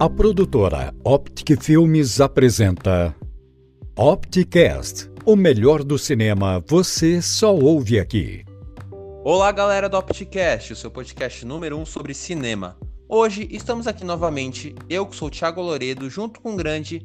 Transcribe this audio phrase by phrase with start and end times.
[0.00, 3.12] A produtora Optic Filmes apresenta
[3.96, 8.44] Opticast, o melhor do cinema você só ouve aqui.
[9.24, 12.78] Olá, galera do Opticast, o seu podcast número 1 um sobre cinema.
[13.08, 17.04] Hoje estamos aqui novamente, eu que sou o Thiago Loredo, junto com o grande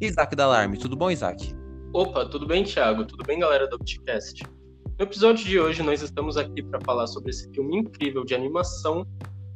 [0.00, 0.78] Isaac Dalarme.
[0.78, 1.54] Tudo bom, Isaac?
[1.94, 3.04] Opa, tudo bem, Thiago?
[3.04, 4.42] Tudo bem, galera do Opticast?
[4.98, 9.06] No episódio de hoje, nós estamos aqui para falar sobre esse filme incrível de animação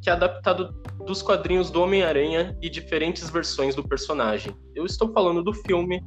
[0.07, 0.73] que é adaptado
[1.05, 4.55] dos quadrinhos do Homem-Aranha e diferentes versões do personagem.
[4.73, 6.01] Eu estou falando do filme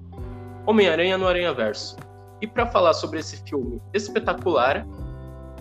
[0.65, 1.97] Homem-Aranha no Aranha Verso.
[2.41, 4.87] E para falar sobre esse filme espetacular,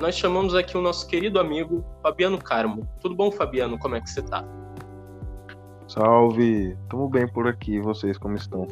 [0.01, 2.89] nós chamamos aqui o nosso querido amigo Fabiano Carmo.
[3.01, 3.77] Tudo bom, Fabiano?
[3.77, 4.45] Como é que você tá?
[5.89, 6.79] Salve!
[6.89, 8.69] Tamo bem por aqui, e vocês como estão?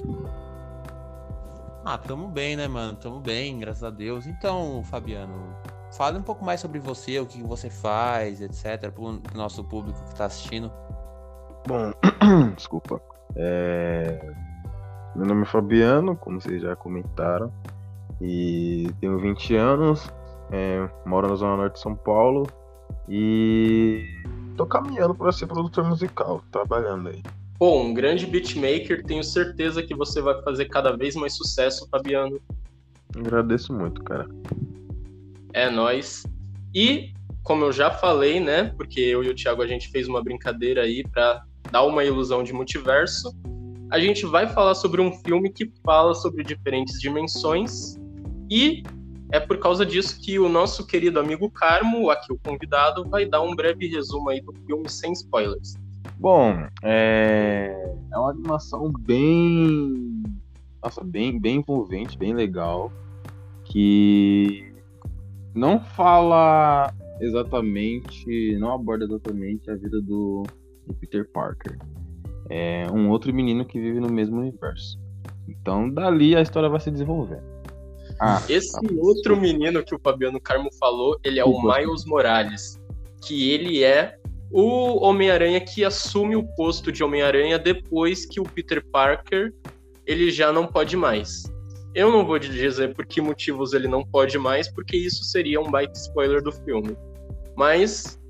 [1.85, 2.97] Ah, tamo bem, né, mano?
[2.97, 4.29] Tamo bem, graças a Deus.
[4.29, 5.57] Então, Fabiano,
[5.97, 9.99] Fale um pouco mais sobre você, o que você faz, etc, para o nosso público
[10.05, 10.71] que está assistindo.
[11.67, 11.91] Bom,
[12.55, 13.01] desculpa.
[13.35, 14.21] É...
[15.15, 17.51] Meu nome é Fabiano, como vocês já comentaram,
[18.21, 20.13] e tenho 20 anos,
[20.51, 20.87] é...
[21.07, 22.47] moro na Zona Norte de São Paulo
[23.09, 24.05] e
[24.55, 27.23] tô caminhando para ser produtor musical, trabalhando aí.
[27.59, 32.39] Bom, um grande beatmaker, tenho certeza que você vai fazer cada vez mais sucesso, Fabiano.
[33.17, 34.29] Agradeço muito, cara.
[35.57, 36.23] É nós.
[36.75, 38.75] E como eu já falei, né?
[38.77, 42.43] Porque eu e o Thiago a gente fez uma brincadeira aí para dar uma ilusão
[42.43, 43.35] de multiverso.
[43.91, 47.97] A gente vai falar sobre um filme que fala sobre diferentes dimensões
[48.51, 48.83] e
[49.33, 53.41] é por causa disso que o nosso querido amigo Carmo, aqui o convidado, vai dar
[53.41, 55.75] um breve resumo aí do filme sem spoilers.
[56.19, 60.23] Bom, é, é uma animação bem,
[60.83, 62.93] nossa, bem, bem envolvente, bem legal,
[63.65, 64.66] que
[65.57, 70.45] não fala exatamente, não aborda exatamente a vida do,
[70.87, 71.79] do, Peter Parker.
[72.51, 75.01] É um outro menino que vive no mesmo universo.
[75.49, 77.43] Então, dali a história vai se desenvolvendo.
[78.21, 82.79] Ah, Esse tá outro menino que o Fabiano Carmo falou, ele é o Miles Morales,
[83.27, 84.17] que ele é
[84.51, 89.53] o Homem-Aranha que assume o posto de Homem-Aranha depois que o Peter Parker
[90.07, 91.45] ele já não pode mais.
[91.97, 95.71] Eu não vou dizer por que motivos ele não pode mais, porque isso seria um
[95.71, 96.95] baita spoiler do filme.
[97.57, 98.21] Mas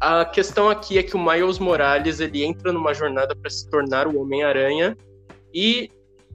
[0.00, 4.06] a questão aqui é que o Miles Morales ele entra numa jornada para se tornar
[4.08, 4.96] o Homem-Aranha
[5.52, 5.90] e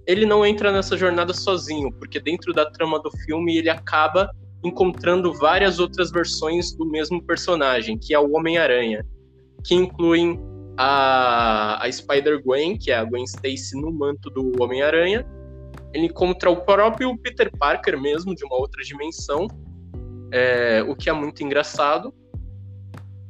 [0.06, 4.30] ele não entra nessa jornada sozinho, porque dentro da trama do filme ele acaba
[4.64, 9.04] encontrando várias outras versões do mesmo personagem, que é o Homem-Aranha,
[9.64, 10.40] que incluem
[10.78, 15.26] a, a Spider-Gwen, que é a Gwen Stacy no manto do Homem-Aranha,
[15.96, 19.48] ele encontra o próprio Peter Parker mesmo, de uma outra dimensão,
[20.30, 22.14] é, o que é muito engraçado.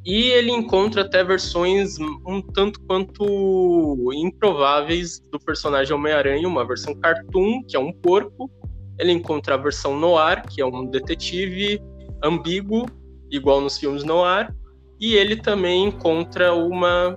[0.03, 7.63] E ele encontra até versões um tanto quanto improváveis do personagem Homem-Aranha, uma versão cartoon,
[7.67, 8.49] que é um porco.
[8.97, 11.79] Ele encontra a versão noir, que é um detetive
[12.23, 12.87] ambíguo,
[13.29, 14.51] igual nos filmes noir.
[14.99, 17.15] E ele também encontra uma,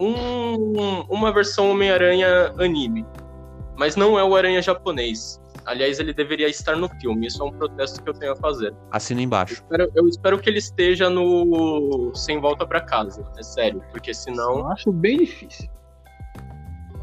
[0.00, 3.04] um, uma versão Homem-Aranha anime,
[3.76, 5.40] mas não é o Aranha japonês.
[5.64, 7.26] Aliás, ele deveria estar no filme.
[7.26, 8.72] Isso é um protesto que eu tenho a fazer.
[8.92, 9.54] Assina embaixo.
[9.54, 13.24] Eu espero, eu espero que ele esteja no Sem Volta para Casa.
[13.36, 14.60] É sério, porque senão.
[14.60, 15.68] Eu acho bem difícil.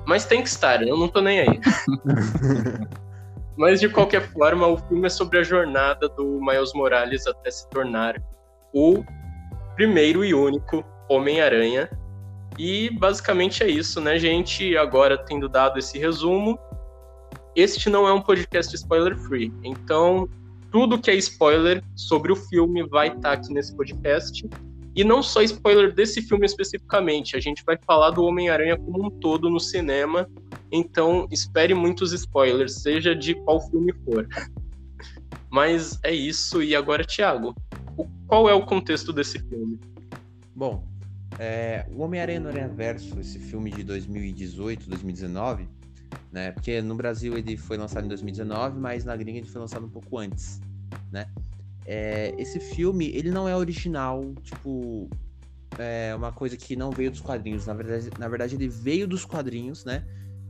[0.06, 1.60] Mas tem que estar, eu não tô nem aí.
[3.56, 7.70] Mas de qualquer forma, o filme é sobre a jornada do Miles Morales até se
[7.70, 8.22] tornar
[8.74, 9.04] o
[9.76, 11.90] primeiro e único Homem-Aranha
[12.58, 14.78] e basicamente é isso, né, gente?
[14.78, 16.58] Agora, tendo dado esse resumo,
[17.56, 19.52] este não é um podcast spoiler free.
[19.64, 20.30] Então,
[20.72, 24.48] tudo que é spoiler sobre o filme vai estar tá aqui nesse podcast.
[24.96, 29.10] E não só spoiler desse filme especificamente, a gente vai falar do Homem-Aranha como um
[29.10, 30.30] todo no cinema.
[30.72, 34.28] Então, espere muitos spoilers, seja de qual filme for.
[35.50, 37.56] Mas é isso, e agora, Thiago,
[38.28, 39.80] qual é o contexto desse filme?
[40.56, 40.84] Bom,
[41.40, 45.68] é, o Homem-Aranha no Aranha Verso, esse filme de 2018, 2019,
[46.32, 46.52] né?
[46.52, 49.90] Porque no Brasil ele foi lançado em 2019, mas na gringa ele foi lançado um
[49.90, 50.62] pouco antes,
[51.12, 51.28] né?
[51.86, 55.10] É, esse filme, ele não é original, tipo,
[55.78, 57.66] é uma coisa que não veio dos quadrinhos.
[57.66, 60.06] Na verdade, na verdade, ele veio dos quadrinhos, né?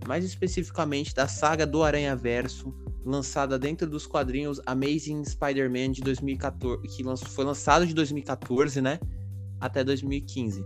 [0.08, 2.74] Mais especificamente da saga do Aranha Verso,
[3.06, 9.00] lançada dentro dos quadrinhos Amazing Spider-Man de 2014, que foi lançado de 2014, né?
[9.64, 10.66] Até 2015,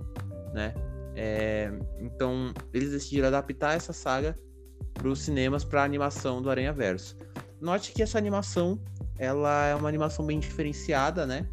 [0.53, 0.73] né?
[1.15, 4.37] É, então, eles decidiram adaptar essa saga
[4.93, 7.15] para os cinemas para a animação do Aranha Verso.
[7.61, 8.79] Note que essa animação
[9.19, 11.47] ela é uma animação bem diferenciada, né?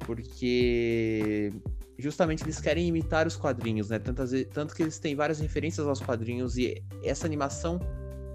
[0.00, 1.52] Porque
[1.98, 4.00] justamente eles querem imitar os quadrinhos, né?
[4.00, 7.78] Tanto, tanto que eles têm várias referências aos quadrinhos e essa animação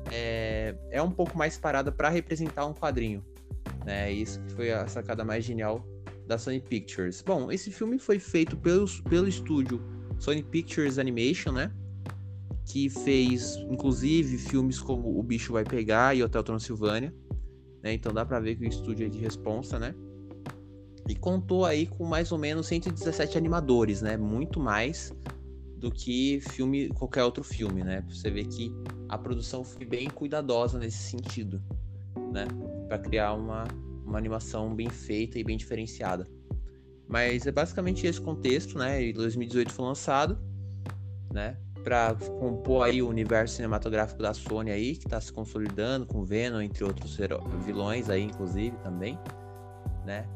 [0.10, 3.22] é, é um pouco mais parada para representar um quadrinho,
[3.86, 4.10] né?
[4.10, 5.86] Isso que foi a sacada mais genial
[6.28, 7.24] da Sony Pictures.
[7.26, 9.82] Bom, esse filme foi feito pelo, pelo estúdio
[10.20, 11.72] Sony Pictures Animation, né?
[12.66, 17.14] Que fez, inclusive, filmes como O Bicho Vai Pegar e Hotel Transilvânia.
[17.82, 17.94] Né?
[17.94, 19.96] Então dá pra ver que o estúdio é de responsa, né?
[21.08, 24.18] E contou aí com mais ou menos 117 animadores, né?
[24.18, 25.14] Muito mais
[25.78, 28.04] do que filme, qualquer outro filme, né?
[28.10, 28.74] Você vê que
[29.08, 31.62] a produção foi bem cuidadosa nesse sentido,
[32.34, 32.46] né?
[32.90, 33.66] Para criar uma,
[34.08, 36.28] uma animação bem feita e bem diferenciada.
[37.08, 39.04] Mas é basicamente esse contexto, né?
[39.04, 40.38] Em 2018 foi lançado,
[41.32, 41.58] né?
[41.84, 46.62] Para compor aí o universo cinematográfico da Sony aí, que está se consolidando com Venom,
[46.62, 47.18] entre outros
[47.66, 49.18] vilões aí, inclusive, também,
[50.06, 50.28] né?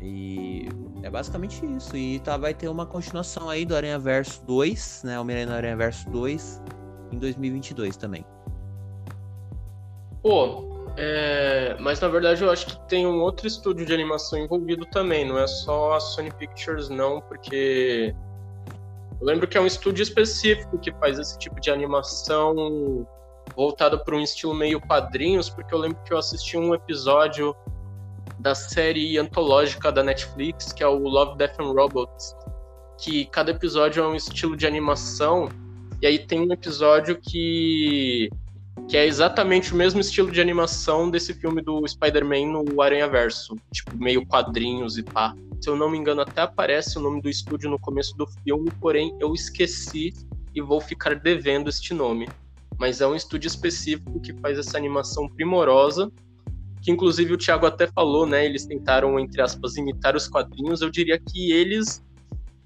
[0.00, 0.68] E
[1.02, 1.96] é basicamente isso.
[1.96, 5.20] E tá, vai ter uma continuação aí do Aranha Verso 2, né?
[5.20, 6.62] Homem-Aranha Aranha Verso 2
[7.12, 8.24] em 2022 também.
[10.22, 11.76] Pô, é...
[11.78, 15.38] mas na verdade eu acho que tem um outro estúdio de animação envolvido também, não
[15.38, 18.14] é só a Sony Pictures não, porque
[19.20, 23.06] eu lembro que é um estúdio específico que faz esse tipo de animação
[23.56, 27.54] voltada para um estilo meio quadrinhos, porque eu lembro que eu assisti um episódio
[28.38, 32.36] da série antológica da Netflix, que é o Love, Death and Robots,
[32.98, 35.48] que cada episódio é um estilo de animação,
[36.00, 38.28] e aí tem um episódio que
[38.86, 43.56] que é exatamente o mesmo estilo de animação desse filme do Spider-Man no Aranha Verso,
[43.72, 45.34] tipo meio quadrinhos e pá.
[45.60, 48.70] Se eu não me engano, até aparece o nome do estúdio no começo do filme,
[48.80, 50.12] porém eu esqueci
[50.54, 52.28] e vou ficar devendo este nome.
[52.78, 56.10] Mas é um estúdio específico que faz essa animação primorosa
[56.80, 58.44] que inclusive o Thiago até falou, né?
[58.44, 60.80] Eles tentaram, entre aspas, imitar os quadrinhos.
[60.80, 62.02] Eu diria que eles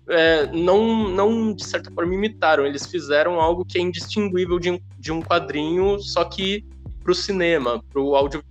[0.09, 2.67] é, não, não, de certa forma, imitaram.
[2.67, 6.65] Eles fizeram algo que é indistinguível de um, de um quadrinho, só que
[7.03, 7.83] para o cinema,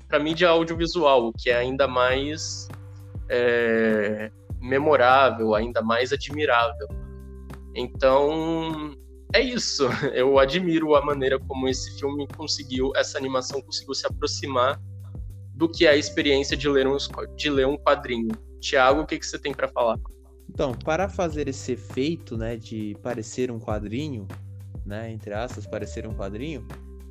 [0.08, 2.68] para a mídia audiovisual, que é ainda mais
[3.30, 6.88] é, memorável, ainda mais admirável.
[7.74, 8.96] Então,
[9.34, 9.88] é isso.
[10.14, 14.80] Eu admiro a maneira como esse filme conseguiu, essa animação conseguiu se aproximar
[15.54, 16.98] do que é a experiência de ler um,
[17.36, 18.32] de ler um quadrinho.
[18.60, 19.98] Tiago, o que, que você tem para falar?
[20.54, 24.28] Então, para fazer esse efeito, né, de parecer um quadrinho,
[24.86, 26.68] né, entre aspas, parecer um quadrinho,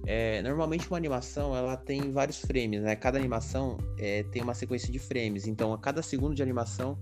[0.06, 2.94] é, normalmente uma animação ela tem vários frames, né?
[2.96, 6.98] Cada animação é, tem uma sequência de frames, então a cada segundo de animação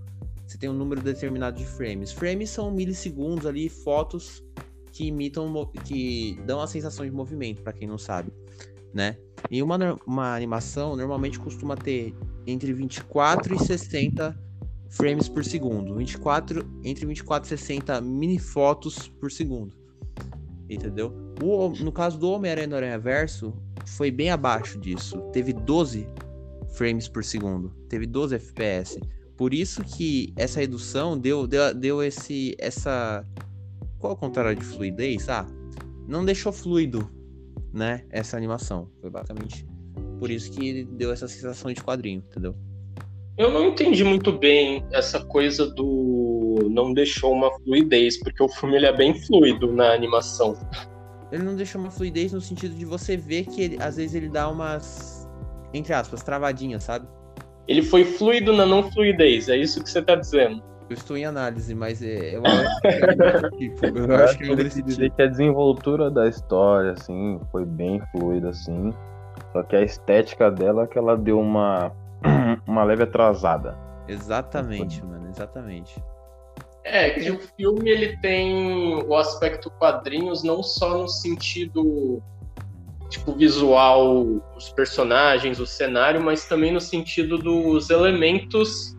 [0.46, 2.12] você tem um número determinado de frames.
[2.12, 4.42] Frames são milissegundos ali, fotos
[4.92, 5.52] que imitam,
[5.84, 8.32] que dão a sensação de movimento, para quem não sabe,
[8.94, 9.16] né?
[9.50, 9.76] E uma,
[10.06, 12.14] uma animação normalmente costuma ter
[12.46, 14.47] entre 24 e 60
[14.88, 15.94] frames por segundo.
[15.94, 19.74] 24, entre 24 e 60 mini fotos por segundo.
[20.68, 21.12] Entendeu?
[21.42, 23.54] O, no caso do Homem-Aranha no Aranha Verso,
[23.86, 25.18] foi bem abaixo disso.
[25.32, 26.06] Teve 12
[26.74, 27.70] frames por segundo.
[27.88, 29.00] Teve 12 FPS.
[29.36, 32.56] Por isso que essa redução deu, deu, deu esse.
[32.58, 33.24] essa.
[33.98, 35.28] Qual é o contrário de fluidez?
[35.28, 35.46] Ah,
[36.06, 37.08] não deixou fluido
[37.72, 38.88] né, essa animação.
[39.00, 39.66] Foi basicamente
[40.18, 42.54] por isso que deu essa sensação de quadrinho, entendeu?
[43.38, 48.76] Eu não entendi muito bem essa coisa do não deixou uma fluidez, porque o filme
[48.76, 50.56] ele é bem fluido na animação.
[51.30, 54.28] Ele não deixou uma fluidez no sentido de você ver que ele, às vezes ele
[54.28, 55.28] dá umas
[55.72, 57.06] entre aspas travadinhas, sabe?
[57.68, 60.62] Ele foi fluido na não fluidez, é isso que você tá dizendo.
[60.88, 64.54] Eu estou em análise, mas é, eu acho que é tipo, eu acho que é
[64.54, 68.90] dizer que a desenvoltura da história, assim, foi bem fluida, assim.
[69.52, 71.92] Só que a estética dela é que ela deu uma,
[72.66, 73.76] uma leve atrasada.
[74.06, 76.02] Exatamente, mano, exatamente.
[76.84, 82.22] É, que o filme ele tem o aspecto quadrinhos não só no sentido
[83.10, 88.96] tipo visual, os personagens, o cenário, mas também no sentido dos elementos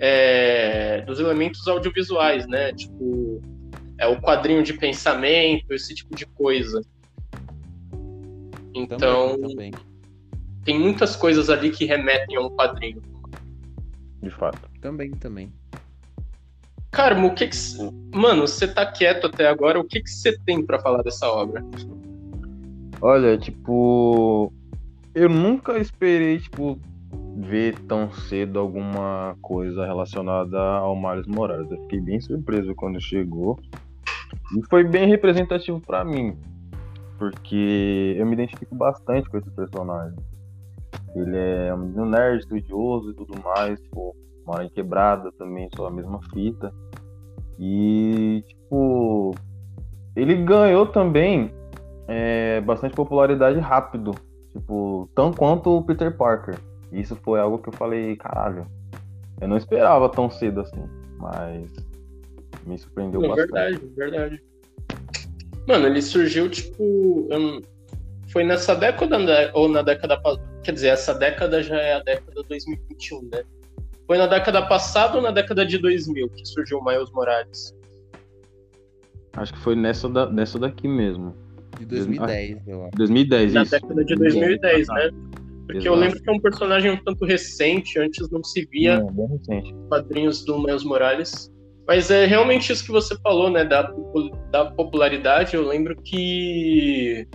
[0.00, 2.72] é, dos elementos audiovisuais, né?
[2.72, 3.40] Tipo,
[3.98, 6.80] é o quadrinho de pensamento, esse tipo de coisa.
[8.74, 9.72] Então, também, também.
[10.64, 13.02] Tem muitas coisas ali que remetem a um quadrinho.
[14.22, 14.58] De fato.
[14.80, 15.52] Também, também.
[16.90, 17.56] Carmo, o que que...
[18.14, 21.64] Mano, você tá quieto até agora, o que que você tem para falar dessa obra?
[23.00, 24.52] Olha, tipo...
[25.14, 26.78] Eu nunca esperei, tipo,
[27.36, 31.70] ver tão cedo alguma coisa relacionada ao Miles Morales.
[31.70, 33.58] Eu fiquei bem surpreso quando chegou.
[34.56, 36.36] E foi bem representativo para mim,
[37.18, 40.18] porque eu me identifico bastante com esse personagem.
[41.14, 44.14] Ele é um nerd, estudioso e tudo mais, pô,
[44.46, 46.72] mora em quebrada também, só a mesma fita.
[47.58, 49.34] E, tipo,
[50.16, 51.52] ele ganhou também
[52.08, 54.12] é, bastante popularidade rápido,
[54.52, 56.58] tipo, tão quanto o Peter Parker.
[56.92, 58.66] Isso foi algo que eu falei, caralho,
[59.40, 60.84] eu não esperava tão cedo assim,
[61.18, 61.70] mas
[62.66, 63.52] me surpreendeu É bastante.
[63.52, 64.42] verdade, verdade.
[65.66, 66.82] Mano, ele surgiu, tipo.
[67.32, 67.60] hum,
[68.28, 70.20] Foi nessa década né, ou na década.
[70.64, 73.42] Quer dizer, essa década já é a década 2021, né?
[74.06, 77.74] Foi na década passada ou na década de 2000 que surgiu o Miles Morales?
[79.34, 81.34] Acho que foi nessa, da, nessa daqui mesmo.
[81.78, 82.90] De 2010, eu acho.
[82.96, 83.70] 2010, Na isso.
[83.72, 85.10] década de 2010, né?
[85.66, 85.96] Porque eu Exato.
[85.96, 89.74] lembro que é um personagem um tanto recente, antes não se via recente.
[89.88, 91.50] quadrinhos do Miles Morales.
[91.86, 93.64] Mas é realmente isso que você falou, né?
[93.64, 93.92] Da,
[94.50, 95.54] da popularidade.
[95.56, 97.26] Eu lembro que,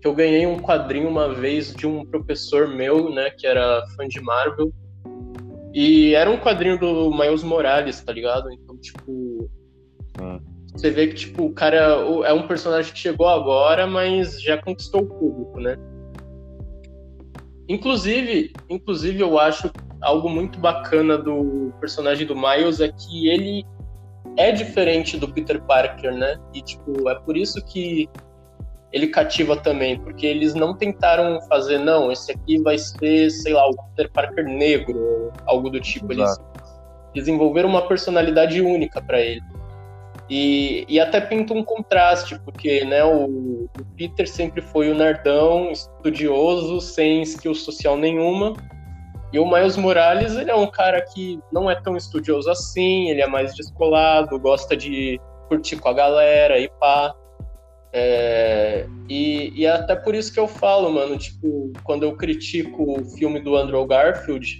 [0.00, 3.30] que eu ganhei um quadrinho uma vez de um professor meu, né?
[3.30, 4.72] Que era fã de Marvel.
[5.72, 8.50] E era um quadrinho do Miles Morales, tá ligado?
[8.50, 9.50] Então, tipo.
[10.18, 10.40] Sim.
[10.72, 11.78] Você vê que, tipo, o cara
[12.24, 15.76] é um personagem que chegou agora, mas já conquistou o público, né?
[17.68, 19.70] Inclusive, inclusive, eu acho
[20.02, 23.64] algo muito bacana do personagem do Miles é que ele
[24.36, 26.38] é diferente do Peter Parker, né?
[26.54, 28.08] E tipo, é por isso que
[28.92, 33.68] ele cativa também, porque eles não tentaram fazer, não, esse aqui vai ser, sei lá,
[33.68, 36.12] o Peter Parker negro, ou algo do tipo.
[36.12, 36.38] Eles
[37.14, 39.42] desenvolveram uma personalidade única para ele.
[40.28, 45.70] E, e até pinta um contraste, porque né, o, o Peter sempre foi o nerdão,
[45.70, 48.54] estudioso, sem skill social nenhuma.
[49.32, 53.20] E o Miles Morales, ele é um cara que não é tão estudioso assim, ele
[53.20, 57.14] é mais descolado, gosta de curtir com a galera e pá.
[57.98, 63.00] É, e, e é até por isso que eu falo, mano, tipo, quando eu critico
[63.00, 64.58] o filme do Andrew Garfield,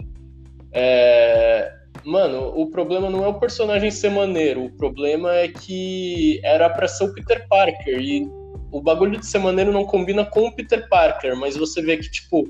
[0.72, 1.70] é,
[2.02, 6.88] mano, o problema não é o personagem ser maneiro, o problema é que era pra
[6.88, 8.26] ser o Peter Parker, e
[8.72, 12.10] o bagulho de ser maneiro não combina com o Peter Parker, mas você vê que,
[12.10, 12.48] tipo,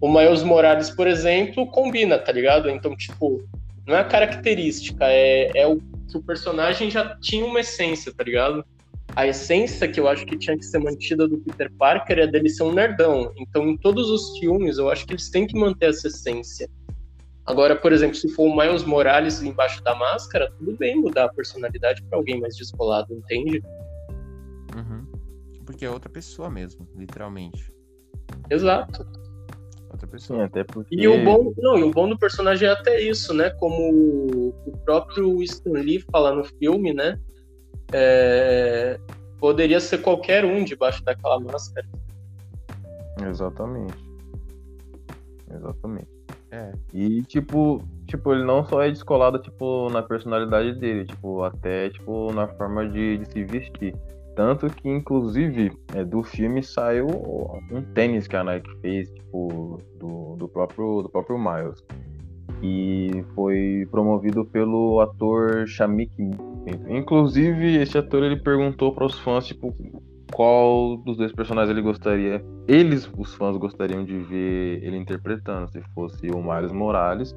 [0.00, 2.68] o Miles Morales, por exemplo, combina, tá ligado?
[2.68, 3.48] Então, tipo,
[3.86, 8.24] não é a característica, é, é o que o personagem já tinha uma essência, tá
[8.24, 8.64] ligado?
[9.16, 12.48] A essência que eu acho que tinha que ser mantida do Peter Parker é dele
[12.48, 13.32] ser um nerdão.
[13.36, 16.68] Então, em todos os filmes, eu acho que eles têm que manter essa essência.
[17.44, 21.28] Agora, por exemplo, se for o Miles Morales embaixo da máscara, tudo bem mudar a
[21.32, 23.60] personalidade pra alguém mais descolado, entende?
[24.76, 25.04] Uhum.
[25.66, 27.72] Porque é outra pessoa mesmo, literalmente.
[28.48, 29.04] Exato.
[29.90, 30.44] Outra Sim, pessoa.
[30.44, 30.94] até porque.
[30.94, 33.50] E o bom, não, e o bom do personagem é até isso, né?
[33.50, 37.18] Como o próprio Stan Lee fala no filme, né?
[37.92, 38.98] É,
[39.40, 41.86] Poderia ser qualquer um debaixo daquela máscara.
[43.26, 43.98] Exatamente.
[45.50, 46.08] Exatamente.
[46.52, 46.72] É.
[46.92, 52.32] E, tipo, tipo, ele não só é descolado, tipo, na personalidade dele, tipo, até, tipo,
[52.34, 53.96] na forma de, de se vestir.
[54.36, 57.06] Tanto que, inclusive, é, do filme saiu
[57.70, 61.82] um tênis que a Nike fez, tipo, do, do, próprio, do próprio Miles.
[62.62, 66.12] E foi promovido pelo ator Shamik.
[66.88, 69.74] Inclusive, esse ator, ele perguntou para os fãs, tipo,
[70.32, 75.80] qual dos dois personagens ele gostaria, eles, os fãs, gostariam de ver ele interpretando, se
[75.94, 77.34] fosse o Miles Morales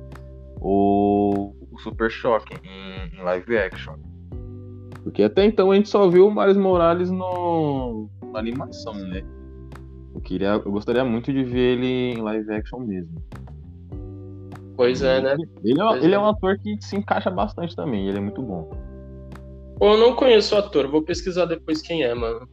[0.59, 3.95] ou o Super Choque em, em live action.
[5.03, 9.23] Porque até então a gente só viu o Miles Morales no, na animação, né?
[10.15, 13.21] Eu, queria, eu gostaria muito de ver ele em live action mesmo.
[14.75, 15.35] Pois é, né?
[15.63, 16.15] Ele é, Pois ele é.
[16.15, 18.69] é um ator que se encaixa bastante também, ele é muito bom.
[19.77, 22.47] Pô, eu não conheço o ator, vou pesquisar depois quem é, mano.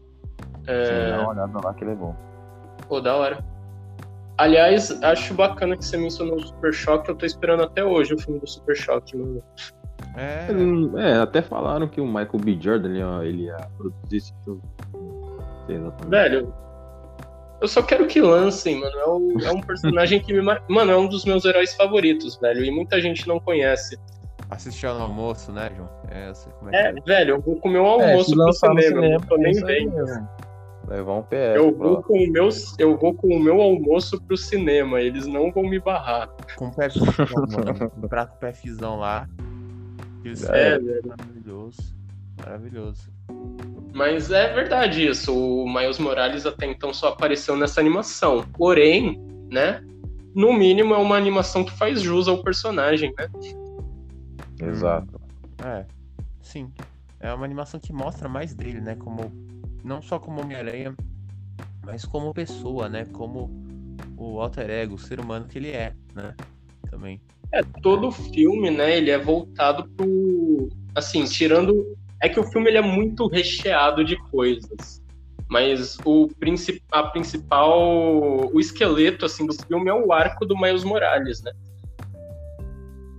[0.65, 1.11] Sim, É...
[1.17, 2.15] dá uma olhada lá que ele é bom.
[2.89, 3.39] Pô, da hora.
[4.39, 8.19] Aliás, acho bacana que você mencionou o Super Choque, eu tô esperando até hoje o
[8.19, 9.43] filme do Super Choque, mano.
[10.17, 10.47] É.
[10.51, 12.59] Ele- É, até falaram que o Michael B.
[12.61, 14.63] Jordan ele ia, ele ia produzir esse filme.
[14.95, 16.09] Não sei exatamente.
[16.11, 16.55] Velho,
[17.61, 18.97] eu só quero que lancem, mano.
[18.99, 20.41] É, o- é um personagem que me.
[20.69, 22.65] Mano, é um dos meus heróis favoritos, velho.
[22.65, 23.97] E muita gente não conhece.
[24.51, 25.89] Assistiu no almoço, né, João?
[26.11, 27.03] É, eu sei como é, É, que é.
[27.03, 29.95] velho, eu vou comer um almoço pro cinema, não tô nem vendo.
[30.89, 31.55] Levar um PS.
[31.57, 32.49] Eu vou, com o meu,
[32.79, 36.29] eu vou com o meu almoço pro cinema, eles não vão me barrar.
[36.57, 37.07] Com um PFzão,
[37.49, 37.93] mano.
[38.03, 39.29] Um prato PFzão lá.
[40.25, 41.03] Isso É, é velho.
[41.07, 41.95] maravilhoso.
[42.45, 43.09] Maravilhoso.
[43.93, 45.35] Mas é verdade isso.
[45.37, 48.45] O Miles Morales até então só apareceu nessa animação.
[48.55, 49.21] Porém,
[49.51, 49.85] né?
[50.35, 53.29] No mínimo é uma animação que faz jus ao personagem, né?
[54.63, 55.21] Exato.
[55.65, 55.85] É,
[56.41, 56.73] sim.
[57.19, 58.95] É uma animação que mostra mais dele, né?
[58.95, 59.33] Como.
[59.83, 60.95] Não só como Homem-Aranha,
[61.85, 63.07] mas como pessoa, né?
[63.13, 63.51] Como
[64.17, 66.35] o alter ego, o ser humano que ele é, né?
[66.91, 67.21] Também.
[67.53, 68.97] É, todo filme, né?
[68.97, 71.99] Ele é voltado pro, assim, tirando.
[72.23, 75.03] É que o filme ele é muito recheado de coisas.
[75.49, 76.83] Mas o princip...
[76.93, 77.81] a principal.
[78.55, 81.53] O esqueleto assim, do filme é o arco do Miles Morales, né?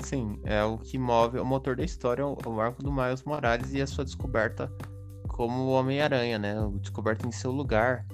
[0.03, 3.81] Sim, é o que move o motor da história, o arco do Miles Morales e
[3.81, 4.71] a sua descoberta
[5.27, 6.55] como Homem-Aranha, né?
[6.79, 8.05] Descoberta em seu lugar,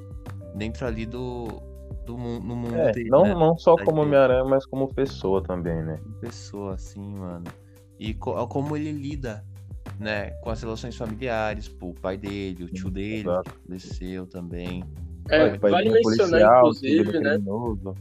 [0.55, 1.47] dentro ali do,
[2.05, 3.33] do mundo, no mundo É, dele, não, né?
[3.33, 4.01] não só Da como.
[4.01, 5.99] Homem-Aranha, mas como pessoa também, né?
[6.19, 7.45] pessoa, assim, mano.
[7.99, 9.43] E co- como ele lida,
[9.99, 13.51] né, com as relações familiares, pô, o pai dele, o tio dele, exato.
[13.51, 14.83] que faleceu também.
[15.29, 17.29] É, pai vale mencionar, policial, inclusive, né?
[17.31, 17.95] criminoso.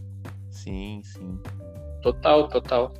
[0.50, 1.38] Sim, sim.
[2.02, 2.92] Total, total.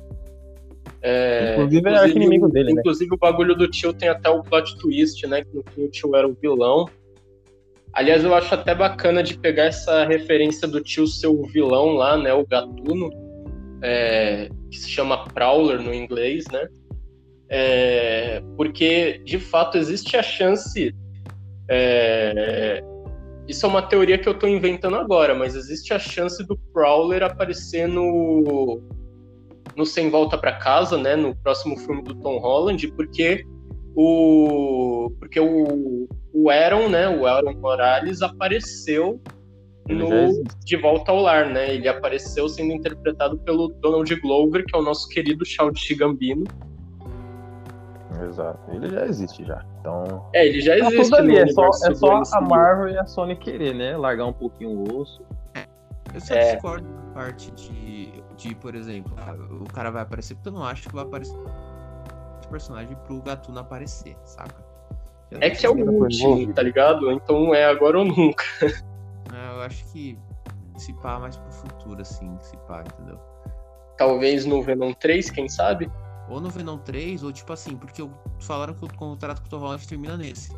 [1.01, 2.79] É, Inclusive, é arqui-inimigo dele, né?
[2.81, 5.43] Inclusive, o bagulho do tio tem até o plot twist, né?
[5.43, 6.89] Que no fim o tio era o vilão.
[7.93, 12.17] Aliás, eu acho até bacana de pegar essa referência do tio ser o vilão lá,
[12.17, 12.33] né?
[12.33, 13.09] O gatuno,
[13.81, 16.67] é, que se chama Prowler no inglês, né?
[17.49, 20.93] É, porque, de fato, existe a chance.
[21.69, 22.83] é,
[23.47, 27.23] isso é uma teoria que eu tô inventando agora, mas existe a chance do Prowler
[27.23, 28.81] aparecer no
[29.75, 33.45] no Sem Volta para Casa, né, no próximo filme do Tom Holland, porque
[33.95, 39.21] o porque o, o Aaron, né, o Aaron Morales apareceu
[39.87, 40.43] no.
[40.65, 41.75] De Volta ao Lar, né?
[41.75, 46.43] Ele apareceu sendo interpretado pelo Donald Glover, que é o nosso querido Childish Gambino.
[48.25, 48.59] Exato.
[48.71, 49.63] Ele já existe já.
[49.79, 50.29] Então.
[50.33, 52.41] É, ele já Tá existe tudo ali, no é só, é só a.
[52.41, 53.95] Marvel e a Sony querer, né?
[53.97, 55.21] Largar um pouquinho o osso.
[56.13, 56.53] Eu só É.
[56.53, 60.63] discordo da parte de, de, por exemplo, ah, o cara vai aparecer, porque eu não
[60.63, 61.35] acho que vai aparecer
[62.39, 64.65] esse personagem pro Gatuno aparecer, saca?
[65.29, 67.11] Eu É que é o último, tá ligado?
[67.11, 68.43] Então é agora ou nunca.
[68.61, 70.17] né, Eu acho que
[70.77, 73.19] se pá mais pro futuro, assim, se pá, entendeu?
[73.97, 75.91] Talvez no Venom 3, quem sabe?
[76.29, 78.07] Ou no Venom 3, ou tipo assim, porque
[78.39, 80.51] falaram que o contrato com o Tom Holland termina nesse.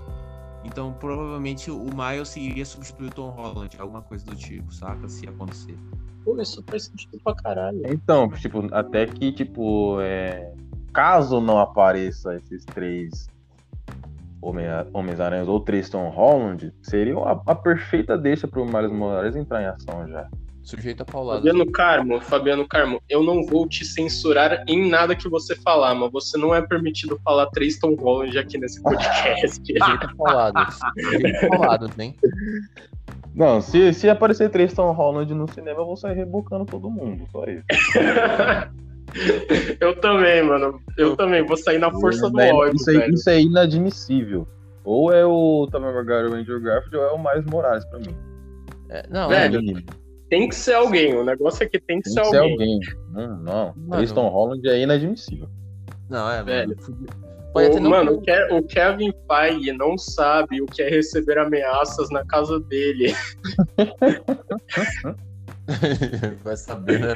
[0.64, 5.08] Então, provavelmente o Miles iria substituir o Tom Holland, alguma coisa do tipo, saca?
[5.08, 5.78] Se acontecer.
[6.26, 7.82] Pô, isso faz sentido pra caralho.
[7.86, 10.54] Então, tipo, até que, tipo, é...
[10.92, 13.30] caso não apareça esses três
[14.42, 19.66] Homens-Aranhas ou três Tom Holland, seria a, a perfeita deixa pro Miles Morales entrar em
[19.66, 20.30] ação já.
[20.64, 21.40] Sujeito a paulada.
[21.40, 26.12] Fabiano Carmo, Fabiano Carmo, eu não vou te censurar em nada que você falar, mas
[26.12, 29.50] você não é permitido falar três Tom Holland aqui nesse podcast.
[29.66, 30.80] Sujeito a pauladas.
[31.00, 32.16] Sujeito a pauladas, hein?
[33.34, 37.26] Não, se, se aparecer três Tom Holland no cinema, eu vou sair rebocando todo mundo,
[37.32, 37.64] só isso.
[39.80, 40.82] eu também, mano.
[40.98, 43.14] Eu também vou sair na força do É, ódio, isso, velho.
[43.14, 44.48] isso é inadmissível.
[44.84, 48.16] Ou é o Tommy Maguire o Andrew Garfield, ou é o Miles Morales pra mim.
[48.90, 49.84] É, não, Velho, é,
[50.30, 51.16] Tem que ser alguém.
[51.16, 52.52] O negócio é que tem que Tem ser que ser alguém.
[52.52, 52.80] alguém.
[53.12, 53.74] Não, não.
[53.76, 54.14] Mano.
[54.14, 55.50] Tom Holland é inadmissível.
[56.10, 56.76] não, é, Velho.
[57.52, 63.14] O, mano, o Kevin Feige não sabe o que é receber ameaças na casa dele.
[66.44, 67.16] Vai saber, né?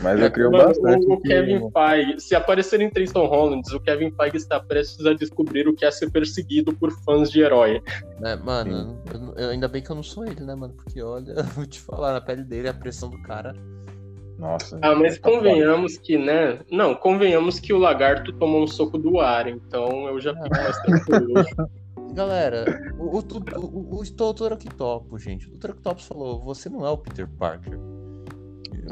[0.00, 1.28] Mas eu creio Mano, bastante o, o que...
[1.28, 5.74] Kevin Feige, se aparecerem três Tom Hollands, o Kevin Feige está prestes a descobrir o
[5.74, 7.82] que é ser perseguido por fãs de herói.
[8.22, 10.74] É, mano, eu- eu- ainda bem que eu não sou ele, né, mano?
[10.74, 13.54] Porque olha, eu vou te falar, na pele dele, a pressão do cara.
[14.38, 14.78] Nossa.
[14.80, 15.38] Ah, mas tá foda.
[15.42, 16.60] convenhamos que, né?
[16.70, 20.78] Não, convenhamos que o lagarto tomou um soco do ar, então eu já fico mais
[20.82, 21.34] tranquilo.
[22.14, 22.64] Galera,
[22.98, 25.46] o, o, o, o, o Doutor Octopus, gente.
[25.46, 27.78] O Doutor Octopus falou: você não é o Peter Parker.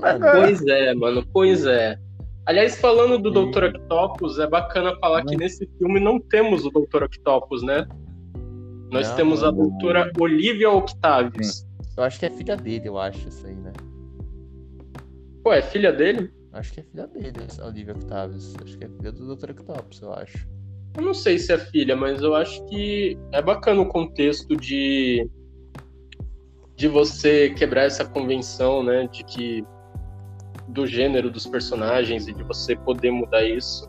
[0.00, 1.98] Mano, pois é, mano, pois é.
[2.46, 3.30] Aliás, falando do.
[3.50, 3.64] Dr.
[3.64, 7.04] Octopus, é bacana falar que nesse filme não temos o Dr.
[7.04, 7.86] Octopus, né?
[8.92, 11.66] Nós Não, temos a doutora Olivia Octavius.
[11.96, 13.72] eu acho que é filha dele, eu acho, isso aí, né?
[15.42, 16.30] Pô, é filha dele?
[16.52, 18.54] Acho que é filha dele, a Olivia Octavius.
[18.62, 19.50] Acho que é filha do Dr.
[19.50, 20.46] Octopus, eu acho.
[20.96, 25.28] Eu não sei se é filha, mas eu acho que é bacana o contexto de
[26.76, 29.66] de você quebrar essa convenção, né, de que
[30.68, 33.88] do gênero dos personagens e de você poder mudar isso.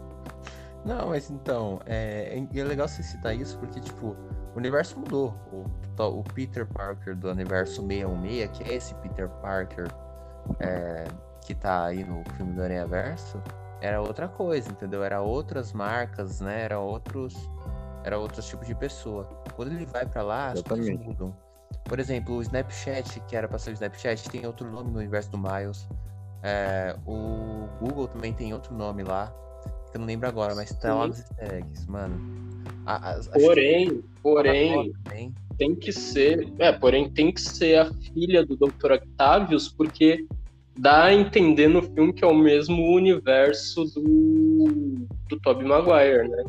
[0.86, 4.15] Não, mas então, é, é legal você citar isso porque, tipo,
[4.56, 5.36] o universo mudou.
[5.52, 5.65] O,
[6.02, 9.88] o Peter Parker do universo 616, que é esse Peter Parker
[10.60, 11.06] é,
[11.45, 13.41] que tá aí no filme do Aranha Verso,
[13.82, 15.04] era outra coisa, entendeu?
[15.04, 16.62] Era outras marcas, né?
[16.62, 17.36] Era outros,
[18.04, 19.26] era outros tipos de pessoa.
[19.56, 21.36] Quando ele vai pra lá, as coisas mudam.
[21.88, 25.32] Por exemplo, o Snapchat, que era pra ser o Snapchat, tem outro nome no universo
[25.32, 25.88] do Miles.
[26.43, 29.34] É, o Google também tem outro nome lá,
[29.91, 32.38] que eu não lembro agora, mas tá lá nos easter eggs, mano.
[32.86, 35.34] A- a- Porém, porém, também.
[35.58, 38.93] tem que ser, é, porém tem que ser a filha do Dr.
[38.93, 40.26] Octavius, porque
[40.78, 46.43] dá a entender no filme que é o mesmo universo do do Tobey Maguire, né?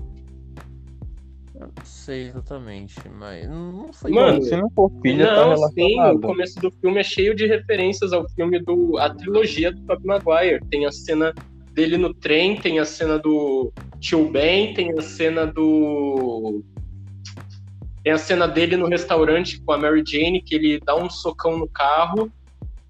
[1.60, 4.12] Eu não sei exatamente, mas não foi.
[4.12, 5.72] Mano, se não for filha, tá não, relacionado.
[5.74, 8.96] sim, o começo do filme é cheio de referências ao filme do.
[8.96, 10.64] a trilogia do Tobey Maguire.
[10.70, 11.34] Tem a cena
[11.72, 16.62] dele no trem, tem a cena do Tio Ben, tem a cena do.
[18.04, 21.58] Tem a cena dele no restaurante com a Mary Jane, que ele dá um socão
[21.58, 22.30] no carro,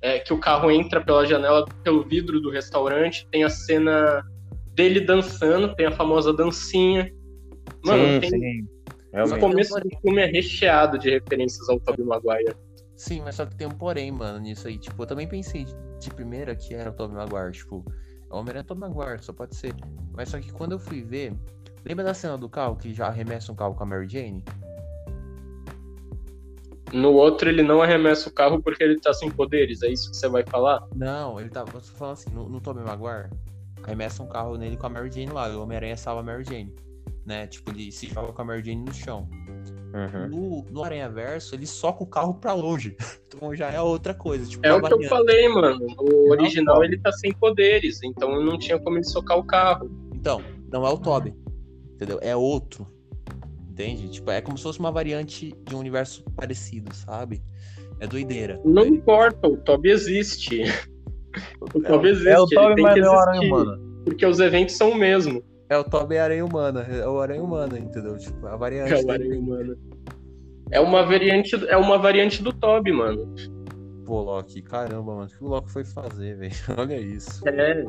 [0.03, 3.27] é, que o carro entra pela janela, pelo vidro do restaurante.
[3.31, 4.23] Tem a cena
[4.75, 7.11] dele dançando, tem a famosa dancinha.
[7.89, 9.35] Mano, sim, tem, sim.
[9.35, 12.55] o começo do filme é recheado de referências ao Tobey Maguire.
[12.97, 14.77] Sim, mas só que tem um porém, mano, nisso aí.
[14.77, 17.85] Tipo, eu também pensei de, de primeira que era o Tobey Maguire, tipo,
[18.31, 19.75] o Homem-Aranha é Tobey Maguire, só pode ser.
[20.13, 21.33] Mas só que quando eu fui ver,
[21.85, 24.45] lembra da cena do carro que já arremessa um carro com a Mary Jane?
[26.93, 29.83] No outro, ele não arremessa o carro porque ele tá sem poderes.
[29.83, 30.87] É isso que você vai falar?
[30.95, 33.31] Não, ele tô falando assim, no, no Tobey Maguire,
[33.83, 36.45] arremessa um carro nele com a Mary Jane lá, e o Homem-Aranha salva a Mary
[36.45, 36.75] Jane.
[37.29, 37.47] Né?
[37.47, 39.29] Tipo, ele se joga com a Mary Jane no chão.
[39.93, 40.29] Uhum.
[40.31, 42.97] No, no Aranha Verso, ele soca o carro pra longe.
[43.29, 44.49] Então já é outra coisa.
[44.49, 45.87] Tipo, É o que eu falei, mano.
[45.99, 46.95] O original, pode.
[46.95, 48.03] ele tá sem poderes.
[48.03, 49.89] Então não tinha como ele socar o carro.
[50.15, 50.41] Então,
[50.73, 51.35] não é o Tobey.
[51.93, 52.19] Entendeu?
[52.23, 52.87] É outro.
[53.71, 54.09] Entende?
[54.09, 57.43] Tipo, é como se fosse uma variante de um universo parecido, sabe?
[58.01, 58.59] É doideira.
[58.65, 60.63] Não importa, o Toby existe.
[61.61, 62.29] O Toby existe.
[62.29, 63.79] É o tem mas que não é o Aranha Humana.
[64.05, 65.45] Porque os eventos são o mesmo.
[65.69, 66.83] É o Tobey Aranha Humana.
[66.83, 68.17] É o Aranha Humana, entendeu?
[68.17, 68.93] Tipo, a variante.
[68.93, 69.13] É o dele.
[69.13, 69.77] Aranha Humana.
[70.71, 73.35] É uma variante, é uma variante do Toby, mano.
[74.05, 75.27] Pô, Loki, caramba, mano.
[75.27, 76.55] O que o Loki foi fazer, velho?
[76.77, 77.47] Olha isso.
[77.49, 77.85] É,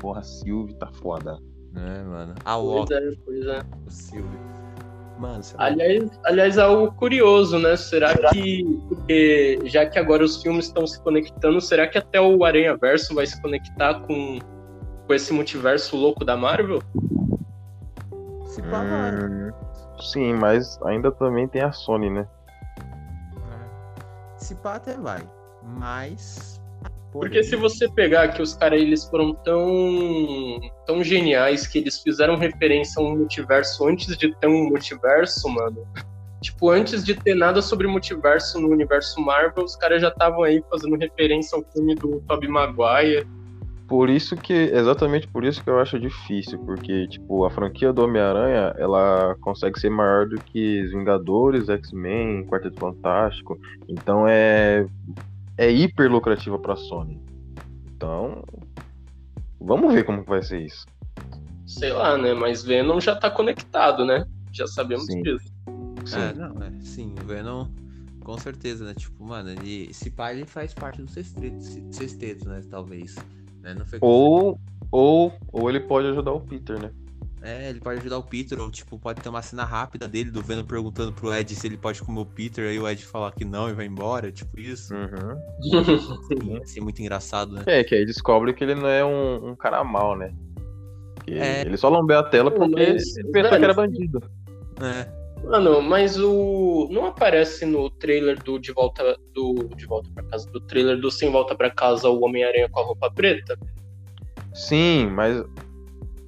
[0.00, 1.38] Porra, Sylvie tá foda.
[1.72, 2.34] Né, mano?
[2.44, 3.60] A pois Loki, é, pois é.
[3.86, 4.58] o Silvio.
[5.18, 7.76] Mano, você Aliás, aliás, algo curioso, né?
[7.76, 12.44] Será que, porque já que agora os filmes estão se conectando, será que até o
[12.44, 14.38] Aranha Verso vai se conectar com,
[15.08, 16.82] com esse multiverso louco da Marvel?
[18.44, 19.12] se pá, vai.
[19.14, 19.50] Hum,
[20.00, 22.28] sim, mas ainda também tem a Sony, né?
[24.36, 25.22] Se pá até vai.
[25.62, 26.60] Mas.
[27.10, 32.36] Porque se você pegar que os caras eles foram tão tão geniais que eles fizeram
[32.36, 35.86] referência a um multiverso antes de ter um multiverso, mano.
[36.40, 40.62] Tipo, antes de ter nada sobre multiverso no universo Marvel, os caras já estavam aí
[40.70, 43.26] fazendo referência ao filme do Tobey Maguire.
[43.88, 48.04] Por isso que, exatamente por isso que eu acho difícil, porque, tipo, a franquia do
[48.04, 54.86] Homem-Aranha, ela consegue ser maior do que os Vingadores, X-Men, Quarteto Fantástico, então é,
[55.56, 57.18] é hiper lucrativa pra Sony.
[57.96, 58.44] Então,
[59.58, 60.84] vamos ver como vai ser isso.
[61.66, 62.34] Sei lá, né?
[62.34, 64.26] Mas Venom já tá conectado, né?
[64.52, 65.22] Já sabemos Sim.
[65.22, 65.50] disso.
[66.04, 66.20] Sim.
[66.20, 67.66] É, não, é, sim, o Venom,
[68.22, 68.92] com certeza, né?
[68.92, 71.58] Tipo, mano, ele, esse pai ele faz parte do sexteto,
[71.90, 72.62] sexteto né?
[72.70, 73.16] Talvez.
[73.60, 73.74] Né?
[73.74, 74.58] Não foi Ou,
[74.90, 76.90] ou, ou ele pode ajudar o Peter, né?
[77.40, 80.42] É, ele pode ajudar o Peter, ou tipo, pode ter uma cena rápida dele do
[80.42, 83.44] Venom perguntando pro Ed se ele pode comer o Peter, aí o Ed falar que
[83.44, 84.92] não e vai embora, tipo isso.
[84.92, 86.52] Uhum.
[86.54, 87.62] Ia ser muito engraçado, né?
[87.66, 90.34] É, que aí descobre que ele não é um, um cara mal, né?
[91.28, 91.60] É.
[91.60, 94.22] Ele só lambeu a tela porque mas, ele pensou que era bandido.
[94.80, 95.17] É.
[95.44, 96.88] Mano, mas o.
[96.90, 101.10] Não aparece no trailer do De Volta do De Volta pra Casa, do trailer do
[101.10, 103.56] Sem Volta pra Casa o Homem-Aranha com a roupa preta?
[104.54, 105.42] Sim, mas.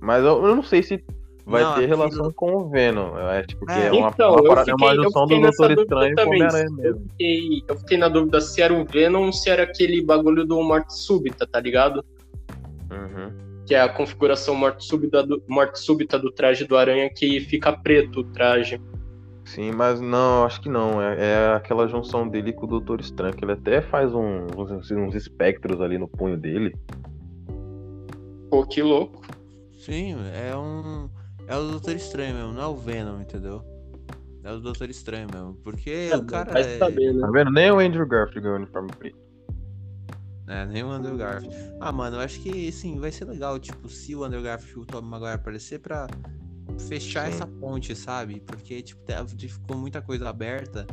[0.01, 1.05] Mas eu, eu não sei se
[1.45, 3.19] vai Não, ter aquilo- relação com o Venom.
[3.19, 5.23] É tipo que É, é, uma, então, uma, eu parada- é uma fiquei- eu junção
[5.29, 6.27] fiquei do Doutor Estranho com o.
[6.27, 7.07] Homem-Aranha Eu mesmo.
[7.11, 10.63] fiquei, eu fiquei na dúvida se era o Venom ou se era aquele bagulho do
[10.63, 12.03] Morte Súbita, tá ligado?
[12.91, 13.31] Uhum.
[13.67, 17.73] Que é a configuração morte súbita do, morte súbita do traje do Aranha que fica
[17.73, 18.81] preto o traje.
[19.51, 21.03] Sim, mas não, acho que não.
[21.03, 24.91] É, é aquela junção dele com o Doutor Estranho, que ele até faz um- uns,
[24.93, 26.73] uns espectros ali no punho dele.
[28.49, 29.23] Pô, que louco.
[29.77, 31.11] Sim, é um.
[31.49, 33.61] É o Doutor Estranho mesmo, não é o Venom, entendeu?
[34.45, 35.55] É o Doutor Estranho mesmo.
[35.65, 36.79] Porque o cara é.
[36.79, 37.21] saber, né?
[37.21, 37.51] Tá vendo?
[37.51, 39.19] Nem o Andrew Garfield ganhou o uniforme preto.
[40.47, 41.57] É, nem o Andrew Garfield.
[41.81, 44.83] Ah, mano, eu acho que, sim, vai ser legal, tipo, se o Andrew Garfield e
[44.83, 46.07] o Tobey Maguire aparecer pra
[46.89, 47.33] fechar Sim.
[47.35, 48.41] essa ponte, sabe?
[48.41, 50.87] Porque, tipo, tá- ficou muita coisa aberta.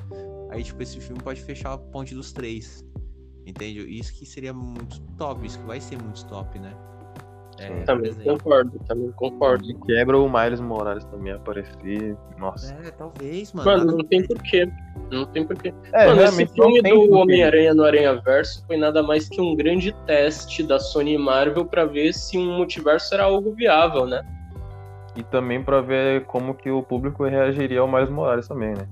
[0.49, 2.85] Aí, tipo, esse filme pode fechar a ponte dos três.
[3.45, 3.79] Entende?
[3.79, 6.73] Isso que seria muito top, isso que vai ser muito top, né?
[7.59, 9.65] É, Também concordo, também concordo.
[9.69, 12.15] E quebra o Miles Morales também aparecer.
[12.37, 12.71] Nossa.
[12.83, 13.69] É, talvez, mano.
[13.69, 14.69] Mano, não tem porquê.
[15.11, 15.73] Não tem porquê.
[15.93, 17.13] É, Mano, esse filme do.
[17.13, 21.65] Homem-Aranha no Aranha Verso foi nada mais que um grande teste da Sony e Marvel
[21.65, 24.21] pra ver se um multiverso era algo viável, né?
[25.17, 28.87] E também pra ver como que o público reagiria ao Miles Morales também, né?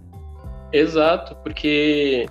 [0.73, 2.25] Exato, porque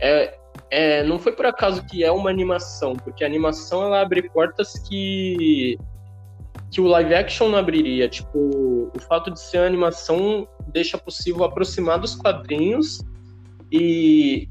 [0.00, 0.38] é,
[0.70, 4.78] é, não foi por acaso que é uma animação, porque a animação ela abre portas
[4.88, 5.78] que
[6.70, 8.08] que o live action não abriria.
[8.08, 13.02] Tipo, o fato de ser animação deixa possível aproximar dos quadrinhos
[13.70, 14.48] e,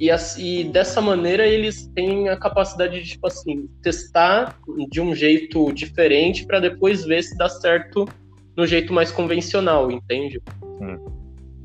[0.00, 4.58] e, e dessa maneira eles têm a capacidade de, tipo assim, testar
[4.90, 8.06] de um jeito diferente para depois ver se dá certo
[8.56, 10.40] no jeito mais convencional, entende?
[10.80, 10.98] Hum.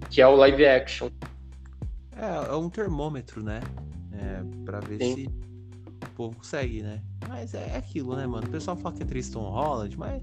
[0.10, 1.10] Que é o live action.
[2.16, 3.62] É, é um termômetro, né?
[4.14, 5.16] É, pra ver Sim.
[5.16, 7.02] se o povo consegue, né?
[7.28, 8.48] Mas é aquilo, né, mano?
[8.48, 10.22] O pessoal fala que é Tristan Holland, mas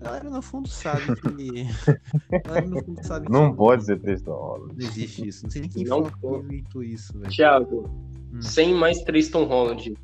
[0.00, 1.66] a galera no fundo sabe que.
[2.34, 3.32] a galera no fundo sabe que.
[3.32, 4.74] Não pode ser Tristan Holland.
[4.76, 5.44] Não existe isso.
[5.44, 6.10] Não sei nem quem não
[6.44, 7.32] inventou isso, velho.
[7.32, 7.90] Thiago,
[8.32, 8.42] hum.
[8.42, 9.94] sem mais Tristan Holland.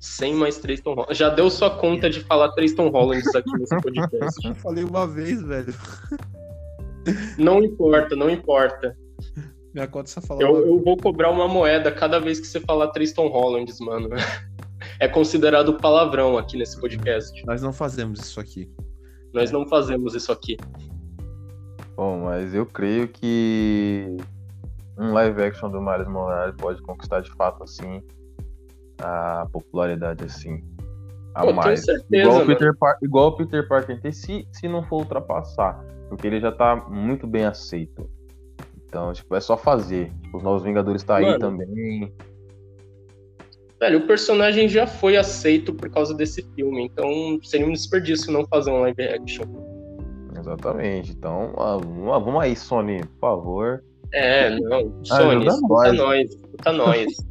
[0.00, 1.14] Sem mais Tristan Holland.
[1.14, 4.40] Já deu sua conta de falar Tristan Holland aqui nesse podcast.
[4.48, 5.74] Eu falei uma vez, velho.
[7.38, 8.96] Não importa, não importa.
[9.72, 10.42] Minha conta só falou.
[10.42, 14.08] Eu, eu, vou cobrar uma moeda cada vez que você falar Tristan Hollands, mano.
[14.98, 17.44] É considerado palavrão aqui nesse podcast.
[17.46, 18.68] Nós não fazemos isso aqui.
[19.32, 20.56] Nós não fazemos isso aqui.
[21.96, 24.16] Bom, mas eu creio que
[24.98, 28.02] um live action do Miles Morales pode conquistar de fato assim
[28.98, 30.62] a popularidade assim
[31.34, 31.84] a Pô, mais.
[31.84, 36.26] Certeza, igual, o Peter igual o Peter Parker tem, se, se não for ultrapassar, porque
[36.26, 38.08] ele já tá muito bem aceito.
[38.86, 40.12] Então, tipo, é só fazer.
[40.22, 42.12] Tipo, os Novos Vingadores tá Mano, aí também.
[43.80, 48.46] Velho, o personagem já foi aceito por causa desse filme, então seria um desperdício não
[48.46, 49.46] fazer um live action.
[50.38, 51.12] Exatamente.
[51.12, 53.84] Então, vamos aí, Sony, por favor.
[54.12, 54.92] É, não.
[55.02, 55.96] Sony, ajuda nós.
[55.96, 56.30] nós.
[56.30, 57.06] Escuta nós.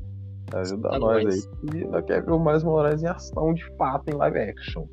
[0.51, 1.83] Ajuda nós, nós aí.
[1.83, 4.87] Ainda quer ver o Miles Morales em ação de fato em live action.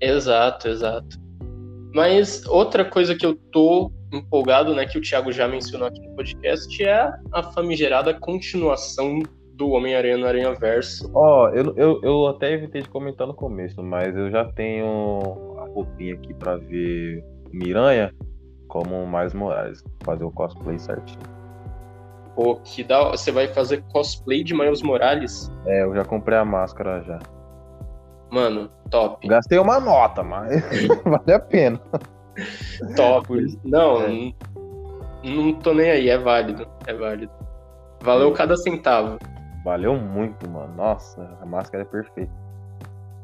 [0.00, 1.16] Exato, exato.
[1.94, 6.16] Mas outra coisa que eu tô empolgado, né, que o Thiago já mencionou aqui no
[6.16, 9.20] podcast, é a famigerada continuação
[9.62, 11.08] do Homem-Aranha no Aranha Verso.
[11.14, 15.56] Ó, oh, eu, eu, eu até evitei de comentar no começo, mas eu já tenho
[15.58, 18.12] a roupinha aqui pra ver Miranha
[18.66, 21.20] como mais Morales, fazer o cosplay certinho.
[22.34, 25.52] Pô, que da Você vai fazer cosplay de Miles Morales?
[25.66, 27.18] É, eu já comprei a máscara já.
[28.30, 29.28] Mano, top.
[29.28, 30.62] Gastei uma nota, mas
[31.04, 31.80] vale a pena.
[32.96, 33.28] Top.
[33.62, 34.32] Não, é.
[35.22, 36.66] não tô nem aí, é válido.
[36.86, 37.30] É válido.
[38.02, 39.18] Valeu cada centavo.
[39.64, 40.74] Valeu muito, mano.
[40.74, 42.32] Nossa, a máscara é perfeita.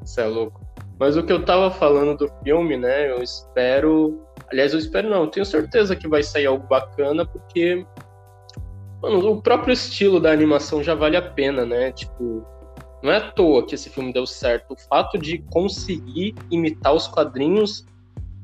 [0.01, 0.61] Você é louco.
[0.99, 3.11] Mas o que eu tava falando do filme, né?
[3.11, 4.25] Eu espero.
[4.51, 7.87] Aliás, eu espero não, eu tenho certeza que vai sair algo bacana, porque.
[9.01, 11.93] Mano, o próprio estilo da animação já vale a pena, né?
[11.93, 12.45] Tipo,
[13.03, 14.73] não é à toa que esse filme deu certo.
[14.73, 17.87] O fato de conseguir imitar os quadrinhos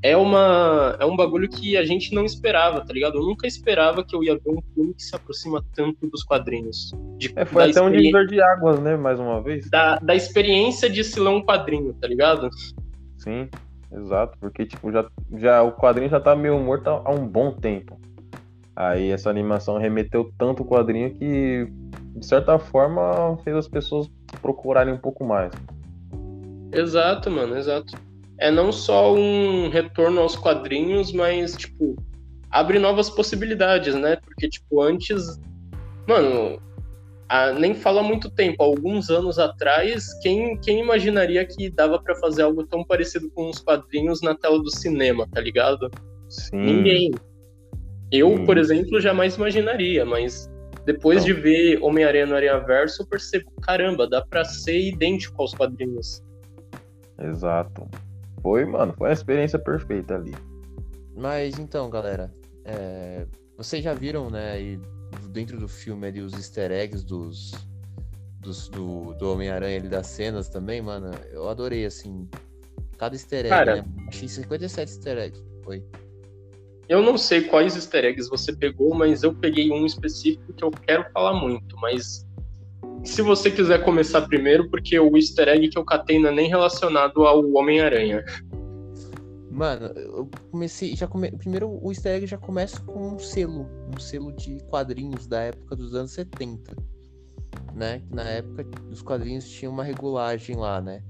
[0.04, 3.16] é uma é um bagulho que a gente não esperava, tá ligado?
[3.16, 6.92] Eu nunca esperava que eu ia ver um filme que se aproxima tanto dos quadrinhos.
[7.16, 8.98] De, é, foi até um divisor de águas, né?
[8.98, 9.70] Mais uma vez.
[9.70, 12.50] Da, da experiência de se ler um quadrinho, tá ligado?
[13.16, 13.48] Sim,
[13.90, 14.36] exato.
[14.38, 15.06] Porque, tipo, já,
[15.38, 17.98] já o quadrinho já tá meio morto há um bom tempo.
[18.76, 21.66] Aí essa animação remeteu tanto o quadrinho que,
[22.14, 24.10] de certa forma, fez as pessoas
[24.42, 25.50] procurarem um pouco mais.
[26.70, 28.03] Exato, mano, exato
[28.38, 31.96] é não só um retorno aos quadrinhos, mas, tipo,
[32.50, 34.16] abre novas possibilidades, né?
[34.16, 35.40] Porque, tipo, antes.
[36.06, 36.60] Mano,
[37.28, 42.42] a, nem fala muito tempo, alguns anos atrás, quem, quem imaginaria que dava para fazer
[42.42, 45.90] algo tão parecido com os quadrinhos na tela do cinema, tá ligado?
[46.28, 46.56] Sim.
[46.56, 47.12] Ninguém.
[48.10, 48.44] Eu, Sim.
[48.44, 50.50] por exemplo, jamais imaginaria, mas
[50.84, 51.26] depois Não.
[51.26, 56.22] de ver Homem-Aranha no Aranha Verso, eu percebo, caramba, dá pra ser idêntico aos quadrinhos.
[57.18, 57.88] Exato
[58.44, 60.34] foi, mano, foi uma experiência perfeita ali.
[61.16, 62.30] Mas então, galera,
[62.62, 63.26] é...
[63.56, 64.78] vocês já viram, né, e
[65.30, 67.52] dentro do filme ali os easter eggs dos,
[68.40, 72.28] dos do, do Homem-Aranha ali das cenas também, mano, eu adorei, assim,
[72.98, 73.84] cada easter egg, Cara, né?
[74.08, 75.82] Achei 57 easter eggs, foi.
[76.86, 80.70] Eu não sei quais easter eggs você pegou, mas eu peguei um específico que eu
[80.70, 82.26] quero falar muito, mas
[83.04, 86.48] se você quiser começar primeiro, porque o easter egg que eu catei não é nem
[86.48, 88.24] relacionado ao Homem-Aranha.
[89.50, 90.96] Mano, eu comecei.
[90.96, 91.30] Já come...
[91.30, 93.68] Primeiro, o easter egg já começa com um selo.
[93.94, 96.74] Um selo de quadrinhos da época dos anos 70.
[97.74, 98.02] Né?
[98.10, 101.02] Na época os quadrinhos tinham uma regulagem lá, né?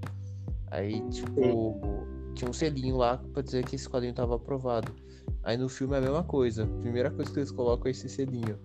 [0.70, 2.34] Aí, tipo, Sim.
[2.34, 4.92] tinha um selinho lá pra dizer que esse quadrinho tava aprovado.
[5.42, 6.64] Aí no filme é a mesma coisa.
[6.64, 8.58] A primeira coisa que eles colocam é esse selinho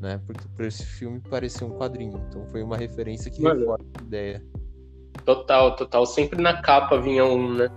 [0.00, 0.20] né?
[0.26, 2.22] Porque por esse filme parecia um quadrinho.
[2.28, 4.44] Então foi uma referência que Mano, reforça a ideia.
[5.24, 6.06] Total, total.
[6.06, 7.68] Sempre na capa vinha um, né?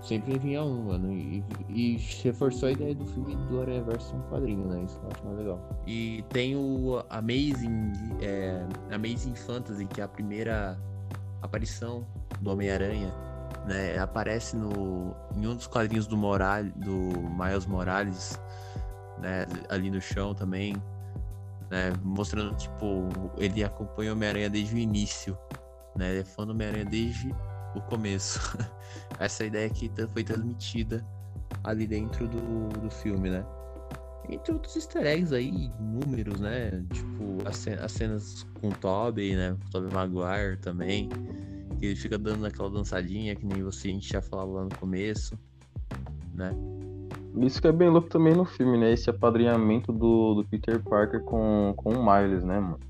[0.00, 1.12] Sempre vinha um, mano.
[1.12, 4.82] E, e reforçou a ideia do filme do Aranha Verso um quadrinho, né?
[4.84, 5.82] Isso eu acho mais legal.
[5.86, 10.76] E tem o Amazing, é, Amazing Fantasy, que é a primeira
[11.42, 12.06] aparição
[12.40, 13.12] do Homem-Aranha
[13.66, 13.98] né?
[13.98, 18.40] Aparece no, em um dos quadrinhos do, Moral, do Miles Morales,
[19.18, 19.46] né?
[19.68, 20.74] Ali no chão também,
[21.72, 21.90] né?
[22.04, 23.08] Mostrando, tipo,
[23.38, 25.36] ele acompanha o Homem-Aranha desde o início,
[25.96, 26.10] né?
[26.10, 27.34] Ele é fã do Homem-Aranha desde
[27.74, 28.38] o começo.
[29.18, 31.02] Essa ideia que foi transmitida
[31.64, 33.42] ali dentro do, do filme, né?
[34.28, 36.84] Entre outros easter eggs aí, números, né?
[36.92, 39.52] Tipo, as, as cenas com o Tobey, né?
[39.52, 41.08] O Tobey Maguire também.
[41.80, 44.76] Que ele fica dando aquela dançadinha que nem você a gente já falava lá no
[44.76, 45.38] começo,
[46.34, 46.50] né?
[47.38, 48.92] Isso que é bem louco também no filme, né?
[48.92, 52.80] Esse apadrinhamento do, do Peter Parker com, com o Miles, né, mano?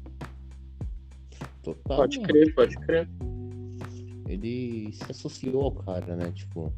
[1.62, 2.28] Total, pode mano.
[2.28, 3.08] crer, pode crer.
[4.28, 6.32] Ele se associou ao cara, né?
[6.34, 6.72] Tipo.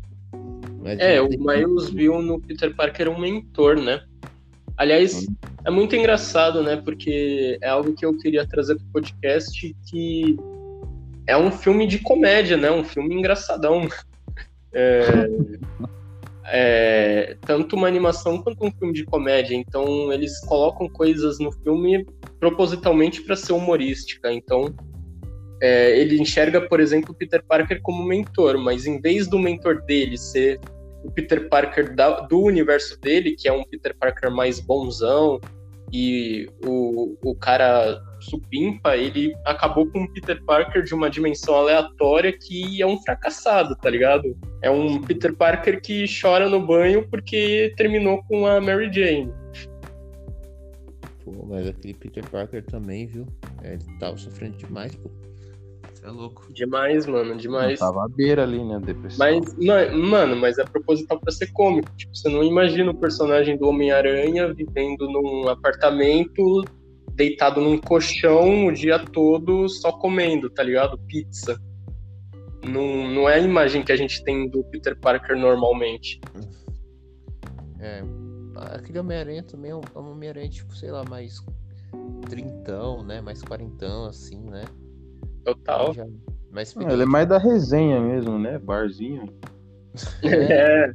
[0.98, 4.04] é, o Miles viu no Peter Parker um mentor, né?
[4.76, 5.24] Aliás,
[5.64, 6.76] é muito engraçado, né?
[6.76, 10.36] Porque é algo que eu queria trazer pro podcast que
[11.26, 12.70] é um filme de comédia, né?
[12.70, 13.88] Um filme engraçadão.
[14.76, 15.28] É,
[16.46, 19.54] é, tanto uma animação quanto um filme de comédia.
[19.54, 22.06] Então, eles colocam coisas no filme
[22.38, 24.32] propositalmente para ser humorística.
[24.32, 24.74] Então,
[25.60, 29.82] é, ele enxerga, por exemplo, o Peter Parker como mentor, mas em vez do mentor
[29.82, 30.60] dele ser
[31.02, 35.40] o Peter Parker da, do universo dele, que é um Peter Parker mais bonzão,
[35.92, 42.32] e o, o cara supimpa, ele acabou com um Peter Parker de uma dimensão aleatória
[42.32, 44.36] que é um fracassado, tá ligado?
[44.62, 49.32] É um Peter Parker que chora no banho porque terminou com a Mary Jane.
[51.24, 53.26] Pô, mas aquele Peter Parker também, viu?
[53.62, 55.10] É, ele tava sofrendo demais, pô.
[55.92, 56.52] Você é louco.
[56.52, 57.80] Demais, mano, demais.
[57.80, 58.78] Não tava à beira ali, né?
[58.78, 59.26] Depressão.
[59.26, 59.54] Mas,
[59.94, 61.90] mano, mas é proposital pra ser cômico.
[61.96, 66.62] Tipo, você não imagina o personagem do Homem-Aranha vivendo num apartamento,
[67.14, 70.98] deitado num colchão o dia todo só comendo, tá ligado?
[71.06, 71.60] Pizza.
[72.64, 76.20] Não, não é a imagem que a gente tem do Peter Parker normalmente.
[77.78, 78.02] É.
[78.74, 81.40] Aquele Homem-Aranha também é um, é um Homem-Aranha, tipo, sei lá, mais
[82.28, 83.20] trintão, né?
[83.20, 84.64] Mais quarentão, assim, né?
[85.44, 85.92] Total.
[85.92, 86.06] Já,
[86.50, 88.58] mais ele é mais da resenha mesmo, né?
[88.58, 89.28] Barzinho.
[90.22, 90.90] É.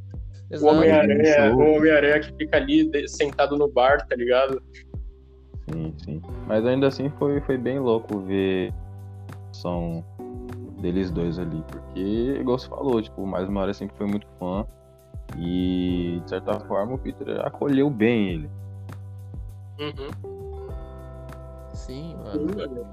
[0.50, 0.58] é.
[0.58, 4.60] O Homem-Aranha Homem que fica ali sentado no bar, tá ligado?
[5.72, 6.22] Sim, sim.
[6.46, 8.72] Mas ainda assim foi, foi bem louco ver
[9.52, 10.04] são
[10.80, 11.62] deles dois ali.
[11.68, 14.66] Porque, igual você falou, tipo, mais uma hora sempre foi muito fã.
[15.36, 18.50] E de certa forma o Peter acolheu bem ele.
[19.78, 20.10] Uhum.
[21.72, 22.86] Sim, mano.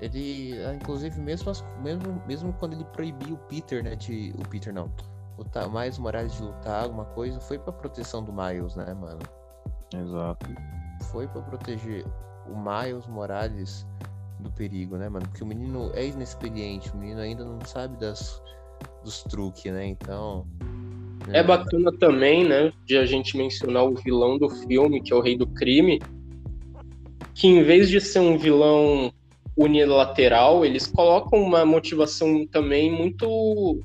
[0.00, 3.94] Ele, ah, inclusive, mesmo, mesmo, mesmo quando ele proibiu o Peter, né?
[3.94, 4.90] De, o Peter não.
[5.38, 9.20] O Miles Morales de lutar alguma coisa, foi pra proteção do Miles, né, mano?
[9.94, 10.46] Exato.
[11.12, 12.04] Foi pra proteger
[12.48, 13.86] o Miles Morales
[14.40, 15.26] do perigo, né, mano?
[15.28, 18.42] Porque o menino é inexperiente, o menino ainda não sabe das,
[19.04, 19.86] dos truques, né?
[19.86, 20.46] Então.
[21.32, 25.16] É, é bacana também, né, de a gente mencionar o vilão do filme, que é
[25.16, 26.00] o Rei do Crime,
[27.34, 29.12] que em vez de ser um vilão
[29.56, 33.78] unilateral, eles colocam uma motivação também muito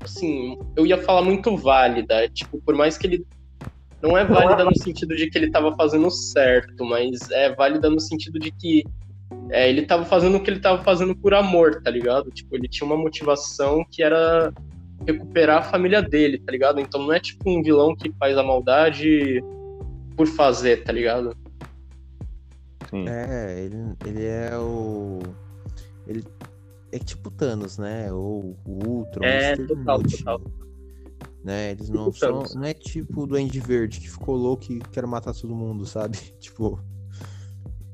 [0.00, 3.26] assim, eu ia falar muito válida, tipo, por mais que ele
[4.02, 8.00] não é válida no sentido de que ele estava fazendo certo, mas é válida no
[8.00, 8.84] sentido de que
[9.50, 12.30] é, ele estava fazendo o que ele estava fazendo por amor, tá ligado?
[12.30, 14.52] Tipo, ele tinha uma motivação que era
[15.06, 16.80] recuperar a família dele, tá ligado?
[16.80, 19.42] Então não é tipo um vilão que faz a maldade
[20.16, 21.36] por fazer, tá ligado?
[22.90, 23.08] Sim.
[23.08, 25.20] É, ele, ele é o.
[26.06, 26.24] Ele
[26.90, 28.12] é tipo Thanos, né?
[28.12, 29.24] Ou o Ultron.
[29.24, 30.40] É, total, total.
[31.44, 31.72] Né?
[31.72, 32.44] Eles não são.
[32.54, 36.16] Não é tipo o Duende Verde que ficou louco e quer matar todo mundo, sabe?
[36.38, 36.80] Tipo.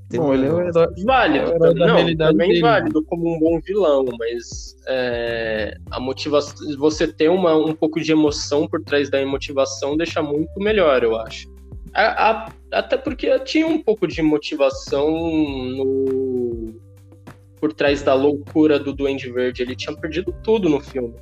[0.08, 0.34] Tem bom, um...
[0.34, 0.86] ele é o herói.
[1.04, 2.60] Válido, é não, também dele.
[2.62, 6.54] válido como um bom vilão, mas é, a motivação.
[6.78, 11.16] Você ter uma, um pouco de emoção por trás da motivação deixa muito melhor, eu
[11.16, 11.46] acho.
[11.92, 16.74] A, a, até porque tinha um pouco de motivação no,
[17.60, 19.62] por trás da loucura do Duende Verde.
[19.62, 21.14] Ele tinha perdido tudo no filme.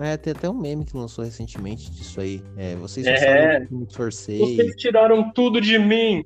[0.00, 2.42] É, tem até um meme que lançou recentemente disso aí.
[2.56, 4.38] É, vocês é, me forcei.
[4.38, 6.24] Vocês tiraram tudo de mim.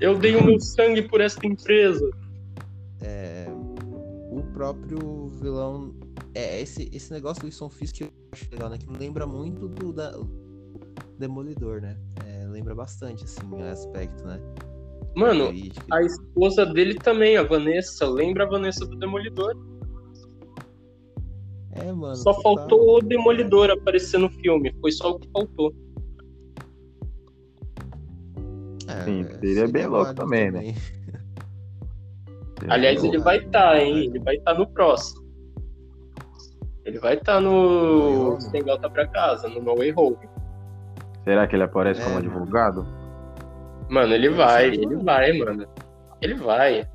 [0.00, 2.10] Eu dei o meu sangue por esta empresa.
[3.00, 3.46] É,
[4.30, 5.94] o próprio vilão.
[6.34, 8.78] É, esse, esse negócio do Wilson Fisk eu acho legal, né?
[8.78, 10.12] Que me lembra muito do, da,
[11.18, 11.96] Demolidor, né?
[12.26, 14.40] É, lembra bastante, assim, o aspecto, né?
[15.16, 15.52] Mano,
[15.90, 19.56] a esposa dele também, a Vanessa, lembra a Vanessa do Demolidor.
[21.72, 22.16] É, mano.
[22.16, 22.92] Só faltou tá...
[22.92, 25.72] o Demolidor aparecer no filme, foi só o que faltou.
[28.88, 30.74] É, Sim, seria bem louco também, também, né?
[32.68, 34.06] Aliás, ele vai estar, tá, hein?
[34.06, 35.28] Ele vai estar tá no próximo.
[36.84, 40.16] Ele vai estar tá no Sem Volta Pra Casa, no No Way Home.
[41.24, 42.86] Será que ele aparece é, como advogado?
[43.90, 45.66] Mano, ele vai, ele vai, mano.
[46.20, 46.88] Ele vai.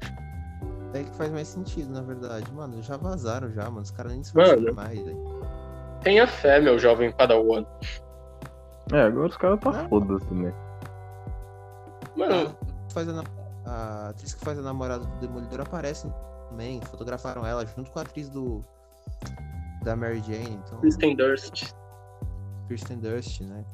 [0.94, 2.52] É que faz mais sentido, na verdade.
[2.52, 3.82] Mano, já vazaram já, mano.
[3.82, 5.44] Os caras nem se mano, mais, velho.
[6.02, 7.66] Tenha fé, meu jovem padawan.
[8.92, 9.88] É, agora os caras tá ah.
[9.90, 10.54] foda-se, né?
[12.16, 12.56] Mano.
[12.94, 13.24] Faz a,
[13.66, 16.08] a atriz que faz a namorada do Demolidor aparece
[16.50, 16.80] também.
[16.82, 18.64] Fotografaram ela junto com a atriz do.
[19.84, 20.62] Da Mary Jane.
[20.64, 20.80] Então...
[20.80, 21.74] Kristen Durst.
[22.68, 23.66] Kristen Durst, né?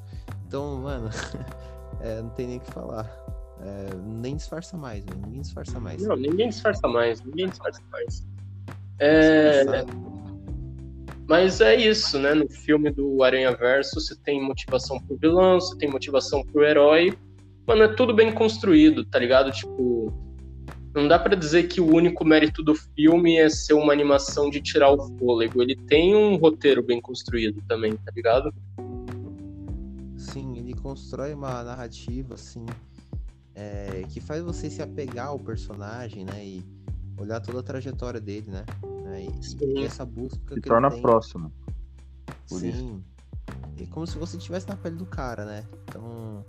[0.48, 1.10] Então, mano,
[2.00, 3.06] é, não tem nem o que falar.
[3.62, 5.14] É, nem disfarça mais, né?
[5.24, 6.02] Ninguém disfarça mais.
[6.02, 8.26] Não, ninguém disfarça mais, ninguém disfarça mais.
[9.00, 9.64] É...
[11.28, 12.34] Mas é isso, né?
[12.34, 17.16] No filme do Aranha Verso, você tem motivação pro vilão, você tem motivação pro herói.
[17.68, 19.52] Mano, é tudo bem construído, tá ligado?
[19.52, 20.12] Tipo,
[20.96, 24.60] não dá para dizer que o único mérito do filme é ser uma animação de
[24.60, 25.62] tirar o fôlego.
[25.62, 28.52] Ele tem um roteiro bem construído também, tá ligado?
[30.18, 32.66] Sim, ele constrói uma narrativa, assim,
[33.60, 36.46] é, que faz você se apegar ao personagem, né?
[36.46, 36.66] E
[37.18, 38.66] olhar toda a trajetória dele, né?
[39.20, 41.02] E, e, essa busca se que torna tem...
[41.02, 41.52] próximo.
[42.48, 42.70] Por Sim.
[42.70, 43.04] Isso.
[43.82, 45.66] É como se você estivesse na pele do cara, né?
[45.84, 46.46] Então,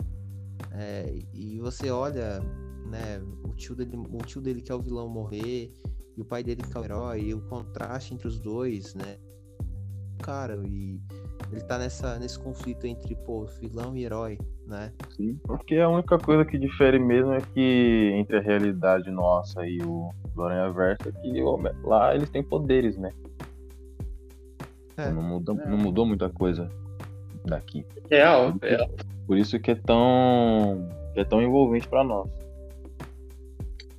[0.71, 2.39] é, e você olha,
[2.89, 3.21] né?
[3.43, 5.73] O tio dele, o tio dele que é o vilão morrer
[6.15, 9.17] e o pai dele que é o herói, e o contraste entre os dois, né?
[10.19, 11.01] Cara, e
[11.51, 14.37] ele tá nessa, nesse conflito entre, pô, vilão e herói,
[14.71, 14.91] né?
[15.15, 19.79] Sim, porque a única coisa que difere mesmo é que entre a realidade nossa e
[19.83, 21.43] o do Aranha Verso é que
[21.83, 23.11] lá eles têm poderes, né?
[24.97, 25.11] É.
[25.11, 25.67] Não, mudou, é.
[25.67, 26.69] não mudou muita coisa
[27.45, 27.85] daqui.
[28.09, 28.89] Real, por real.
[29.27, 32.29] Por isso que é tão, que é tão envolvente para nós.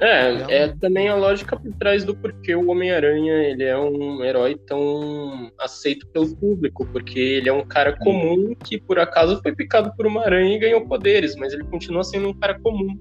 [0.03, 4.59] É, é também a lógica por trás do porquê o Homem-Aranha ele é um herói
[4.67, 9.95] tão aceito pelo público, porque ele é um cara comum que por acaso foi picado
[9.97, 12.99] por uma aranha e ganhou poderes, mas ele continua sendo um cara comum.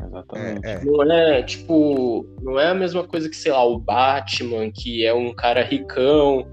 [0.00, 0.64] Exatamente.
[0.64, 0.84] É, é.
[0.84, 5.12] Não é, tipo, não é a mesma coisa que, sei lá, o Batman, que é
[5.12, 6.46] um cara ricão,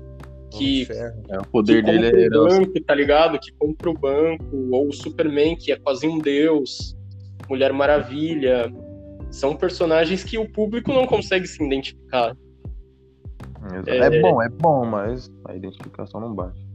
[0.49, 0.87] que
[1.29, 3.39] é, o poder que dele é o banco, tá ligado?
[3.39, 6.99] Que compra o banco, ou o Superman, que é quase um deus.
[7.51, 8.71] Mulher Maravilha.
[9.29, 12.33] São personagens que o público não consegue se identificar.
[13.85, 16.65] É, é bom, é bom, mas a identificação não bate.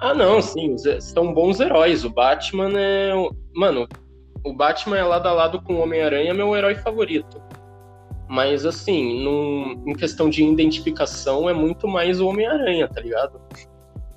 [0.00, 2.04] Ah, não, sim, são bons heróis.
[2.04, 3.12] O Batman é.
[3.54, 3.86] Mano,
[4.44, 7.40] o Batman é lado a lado com o Homem-Aranha, meu herói favorito.
[8.28, 13.40] Mas, assim, num, em questão de identificação, é muito mais o Homem-Aranha, tá ligado?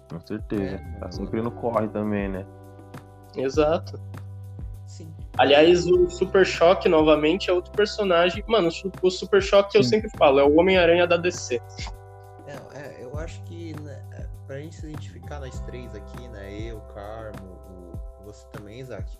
[0.09, 0.81] Com certeza.
[0.99, 2.45] Tá sempre no corre também, né?
[3.35, 3.99] Exato.
[5.37, 8.43] Aliás, o Super Choque, novamente, é outro personagem.
[8.47, 8.69] Mano,
[9.01, 11.61] o Super Choque eu sempre falo, é o Homem-Aranha da DC.
[12.47, 16.53] É, é, eu acho que né, é, pra gente se identificar nós três aqui, né?
[16.61, 19.17] Eu, Carmo, o, você também, Isaac.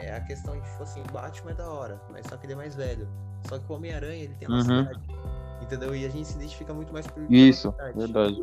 [0.00, 2.54] É a questão de, tipo assim, o Batman é da hora, mas só que ele
[2.54, 3.08] é mais velho.
[3.48, 4.84] Só que o Homem-Aranha, ele tem uma uhum.
[4.84, 5.00] cidade.
[5.62, 5.94] Entendeu?
[5.94, 8.36] E a gente se identifica muito mais por Isso, verdade.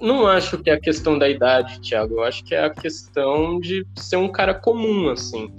[0.00, 2.14] Não acho que é a questão da idade, Thiago.
[2.14, 5.52] Eu acho que é a questão de ser um cara comum, assim.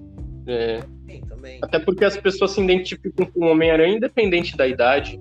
[0.50, 0.82] É...
[1.08, 1.60] Sim, também.
[1.62, 5.20] Até porque as pessoas se identificam com o Homem-Aranha independente da idade.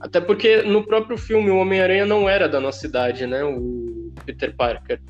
[0.00, 3.42] Até porque no próprio filme o Homem-Aranha não era da nossa idade, né?
[3.42, 5.00] O Peter Parker.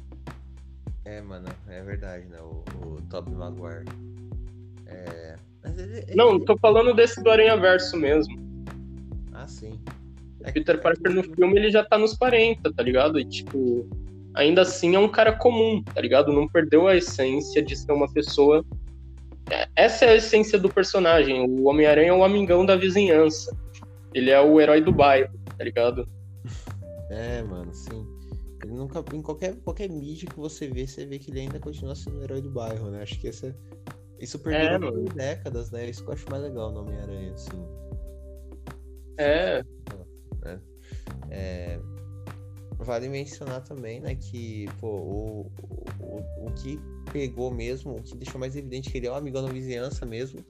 [1.05, 2.39] É, mano, é verdade, né?
[2.41, 3.85] O, o Tobey Maguire.
[4.87, 5.35] É...
[5.65, 6.15] Ele, ele...
[6.15, 8.35] Não, tô falando desse do Aranha Verso mesmo.
[9.33, 9.79] Ah, sim.
[10.43, 13.19] É Peter Parker no filme ele já tá nos 40, tá ligado?
[13.19, 13.89] E tipo,
[14.35, 16.33] ainda assim é um cara comum, tá ligado?
[16.33, 18.65] Não perdeu a essência de ser uma pessoa
[19.75, 21.41] essa é a essência do personagem.
[21.49, 23.57] O Homem-Aranha é o amigão da vizinhança.
[24.15, 26.09] Ele é o herói do bairro, tá ligado?
[27.11, 28.07] É, mano, sim.
[28.63, 31.95] Ele nunca, em qualquer, qualquer mídia que você vê, você vê que ele ainda continua
[31.95, 33.03] sendo o herói do bairro, né?
[33.03, 33.55] Acho que essa,
[34.19, 35.89] isso perdeu é, por décadas, né?
[35.89, 37.65] Isso que eu acho mais legal no Homem-Aranha, assim.
[39.17, 39.63] É.
[40.45, 40.59] é.
[41.31, 41.81] é.
[42.79, 45.53] Vale mencionar também, né, que, pô, o,
[46.01, 46.81] o, o que
[47.13, 50.45] pegou mesmo, o que deixou mais evidente que ele é um amigão da vizinhança mesmo,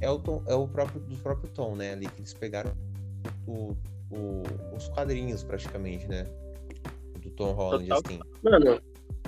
[0.00, 1.92] é o, tom, é o próprio do próprio Tom, né?
[1.92, 2.72] Ali que eles pegaram
[3.46, 3.74] o,
[4.10, 4.42] o,
[4.76, 6.24] os quadrinhos praticamente, né?
[7.20, 8.02] Do Tom Holland, Total.
[8.04, 8.20] assim.
[8.42, 8.80] Mano,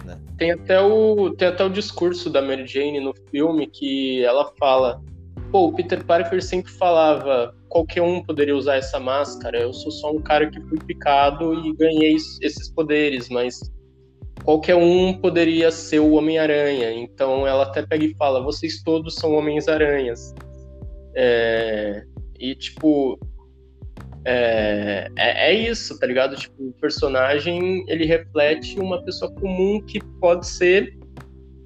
[0.04, 0.20] né?
[0.36, 5.02] tem, até o, tem até o discurso da Mary Jane no filme que ela fala.
[5.50, 9.62] Pô, o Peter Parker sempre falava qualquer um poderia usar essa máscara.
[9.62, 13.58] Eu sou só um cara que fui picado e ganhei esses poderes, mas
[14.48, 16.90] qualquer um poderia ser o Homem-Aranha.
[16.90, 20.34] Então ela até pega e fala: vocês todos são Homens-Aranhas.
[21.14, 22.02] É...
[22.40, 23.20] E tipo,
[24.24, 26.34] é, é, é, isso, tá ligado?
[26.34, 30.96] Tipo, o personagem ele reflete uma pessoa comum que pode ser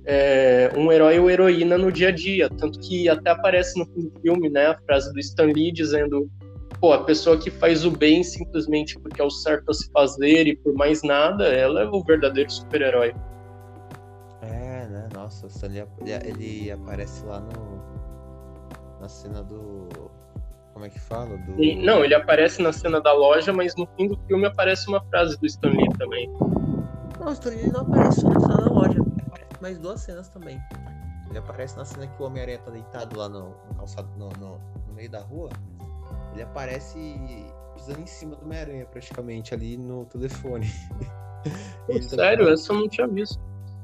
[0.05, 2.49] é, um herói ou heroína no dia a dia.
[2.49, 3.87] Tanto que até aparece no
[4.21, 6.29] filme, né, a frase do Stan Lee dizendo:
[6.83, 10.49] pô, a pessoa que faz o bem simplesmente porque é o certo a se fazer
[10.49, 13.15] e por mais nada, ela é o verdadeiro super-herói.
[14.43, 15.09] É, né?
[15.15, 15.85] Nossa, Lee,
[16.25, 19.01] ele aparece lá no.
[19.01, 19.89] na cena do
[20.73, 21.37] como é que fala?
[21.37, 21.53] Do...
[21.85, 25.39] Não, ele aparece na cena da loja, mas no fim do filme aparece uma frase
[25.39, 26.29] do Stan Lee também.
[27.21, 30.61] Não, o Stan Lee não aparece na cena da loja, aparece mais duas cenas também.
[31.29, 34.59] Ele aparece na cena que o Homem-Aranha tá deitado lá no, no calçado, no, no,
[34.89, 35.51] no, meio da rua.
[36.33, 36.99] Ele aparece
[37.75, 40.67] pisando em cima do Homem-Aranha, praticamente, ali no telefone.
[41.87, 42.47] Pô, tá sério?
[42.47, 42.53] Tá...
[42.53, 43.41] Essa eu não tinha visto.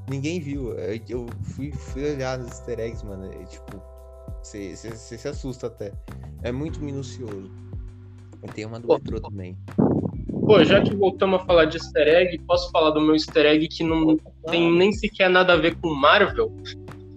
[0.09, 0.73] Ninguém viu.
[0.73, 3.31] Eu fui, fui olhar nos easter eggs, mano.
[3.31, 3.81] E, tipo,
[4.41, 5.91] você, se assusta até.
[6.41, 7.51] É muito minucioso.
[8.43, 8.95] E tem uma do Pô.
[8.95, 9.57] metrô também.
[10.45, 13.67] Pô, já que voltamos a falar de easter egg, posso falar do meu easter egg
[13.67, 14.49] que não ah.
[14.49, 16.51] tem nem sequer nada a ver com Marvel?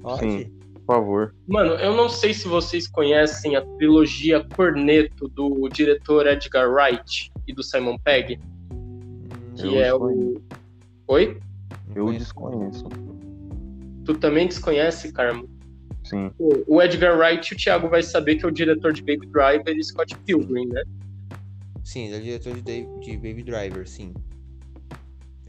[0.03, 0.20] Pode.
[0.20, 0.53] Sim,
[0.95, 1.34] favor.
[1.47, 7.53] Mano, eu não sei se vocês conhecem a trilogia Corneto do diretor Edgar Wright e
[7.55, 8.38] do Simon Pegg.
[9.57, 10.40] Que eu é o.
[11.09, 11.38] Oi?
[11.95, 12.84] Eu desconheço.
[14.05, 15.49] Tu também desconhece, Carmo?
[16.05, 16.30] Sim.
[16.38, 19.84] O, Edgar Wright, o Thiago vai saber que é o diretor de Baby Driver e
[19.84, 20.82] Scott Pilgrim, né?
[21.84, 24.12] Sim, ele é o diretor de, de Baby Driver, sim.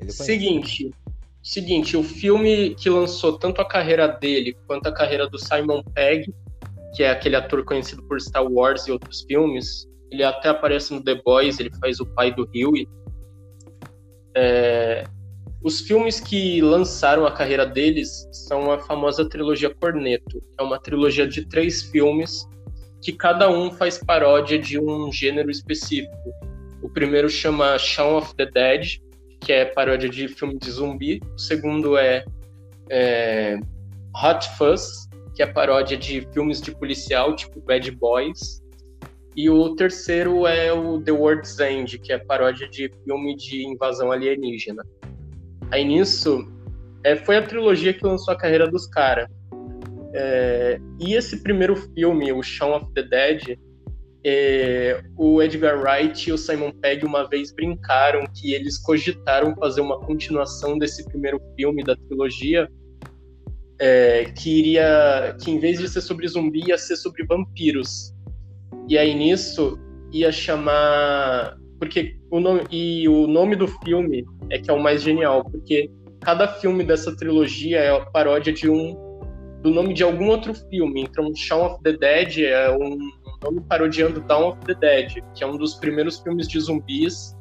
[0.09, 0.91] Seguinte,
[1.43, 6.33] seguinte, o filme que lançou tanto a carreira dele quanto a carreira do Simon Pegg,
[6.95, 11.03] que é aquele ator conhecido por Star Wars e outros filmes, ele até aparece no
[11.03, 12.87] The Boys, ele faz o pai do Huey.
[14.35, 15.03] É,
[15.63, 20.43] os filmes que lançaram a carreira deles são a famosa trilogia Corneto.
[20.59, 22.47] É uma trilogia de três filmes
[23.01, 26.15] que cada um faz paródia de um gênero específico.
[26.81, 28.99] O primeiro chama Shaun of the Dead,
[29.43, 31.21] que é paródia de filme de zumbi.
[31.35, 32.23] O segundo é,
[32.89, 33.59] é
[34.23, 38.63] Hot Fuzz, que é paródia de filmes de policial, tipo Bad Boys.
[39.35, 44.11] E o terceiro é o The World's End, que é paródia de filme de invasão
[44.11, 44.83] alienígena.
[45.71, 46.47] Aí nisso,
[47.03, 49.27] é, foi a trilogia que lançou a carreira dos caras.
[50.13, 53.57] É, e esse primeiro filme, o Shaun of the Dead,
[54.25, 59.81] é, o Edgar Wright e o Simon Pegg uma vez brincaram que eles cogitaram fazer
[59.81, 62.69] uma continuação desse primeiro filme da trilogia,
[63.79, 68.13] é, que iria, que em vez de ser sobre zumbi, ia ser sobre vampiros.
[68.87, 69.77] E aí nisso
[70.11, 75.01] ia chamar, porque o nome e o nome do filme é que é o mais
[75.01, 75.89] genial, porque
[76.21, 79.01] cada filme dessa trilogia é a paródia de um
[79.61, 81.01] do nome de algum outro filme.
[81.01, 82.97] Então, Shaun of the Dead é um
[83.43, 87.37] nome parodiando Dawn of the Dead, que é um dos primeiros filmes de zumbis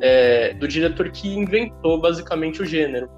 [0.00, 3.08] é, do diretor que inventou basicamente o gênero.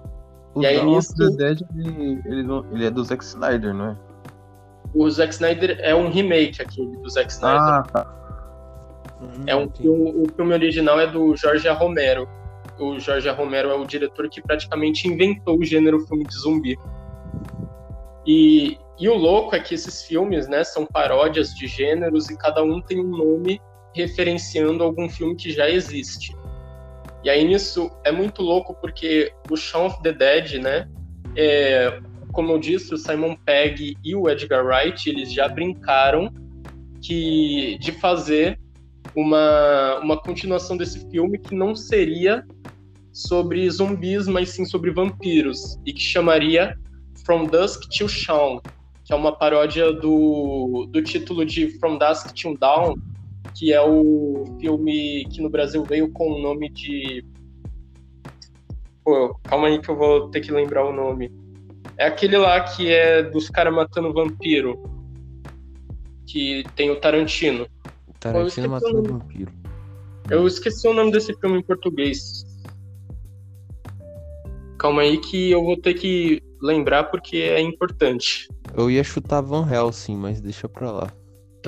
[0.54, 3.74] O e aí, Dawn nisso, of the Dead ele, ele, ele, é do Zack Snyder,
[3.74, 3.96] não é?
[4.94, 7.60] O Zack Snyder é um remake aquele do Zack Snyder.
[7.60, 8.12] Ah, tá.
[9.46, 12.28] É um, o, o filme original é do Jorge Romero
[12.78, 16.78] o Jorge Romero é o diretor que praticamente inventou o gênero filme de zumbi.
[18.26, 22.62] E, e o louco é que esses filmes, né, são paródias de gêneros e cada
[22.62, 23.61] um tem um nome
[23.94, 26.34] referenciando algum filme que já existe.
[27.22, 30.88] E aí nisso é muito louco porque o Shaun of the Dead, né,
[31.36, 32.01] é,
[32.32, 36.32] como eu disse, o Simon Pegg e o Edgar Wright, eles já brincaram
[37.03, 38.59] que de fazer
[39.14, 42.44] uma, uma continuação desse filme que não seria
[43.12, 46.78] sobre zumbis, mas sim sobre vampiros, e que chamaria
[47.24, 48.61] From Dusk Till Shaun,
[49.07, 52.96] que é uma paródia do, do título de From Dusk Till Dawn,
[53.54, 57.24] que é o filme que no Brasil veio com o nome de.
[59.04, 61.30] Pô, calma aí que eu vou ter que lembrar o nome.
[61.96, 64.82] É aquele lá que é dos caras matando vampiro.
[66.26, 67.68] Que tem o Tarantino.
[68.18, 69.52] Tarantino matando vampiro.
[70.28, 72.44] Eu esqueci o nome desse filme em português.
[74.76, 78.48] Calma aí que eu vou ter que lembrar porque é importante.
[78.76, 81.12] Eu ia chutar Van Helsing, mas deixa pra lá.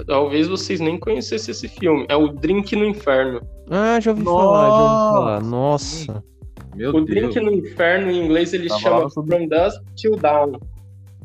[0.06, 2.06] Talvez vocês nem conhecessem esse filme.
[2.08, 3.40] É o Drink no Inferno.
[3.70, 4.44] Ah, já ouvi Nossa.
[4.44, 5.42] falar, já ouvi falar.
[5.42, 6.24] Nossa.
[6.76, 7.06] Meu o Deus.
[7.06, 10.52] Drink no Inferno, em inglês, ele Tava chama From Dusk Till Dawn.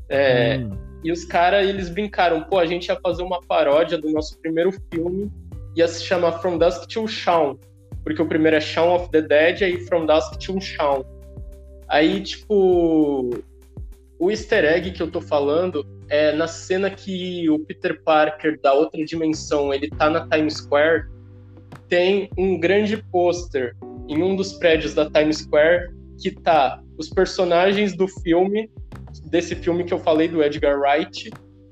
[0.10, 0.72] É, hum.
[1.04, 2.42] E os caras, eles brincaram.
[2.44, 5.30] Pô, a gente ia fazer uma paródia do nosso primeiro filme.
[5.76, 7.58] Ia se chamar From Dusk Till Shaun.
[8.04, 11.04] Porque o primeiro é Shaun of the Dead, aí From Dusk Till Shaun.
[11.90, 13.30] Aí, tipo,
[14.24, 18.74] o easter egg que eu tô falando é na cena que o Peter Parker da
[18.74, 21.10] outra dimensão, ele tá na Times Square,
[21.90, 23.76] tem um grande pôster
[24.08, 28.72] em um dos prédios da Times Square que tá os personagens do filme,
[29.26, 31.30] desse filme que eu falei do Edgar Wright,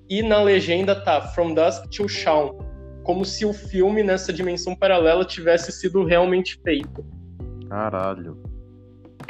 [0.10, 2.60] e na legenda tá From Dusk Till Shaun,
[3.04, 7.06] como se o filme nessa dimensão paralela tivesse sido realmente feito.
[7.70, 8.51] Caralho.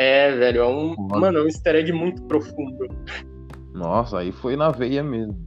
[0.01, 2.87] É, velho, é um, mano, é um easter egg muito profundo.
[3.71, 5.37] Nossa, aí foi na veia mesmo.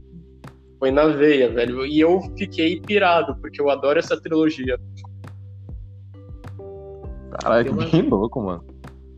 [0.79, 1.85] Foi na veia, velho.
[1.85, 4.79] E eu fiquei pirado, porque eu adoro essa trilogia.
[7.41, 8.63] Caralho, que uma- bem louco, mano.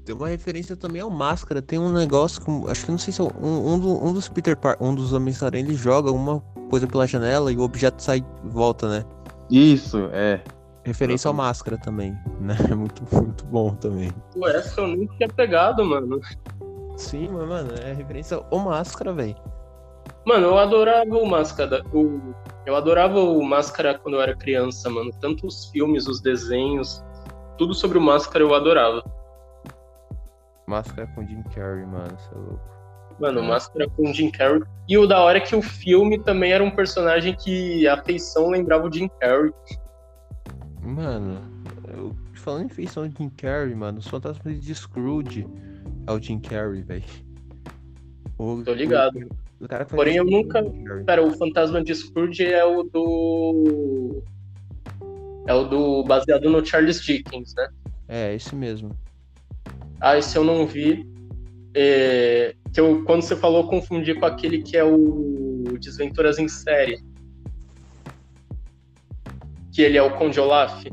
[0.04, 1.62] Tem uma referência também ao Máscara.
[1.62, 2.68] Tem um negócio com.
[2.68, 5.14] Acho que não sei se é um, um, do- um dos Peter Par um dos
[5.14, 6.40] Homens-Aranha, ele joga uma
[6.72, 9.06] coisa pela janela e o objeto sai e volta, né?
[9.52, 10.42] Isso, é.
[10.88, 12.56] Referência ao Máscara também, né?
[12.72, 14.10] É muito, muito bom também.
[14.34, 16.22] Pô, essa eu nem tinha pegado, mano.
[16.96, 19.36] Sim, mas, mano, é referência ao Máscara, velho.
[20.26, 21.84] Mano, eu adorava o Máscara.
[21.94, 22.34] O...
[22.66, 25.12] Eu adorava o Máscara quando eu era criança, mano.
[25.20, 27.04] Tanto os filmes, os desenhos,
[27.58, 29.04] tudo sobre o Máscara eu adorava.
[30.70, 32.78] Máscara com Jim Carrey, mano, você é louco.
[33.20, 34.64] Mano, Máscara com o Jim Carrey.
[34.88, 38.50] E o da hora é que o filme também era um personagem que a feição
[38.50, 39.52] lembrava o Jim Carrey.
[40.82, 41.42] Mano,
[41.94, 45.48] eu, falando em feição de Jim Carrey, mano, os fantasmas de Scrooge
[46.06, 47.04] é o Jim Carrey, velho.
[48.38, 49.18] Tô ligado.
[49.60, 50.64] O, o cara Porém, eu nunca-.
[51.06, 54.24] Pera, o Fantasma de Scrooge é o do.
[55.48, 56.04] É o do.
[56.04, 57.68] baseado no Charles Dickens, né?
[58.08, 58.92] É, esse mesmo.
[60.00, 61.06] Ah, esse eu não vi.
[61.74, 67.04] É, que eu, quando você falou, confundi com aquele que é o Desventuras em Série.
[69.78, 70.86] Que ele é o Conde Olaf.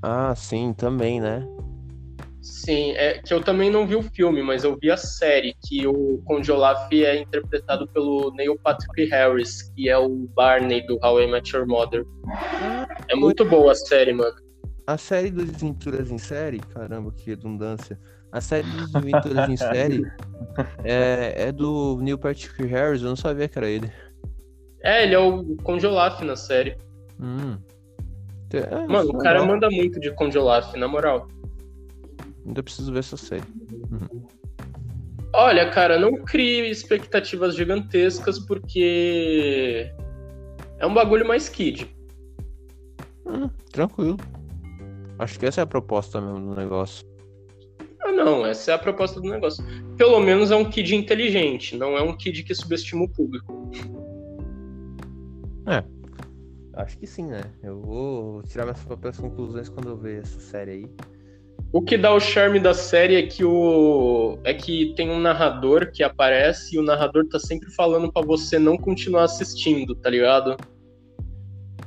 [0.00, 1.44] Ah, sim, também, né?
[2.40, 5.84] Sim, é que eu também não vi o filme, mas eu vi a série, que
[5.84, 11.20] o Conde Olaf é interpretado pelo Neil Patrick Harris, que é o Barney do How
[11.20, 12.04] I Met Your Mother.
[13.08, 14.36] É muito boa a série, mano.
[14.86, 17.98] A série dos Desventuras em Série, caramba, que redundância.
[18.30, 20.04] A série dos Desventuras em Série
[20.84, 23.90] é, é do Neil Patrick Harris, eu não sabia que era ele.
[24.82, 26.76] É, ele é o Conde Olaf na série.
[27.20, 27.58] Hum.
[28.52, 31.28] É, Mano, o cara manda muito de Conde Olaf, na moral.
[32.46, 33.44] Ainda preciso ver essa série.
[35.32, 39.92] Olha, cara, não crie expectativas gigantescas porque
[40.78, 41.94] é um bagulho mais kid.
[43.26, 44.16] Hum, tranquilo.
[45.18, 47.06] Acho que essa é a proposta mesmo do negócio.
[48.02, 49.62] Ah, não, essa é a proposta do negócio.
[49.96, 53.70] Pelo menos é um kid inteligente, não é um kid que subestima o público.
[56.74, 57.42] Acho que sim, né?
[57.62, 60.90] Eu vou tirar minhas próprias conclusões quando eu ver essa série aí.
[61.72, 65.92] O que dá o charme da série é que o é que tem um narrador
[65.92, 70.56] que aparece e o narrador tá sempre falando pra você não continuar assistindo, tá ligado?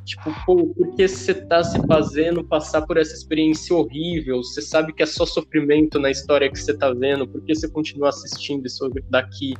[0.05, 4.38] Tipo, pô, por que você tá se fazendo passar por essa experiência horrível?
[4.38, 7.69] Você sabe que é só sofrimento na história que você tá vendo, por que você
[7.69, 9.53] continua assistindo isso daqui?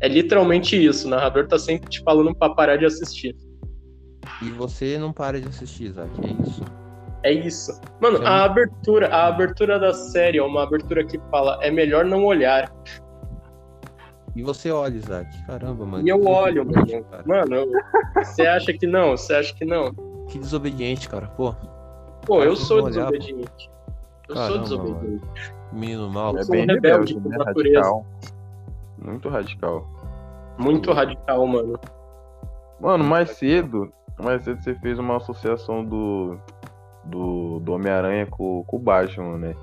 [0.00, 3.36] É literalmente isso, o narrador tá sempre te falando pra parar de assistir.
[4.42, 6.62] E você não para de assistir, Isaac, é isso.
[7.22, 7.80] É isso.
[8.00, 8.24] Mano, Sim.
[8.24, 12.70] a abertura, a abertura da série é uma abertura que fala é melhor não olhar.
[14.36, 15.30] E você olha, Isaac.
[15.46, 16.06] Caramba, mano.
[16.06, 17.04] E eu olho, mano.
[17.04, 17.22] cara.
[17.24, 17.72] Mano, eu-
[18.16, 19.16] você acha que não?
[19.16, 19.92] Você acha que não?
[20.28, 21.28] Que desobediente, cara.
[21.28, 21.54] Pô,
[22.26, 23.12] Pô, Cara, eu sou olhar, pô.
[23.12, 23.70] desobediente.
[24.28, 25.54] Eu sou Caramba, desobediente.
[25.72, 26.32] menino mal.
[26.34, 27.36] Eu É sou um bem rebelde rebelde, por né?
[27.38, 27.78] natureza.
[27.80, 28.06] Radical.
[28.98, 29.86] Muito radical.
[30.58, 31.78] Muito radical, mano.
[32.80, 36.38] Mano, mais cedo, mais cedo você fez uma associação do,
[37.04, 39.56] do, do Homem-Aranha com, com o Batman, né?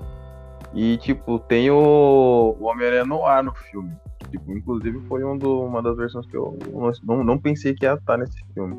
[0.74, 3.90] E, tipo, tem o, o Homem-Aranha no ar no filme.
[4.30, 6.56] Tipo, inclusive foi um do, uma das versões que eu
[7.02, 8.76] não, não pensei que ia estar nesse filme.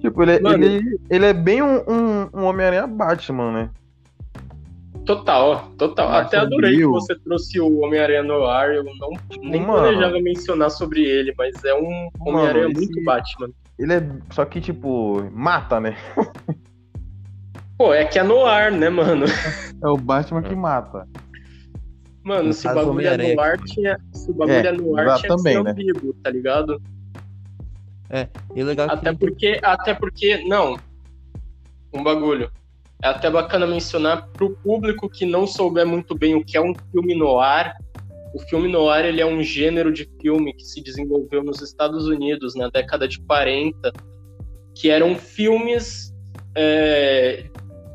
[0.00, 0.64] Tipo, ele, é- Mano.
[0.64, 3.70] ele, ele é bem um, um, um Homem-Aranha Batman, né?
[5.04, 6.10] Total, total.
[6.10, 8.74] Até adorei que você trouxe o Homem-Aranha no ar.
[8.74, 9.78] Eu não nem Mano.
[9.82, 13.50] planejava mencionar sobre ele, mas é um Homem-Aranha muito Batman.
[13.78, 14.10] Ele é.
[14.30, 15.96] Só que, tipo, mata, né?
[17.78, 19.26] Pô, é que é no ar, né, mano?
[19.82, 21.06] É o Batman que mata.
[22.24, 23.98] Mano, No se o bagulho é no ar, tinha.
[24.12, 25.70] Se o bagulho É, é, no ar, tinha que também, né?
[25.70, 26.82] ambíguo, tá ligado?
[28.54, 30.78] E legal Até que porque, até porque, não.
[31.92, 32.50] Um bagulho.
[33.02, 36.72] É até bacana mencionar pro público que não souber muito bem o que é um
[36.90, 37.76] filme no ar.
[38.34, 42.06] O filme no ar ele é um gênero de filme que se desenvolveu nos Estados
[42.06, 43.92] Unidos na década de 40,
[44.74, 46.12] que eram filmes
[46.54, 47.46] é,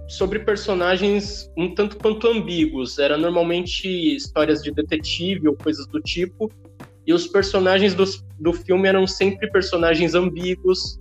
[0.07, 2.97] sobre personagens um tanto quanto ambíguos.
[2.99, 6.51] Era normalmente histórias de detetive ou coisas do tipo.
[7.05, 10.97] E os personagens dos- do filme eram sempre personagens ambíguos,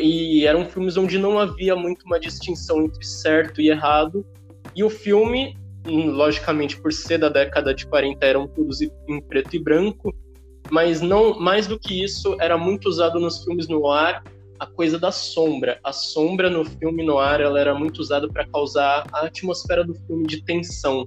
[0.00, 4.24] E eram filmes onde não havia muito uma distinção entre certo e errado.
[4.74, 5.54] E o filme,
[5.86, 10.14] logicamente, por ser da década de 40, eram todos em preto e branco.
[10.70, 14.22] Mas não mais do que isso, era muito usado nos filmes no ar
[14.58, 15.78] a coisa da sombra.
[15.84, 19.94] A sombra no filme no ar ela era muito usada para causar a atmosfera do
[19.94, 21.06] filme de tensão,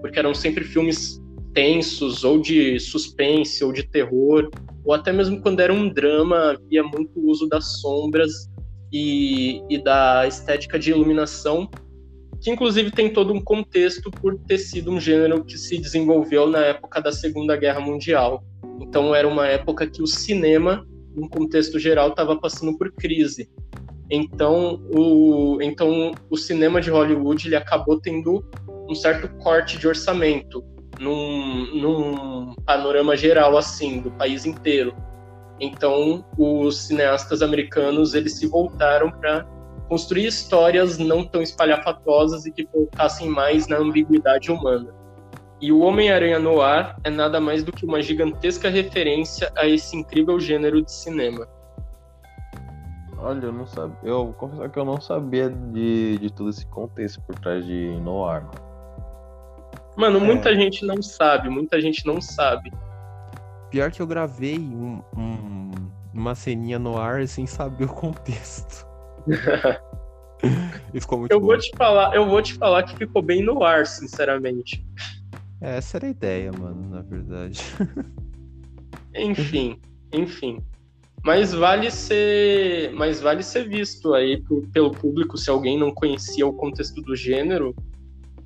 [0.00, 1.20] porque eram sempre filmes
[1.52, 4.50] tensos ou de suspense ou de terror,
[4.84, 8.50] ou até mesmo quando era um drama havia muito uso das sombras
[8.92, 11.68] e, e da estética de iluminação,
[12.44, 16.60] que inclusive tem todo um contexto por ter sido um gênero que se desenvolveu na
[16.60, 18.44] época da Segunda Guerra Mundial.
[18.80, 23.48] Então era uma época que o cinema num contexto geral, estava passando por crise.
[24.10, 28.44] Então o, então, o cinema de Hollywood ele acabou tendo
[28.88, 30.62] um certo corte de orçamento
[31.00, 34.94] num, num panorama geral assim do país inteiro.
[35.58, 39.46] Então os cineastas americanos eles se voltaram para
[39.94, 44.92] construir histórias não tão espalhafatosas e que focassem mais na ambiguidade humana.
[45.60, 50.40] E o Homem-Aranha Noir é nada mais do que uma gigantesca referência a esse incrível
[50.40, 51.46] gênero de cinema.
[53.18, 53.96] Olha, eu não sabia.
[54.02, 57.96] Eu vou confessar que eu não sabia de, de todo esse contexto por trás de
[58.00, 58.74] Noir, mano.
[59.96, 60.56] Mano, muita é...
[60.56, 62.72] gente não sabe, muita gente não sabe.
[63.70, 65.70] Pior que eu gravei um, um,
[66.12, 68.92] uma ceninha no ar sem saber o contexto.
[71.00, 71.46] Ficou muito eu bom.
[71.46, 74.84] vou te falar, eu vou te falar que ficou bem no ar, sinceramente.
[75.60, 77.60] É, essa era a ideia, mano, na verdade.
[79.14, 79.80] enfim,
[80.12, 80.62] enfim.
[81.24, 86.52] Mas vale ser, mas vale ser visto aí pelo público se alguém não conhecia o
[86.52, 87.74] contexto do gênero.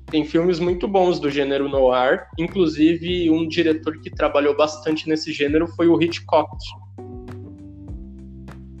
[0.05, 5.67] Tem filmes muito bons do gênero noir, inclusive um diretor que trabalhou bastante nesse gênero
[5.67, 6.49] foi o Hitchcock.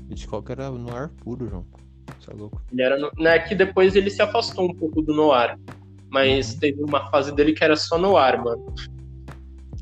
[0.09, 1.65] Hitchcock era noir puro, João.
[2.27, 2.61] É louco.
[2.71, 3.11] Ele era, no...
[3.17, 5.57] né, que depois ele se afastou um pouco do noir.
[6.09, 6.59] Mas uhum.
[6.59, 8.73] teve uma fase dele que era só no ar, mano.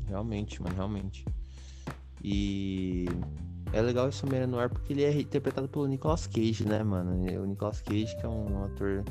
[0.06, 1.24] Realmente, mano, realmente.
[2.22, 3.06] E
[3.72, 7.12] é legal esse Homem no ar porque ele é interpretado pelo Nicolas Cage, né, mano?
[7.42, 9.04] O Nicolas Cage, que é um ator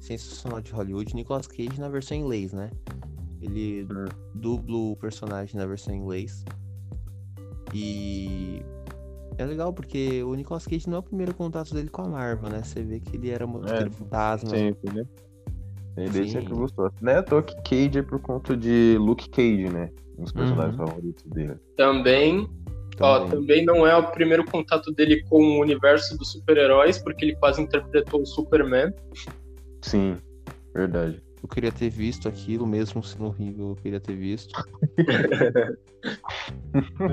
[0.00, 1.14] sensacional de Hollywood.
[1.14, 2.70] Nicolas Cage na versão em inglês, né?
[3.40, 4.06] Ele uhum.
[4.34, 6.44] dubla o personagem na versão em inglês.
[7.74, 8.62] E
[9.38, 12.50] é legal porque o Nicolas Cage não é o primeiro contato dele com a Marvel,
[12.50, 12.62] né?
[12.62, 14.50] Você vê que ele era um é, fantasma.
[14.50, 15.04] Sempre, né?
[15.96, 16.90] Ele sempre gostou.
[17.00, 19.90] Não é à toa que Cage é por conta de Luke Cage, né?
[20.16, 20.86] Um dos personagens uhum.
[20.86, 21.54] favoritos dele.
[21.76, 22.46] Também.
[22.46, 22.48] também.
[23.00, 27.36] Ó, também não é o primeiro contato dele com o universo dos super-heróis, porque ele
[27.36, 28.92] quase interpretou o Superman.
[29.82, 30.16] Sim,
[30.74, 31.22] verdade.
[31.42, 34.52] Eu queria ter visto aquilo, mesmo sendo horrível, eu queria ter visto.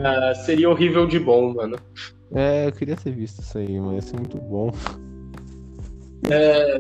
[0.04, 1.78] ah, seria horrível de bom, mano.
[2.34, 4.72] É, eu queria ter visto isso aí, mas ia ser muito bom.
[6.30, 6.80] É,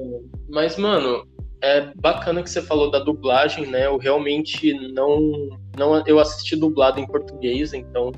[0.49, 1.27] mas, mano,
[1.61, 3.85] é bacana que você falou da dublagem, né?
[3.85, 8.11] Eu realmente não, não eu assisti dublado em português, então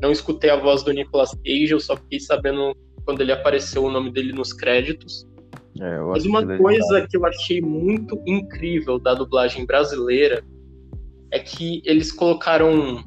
[0.00, 3.90] não escutei a voz do Nicolas Cage, eu só fiquei sabendo quando ele apareceu o
[3.90, 5.26] nome dele nos créditos.
[5.80, 10.44] É, Mas uma coisa que eu achei muito incrível da dublagem brasileira
[11.30, 13.02] é que eles colocaram.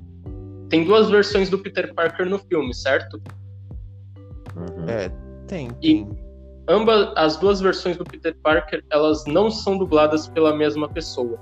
[0.69, 3.21] Tem duas versões do Peter Parker no filme, certo?
[4.57, 4.89] Uhum.
[4.89, 5.09] É,
[5.47, 5.69] tem.
[5.69, 5.77] tem.
[5.81, 6.07] E
[6.67, 11.39] ambas as duas versões do Peter Parker, elas não são dubladas pela mesma pessoa.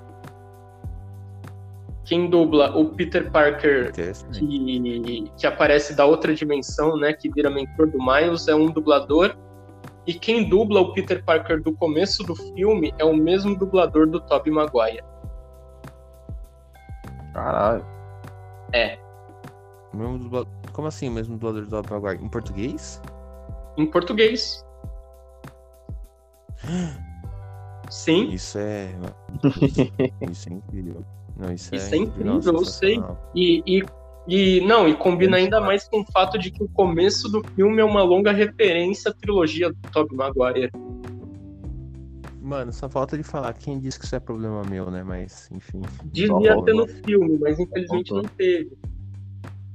[2.04, 7.88] Quem dubla o Peter Parker que, que aparece da outra dimensão, né, que vira mentor
[7.88, 9.36] do Miles, é um dublador.
[10.06, 14.20] E quem dubla o Peter Parker do começo do filme é o mesmo dublador do
[14.20, 15.04] Tobey Maguire.
[17.34, 17.84] Caralho.
[18.72, 19.00] É.
[20.76, 22.22] Como assim o mesmo dublador do Maguire?
[22.22, 23.02] Em português?
[23.78, 24.62] Em português.
[27.90, 28.28] Sim.
[28.32, 28.94] Isso é.
[30.30, 31.06] Isso é incrível.
[31.38, 33.04] Não, isso, isso é, é, incrível, Nossa, eu sei.
[33.34, 33.84] E, e,
[34.28, 37.82] e não, e combina ainda mais com o fato de que o começo do filme
[37.82, 40.72] é uma longa referência à trilogia do Tobey Maguire.
[42.42, 45.04] Mano, só falta de falar quem disse que isso é problema meu, né?
[45.04, 45.82] Mas, enfim.
[46.06, 48.78] Devia ter no filme, mas infelizmente não teve.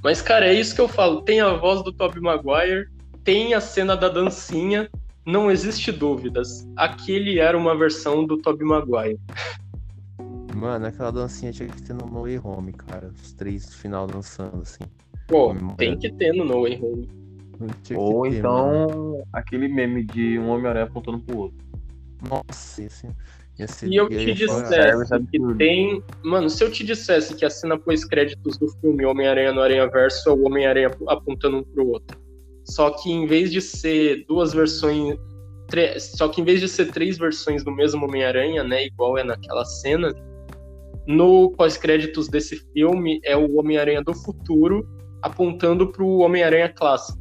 [0.03, 1.22] Mas, cara, é isso que eu falo.
[1.22, 2.88] Tem a voz do Tobey Maguire,
[3.22, 4.88] tem a cena da dancinha,
[5.26, 6.66] não existe dúvidas.
[6.76, 9.18] Aquele era uma versão do Tobey Maguire.
[10.55, 13.11] Mano, aquela dancinha tinha que ter no No Way Home, cara.
[13.22, 14.84] Os três no final dançando, assim.
[15.28, 17.09] Pô, tem que ter no No Way Home.
[17.94, 19.22] Ou ter, então, mano.
[19.32, 21.59] aquele meme de um Homem-Aranha apontando pro outro.
[22.28, 23.09] Nossa, esse...
[23.66, 26.03] Se eu te dissesse que tem.
[26.24, 30.30] Mano, se eu te dissesse que a cena pós-créditos do filme Homem-Aranha no Aranha Verso
[30.30, 32.18] é o Homem-Aranha apontando um pro outro
[32.64, 35.18] Só que em vez de ser duas versões.
[35.98, 38.86] Só que em vez de ser três versões do mesmo Homem-Aranha, né?
[38.86, 40.12] Igual é naquela cena,
[41.07, 44.88] no pós-créditos desse filme é o Homem-Aranha do futuro
[45.22, 47.20] apontando pro Homem-Aranha clássico.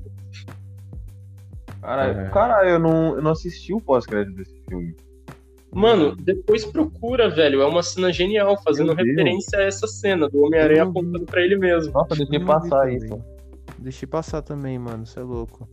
[1.82, 2.30] Caralho, é.
[2.30, 4.96] caralho eu, não, eu não assisti o pós-crédito desse filme.
[5.72, 7.62] Mano, depois procura, velho.
[7.62, 11.94] É uma cena genial, fazendo referência a essa cena do Homem-Aranha apontando pra ele mesmo.
[11.94, 13.22] Nossa, deixei passar isso.
[13.78, 15.06] Deixei passar também, mano.
[15.06, 15.68] Você é louco.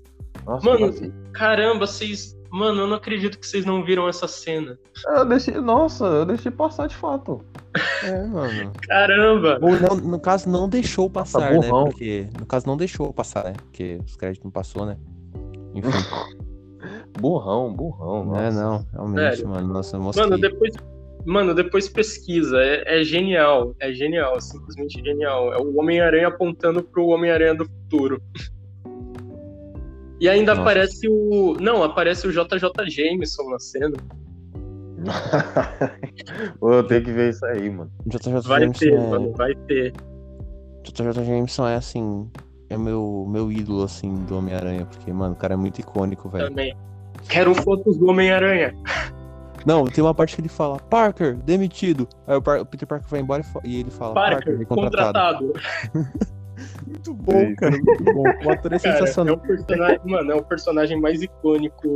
[0.45, 0.93] Nossa, mano,
[1.33, 2.37] caramba, vocês.
[2.51, 4.79] Mano, eu não acredito que vocês não viram essa cena.
[5.09, 5.55] Eu deixei.
[5.55, 7.41] Nossa, eu deixei passar de fato.
[8.05, 8.73] É, mano.
[8.87, 9.59] Caramba!
[9.59, 11.69] Não, no caso, não deixou passar, Nossa, né?
[11.69, 12.29] Porque.
[12.39, 13.55] No caso, não deixou passar, né?
[13.65, 14.97] Porque os créditos não passou, né?
[15.75, 15.91] Enfim.
[17.19, 18.25] burrão, burrão.
[18.25, 18.43] Nossa.
[18.43, 19.49] É, não, realmente, Sério?
[19.49, 19.73] mano.
[19.73, 20.25] Nossa, mosquei.
[20.25, 20.75] Mano, depois.
[21.25, 22.59] Mano, depois pesquisa.
[22.59, 23.75] É, é, genial.
[23.81, 25.53] É genial, simplesmente genial.
[25.53, 28.23] É o Homem-Aranha apontando pro Homem-Aranha do futuro.
[30.21, 30.63] E ainda Nossa.
[30.63, 31.57] aparece o.
[31.61, 33.97] Não, aparece o JJ Jameson na cena.
[36.59, 37.91] Pô, eu tenho que ver isso aí, mano.
[38.07, 39.11] JJ vai Jameson ter, é...
[39.11, 39.93] mano, vai ter.
[40.85, 42.31] JJ Jameson é assim
[42.69, 46.49] é meu, meu ídolo, assim, do Homem-Aranha, porque, mano, o cara é muito icônico, velho.
[46.49, 46.77] Também.
[47.29, 48.75] Quero fotos do Homem-Aranha.
[49.67, 52.09] Não, tem uma parte que ele fala, Parker, demitido.
[52.25, 55.53] Aí o, Par o Peter Parker vai embora e ele fala, Parker, Parker contratado.
[56.87, 58.23] muito bom, cara, muito bom.
[58.23, 59.35] O ator é cara, sensacional.
[59.35, 61.89] É o personagem, mano, é o personagem mais icônico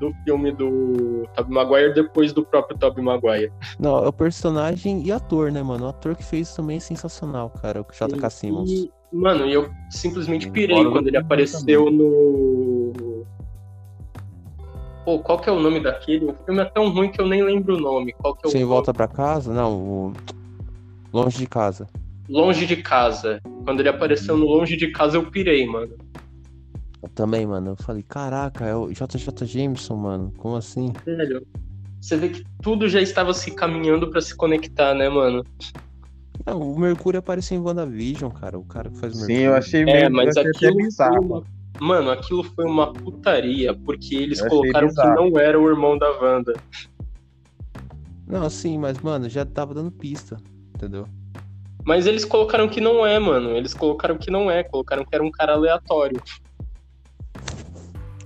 [0.00, 3.52] do filme do Tobey Maguire depois do próprio Tobey Maguire.
[3.78, 5.86] Não, é o personagem e ator, né, mano?
[5.86, 8.28] O ator que fez também é sensacional, cara, o J.K.
[8.28, 8.70] Simmons.
[8.70, 11.98] E, Mano, e eu simplesmente pirei quando ele apareceu também.
[11.98, 12.75] no.
[15.06, 16.24] Pô, qual que é o nome daquele?
[16.24, 18.12] O filme é tão ruim que eu nem lembro o nome.
[18.14, 19.54] Qual que é o Sem volta para casa?
[19.54, 20.12] Não, o...
[21.12, 21.86] Longe de casa.
[22.28, 23.40] Longe de casa.
[23.64, 25.96] Quando ele apareceu no Longe de casa, eu pirei, mano.
[27.00, 27.70] Eu também, mano.
[27.70, 30.32] Eu falei, caraca, é o JJ Jameson, mano.
[30.38, 30.92] Como assim?
[31.04, 31.46] Velho,
[32.00, 35.44] você vê que tudo já estava se caminhando para se conectar, né, mano?
[36.44, 38.58] Não, o Mercúrio apareceu em WandaVision, cara.
[38.58, 39.36] O cara que faz o Mercúrio.
[39.36, 41.44] Sim, eu achei meio É, mas aquilo foi uma...
[41.80, 45.10] Mano, aquilo foi uma putaria, porque eles colocaram bizarro.
[45.10, 46.54] que não era o irmão da Wanda.
[48.26, 50.36] Não, sim, mas, mano, já tava dando pista,
[50.74, 51.06] entendeu?
[51.84, 53.50] Mas eles colocaram que não é, mano.
[53.50, 56.20] Eles colocaram que não é, colocaram que era um cara aleatório.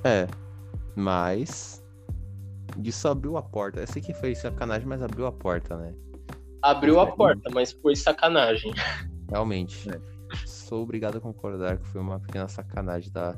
[0.02, 0.26] É,
[0.96, 1.84] mas.
[2.82, 3.80] Isso abriu a porta.
[3.80, 5.92] Eu sei que foi sacanagem, mas abriu a porta, né?
[6.62, 8.72] Abriu a porta, mas foi sacanagem.
[9.28, 9.90] Realmente.
[9.90, 10.00] É.
[10.70, 13.32] Sou obrigado a concordar que foi uma pequena sacanagem da,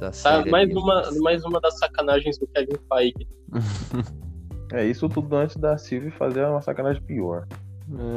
[0.00, 0.50] da tá, série.
[0.50, 3.28] mais, uma, mais uma das sacanagens do Kevin Feige.
[4.72, 7.46] é, isso tudo antes da Sylvie fazer uma sacanagem pior.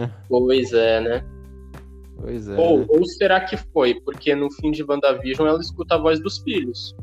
[0.01, 0.09] É.
[0.29, 1.25] Pois é, né?
[2.15, 2.55] Pois é.
[2.55, 3.99] Ou, ou será que foi?
[3.99, 6.95] Porque no fim de WandaVision ela escuta a voz dos filhos.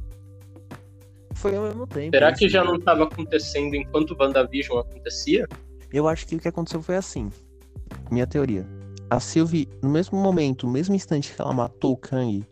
[1.35, 2.17] Foi ao mesmo tempo.
[2.17, 5.47] Será que já não estava acontecendo enquanto WandaVision acontecia?
[5.93, 7.29] Eu acho que o que aconteceu foi assim.
[8.11, 8.67] Minha teoria.
[9.13, 12.43] A Sylvie, no mesmo momento, no mesmo instante que ela matou o Kang,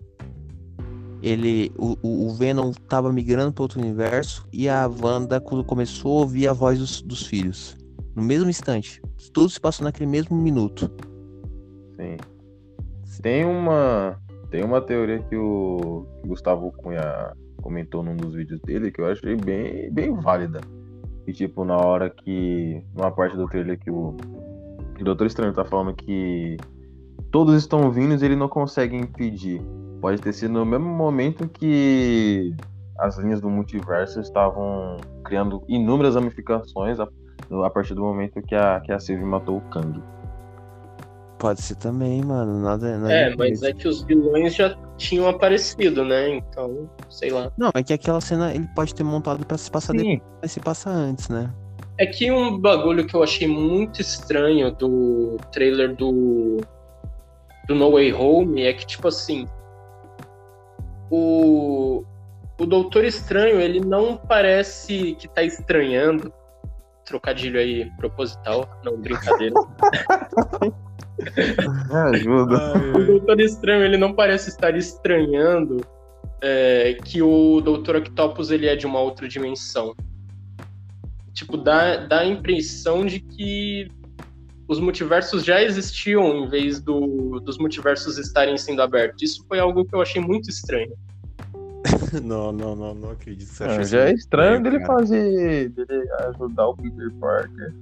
[1.23, 6.49] ele, o, o Venom tava migrando para outro universo e a Wanda começou a ouvir
[6.49, 7.79] a voz dos, dos filhos.
[8.15, 9.01] No mesmo instante.
[9.33, 10.93] Tudo se passou naquele mesmo minuto.
[11.97, 12.19] Sim.
[13.23, 17.33] Tem uma, tem uma teoria que o Gustavo Cunha
[17.63, 20.61] comentou num dos vídeos dele que eu achei bem, bem válida
[21.27, 22.83] e tipo, na hora que.
[22.95, 24.17] Numa parte do trailer que o,
[25.03, 26.57] o Doutor Estranho tá falando que
[27.31, 29.63] todos estão vindo e ele não consegue impedir.
[30.01, 32.55] Pode ter sido no mesmo momento que
[32.99, 37.09] as linhas do multiverso estavam criando inúmeras ramificações a,
[37.65, 40.03] a partir do momento que a, que a Sylvie matou o Kang.
[41.39, 42.61] Pode ser também, mano.
[42.61, 46.37] Nada, nada é, mas é que os vilões já tinham aparecido, né?
[46.37, 47.51] Então, sei lá.
[47.57, 49.99] Não, é que aquela cena ele pode ter montado para se passar Sim.
[49.99, 51.51] depois, mas se passa antes, né?
[52.01, 56.57] É que um bagulho que eu achei muito estranho do trailer do
[57.69, 59.47] do No Way Home é que tipo assim,
[61.11, 62.03] o
[62.59, 66.33] o Doutor Estranho, ele não parece que tá estranhando.
[67.05, 69.55] Trocadilho aí proposital, não brincadeira.
[72.13, 72.79] ajuda.
[72.97, 75.85] o Doutor Estranho, ele não parece estar estranhando
[76.41, 79.95] é, que o Doutor Octopus ele é de uma outra dimensão.
[81.33, 83.89] Tipo, dá, dá a impressão de que
[84.69, 89.23] os multiversos já existiam em vez do, dos multiversos estarem sendo abertos.
[89.23, 90.93] Isso foi algo que eu achei muito estranho.
[92.23, 93.51] não, não, não, não acredito.
[93.61, 95.71] Não, já é estranho dele fazer.
[95.71, 97.75] dele ajudar o Peter Parker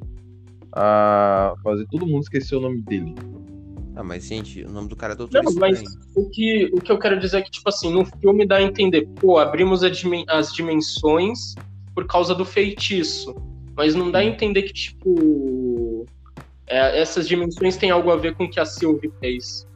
[0.72, 3.14] a fazer todo mundo esquecer o nome dele.
[3.96, 5.82] Ah, mas gente, o nome do cara é Doutor Não, mas
[6.14, 8.62] o que, o que eu quero dizer é que, tipo assim, no filme dá a
[8.62, 11.54] entender, pô, abrimos a dimen- as dimensões
[11.98, 13.34] por causa do feitiço.
[13.76, 16.06] Mas não dá a entender que, tipo,
[16.68, 19.66] é, essas dimensões têm algo a ver com o que a Sylvie fez.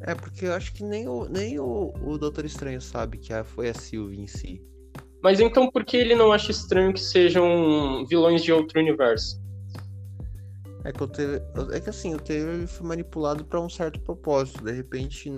[0.00, 3.44] É, porque eu acho que nem o, nem o, o Doutor Estranho sabe que a-
[3.44, 4.62] foi a Sylvie em si.
[5.22, 9.38] Mas então por que ele não acha estranho que sejam vilões de outro universo?
[10.82, 14.64] É que, o é que assim, o ele foi manipulado pra um certo propósito.
[14.64, 15.28] De repente,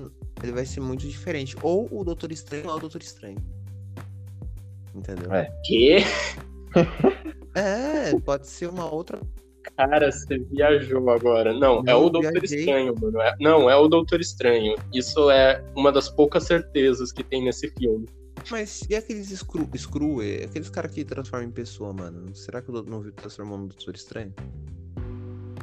[0.41, 1.57] ele vai ser muito diferente.
[1.63, 3.58] Ou o Doutor Estranho ou o Doutor Estranho.
[4.95, 5.33] Entendeu?
[5.33, 5.51] É.
[5.65, 5.99] Que?
[7.55, 9.21] É, pode ser uma outra.
[9.77, 11.53] Cara, você viajou agora.
[11.53, 12.61] Não, é Não, o Doutor viajei.
[12.61, 13.21] Estranho, mano.
[13.21, 14.75] É- não, é o Doutor Estranho.
[14.95, 18.07] Isso é uma das poucas certezas que tem nesse filme.
[18.51, 22.35] Mas e aqueles Screw, Screw é, aqueles caras que transformam em pessoa, mano?
[22.35, 24.33] Será que o Doutor- não viu transformando no Doutor Estranho?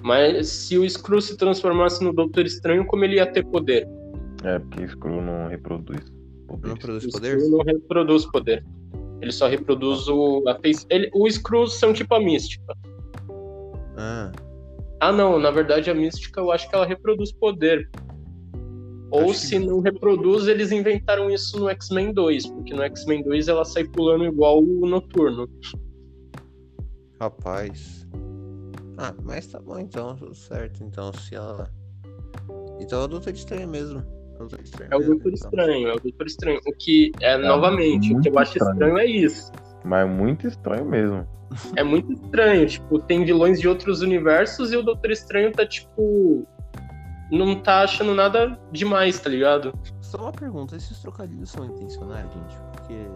[0.03, 3.87] Mas se o Screw se transformasse no Doutor Estranho, como ele ia ter poder?
[4.43, 5.99] É, porque Screw não reproduz.
[6.47, 6.79] Não poderes.
[6.79, 7.39] produz O poder?
[7.39, 8.63] Screw não reproduz poder.
[9.25, 10.43] Ele só reproduz o.
[10.47, 10.85] A face...
[10.87, 12.77] ele, o Screw são tipo a mística.
[13.97, 14.31] Ah,
[14.99, 17.89] Ah, não, na verdade a mística eu acho que ela reproduz poder.
[19.09, 23.23] Ou Acho que se não reproduz, eles inventaram isso no X-Men 2, porque no X-Men
[23.23, 25.49] 2 ela sai pulando igual o Noturno.
[27.19, 28.07] rapaz.
[28.99, 30.83] Ah, mas tá bom então, tudo certo.
[30.83, 31.67] Então, se ela.
[32.79, 34.03] Então é o Doutor Estranho mesmo.
[34.35, 34.89] É o Doutor Estranho.
[34.91, 35.49] É o mesmo, Doutor então.
[35.49, 36.59] Estranho, é o Doutor Estranho.
[36.67, 38.73] O que é, novamente, o que eu acho estranho.
[38.73, 39.51] estranho é isso.
[39.83, 41.27] Mas muito estranho mesmo.
[41.75, 46.45] É muito estranho, tipo, tem vilões de outros universos e o Doutor Estranho tá, tipo.
[47.31, 49.73] Não tá achando nada demais, tá ligado?
[50.01, 52.57] Só uma pergunta: esses trocadilhos são intencionais, gente?
[52.73, 53.07] Porque.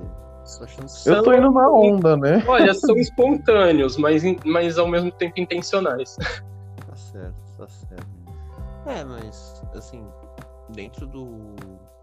[1.03, 2.43] Que Eu tô indo na onda, né?
[2.47, 6.15] Olha, são espontâneos, mas, mas ao mesmo tempo intencionais.
[6.15, 8.07] Tá certo, tá certo.
[8.87, 10.03] É, mas, assim,
[10.73, 11.55] dentro do,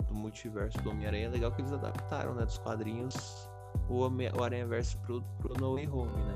[0.08, 3.48] do multiverso do Homem-Aranha, é legal que eles adaptaram, né, dos quadrinhos,
[3.88, 6.34] o, Homem- o Aranha-Verso pro, pro No Way Home, né?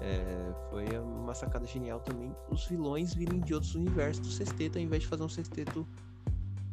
[0.00, 4.82] É, foi uma sacada genial também os vilões virem de outros universos do sexteto, ao
[4.84, 5.84] invés de fazer um sexteto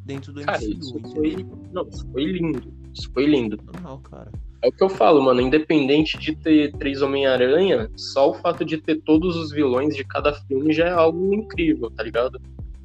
[0.05, 1.45] dentro do Cara, MCU, isso foi.
[1.71, 2.73] Não, isso foi lindo.
[2.93, 3.57] Isso foi lindo.
[4.03, 4.31] Cara.
[4.61, 5.41] É o que eu falo, mano.
[5.41, 10.33] Independente de ter três Homem-Aranha, só o fato de ter todos os vilões de cada
[10.33, 12.39] filme já é algo incrível, tá ligado?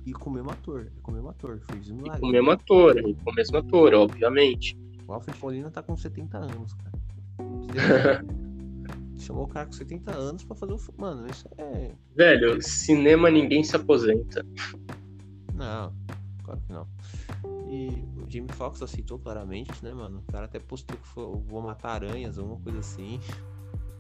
[0.07, 2.31] E com o mesmo ator, e com o mesmo ator, fez um E com o
[2.31, 4.79] mesmo ator, e com o mesmo ator, obviamente.
[5.07, 6.91] O Alfred Molina tá com 70 anos, cara.
[9.19, 11.01] Chamou o cara com 70 anos pra fazer o filme.
[11.01, 11.91] Mano, isso é.
[12.17, 14.45] Velho, cinema ninguém se aposenta.
[15.55, 15.93] Não,
[16.43, 16.87] claro que não.
[17.69, 20.25] E o Jamie Foxx aceitou claramente, né, mano?
[20.27, 23.21] O cara até postou que foi, vou matar aranhas, alguma coisa assim.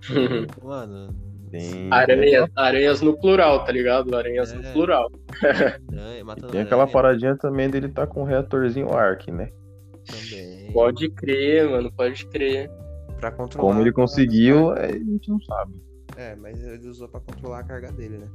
[0.64, 1.14] Mano,
[1.50, 4.14] Tem, Aranha, aranhas no plural, tá ligado?
[4.16, 4.72] Aranhas no É.
[4.72, 5.10] plural.
[5.42, 9.50] aranha, matando tem aquela aranha paradinha também dele tá com o reatorzinho Ark, né?
[10.06, 10.72] também.
[10.72, 12.70] Pode crer, mano, pode crer.
[13.18, 13.68] Pra controlar.
[13.68, 15.74] Como ele conseguiu, é, a gente não sabe.
[16.16, 18.26] É, mas ele usou pra controlar a carga dele, né?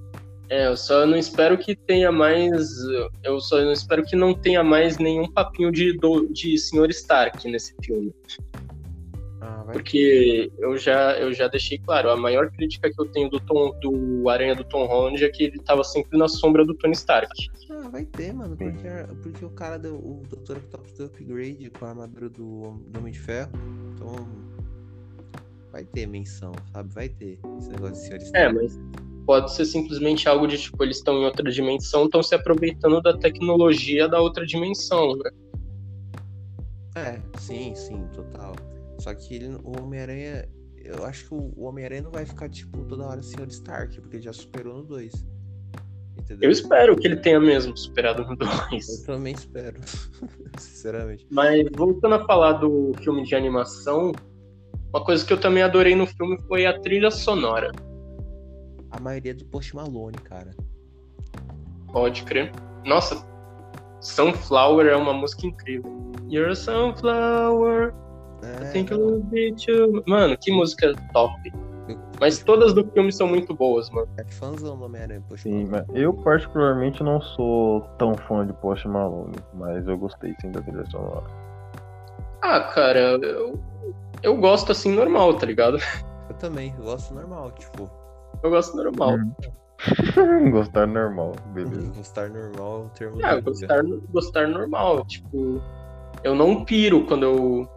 [0.48, 2.70] É, eu só não espero que tenha mais.
[3.24, 6.90] Eu só não espero que não tenha mais nenhum papinho de, do, de Sr.
[6.92, 8.14] Stark nesse filme.
[9.46, 9.64] Ah.
[9.72, 13.78] Porque eu já, eu já deixei claro, a maior crítica que eu tenho do, Tom,
[13.80, 17.30] do Aranha do Tom Holland é que ele tava sempre na sombra do Tony Stark.
[17.70, 18.58] Ah, vai ter, mano.
[18.58, 18.88] Porque,
[19.22, 19.96] porque o cara deu.
[19.96, 20.58] O Dr.
[20.58, 23.52] Octopus deu upgrade com a armadura do, do Homem de Ferro.
[23.94, 24.28] Então.
[25.72, 26.90] Vai ter menção, sabe?
[26.94, 28.80] Vai ter esse negócio de senhor É, mas
[29.26, 33.18] pode ser simplesmente algo de tipo, eles estão em outra dimensão, estão se aproveitando da
[33.18, 35.32] tecnologia da outra dimensão, né?
[36.96, 38.56] É, sim, sim, total.
[39.00, 40.48] Só que ele, o Homem-Aranha.
[40.78, 44.18] Eu acho que o o Homem-Aranha não vai ficar, tipo, toda hora senhor Stark, porque
[44.18, 45.26] ele já superou no 2.
[46.20, 46.48] Entendeu?
[46.48, 49.00] Eu espero que ele tenha mesmo superado no 2.
[49.00, 49.80] Eu também espero.
[50.60, 51.26] Sinceramente.
[51.32, 54.12] Mas voltando a falar do filme de animação,
[54.94, 57.72] uma coisa que eu também adorei no filme foi a trilha sonora.
[58.92, 60.52] A maioria do Post Malone, cara.
[61.92, 62.52] Pode crer.
[62.86, 63.26] Nossa,
[64.06, 65.92] Sunflower é uma música incrível.
[66.30, 67.94] You're a sunflower,
[68.46, 70.04] É, I'll be too...
[70.06, 71.54] Mano, que música top.
[72.20, 74.08] Mas todas do filme são muito boas, mano.
[74.18, 75.86] É fãzão do Homem-Aranha, Post Sim, Malone.
[75.90, 80.62] mas eu particularmente não sou tão fã de Post Malone, mas eu gostei sim da
[80.62, 81.26] trilha sonora.
[82.42, 83.60] Ah, cara, eu,
[84.24, 85.78] eu gosto assim normal, tá ligado?
[86.28, 87.88] Eu também, eu gosto normal, tipo.
[88.42, 89.16] Eu gosto normal.
[90.52, 91.92] Gostar normal, beleza.
[91.96, 95.06] Gostar normal é o termo do gostar, gostar normal.
[95.06, 95.62] Tipo,
[96.24, 97.70] eu não piro quando eu.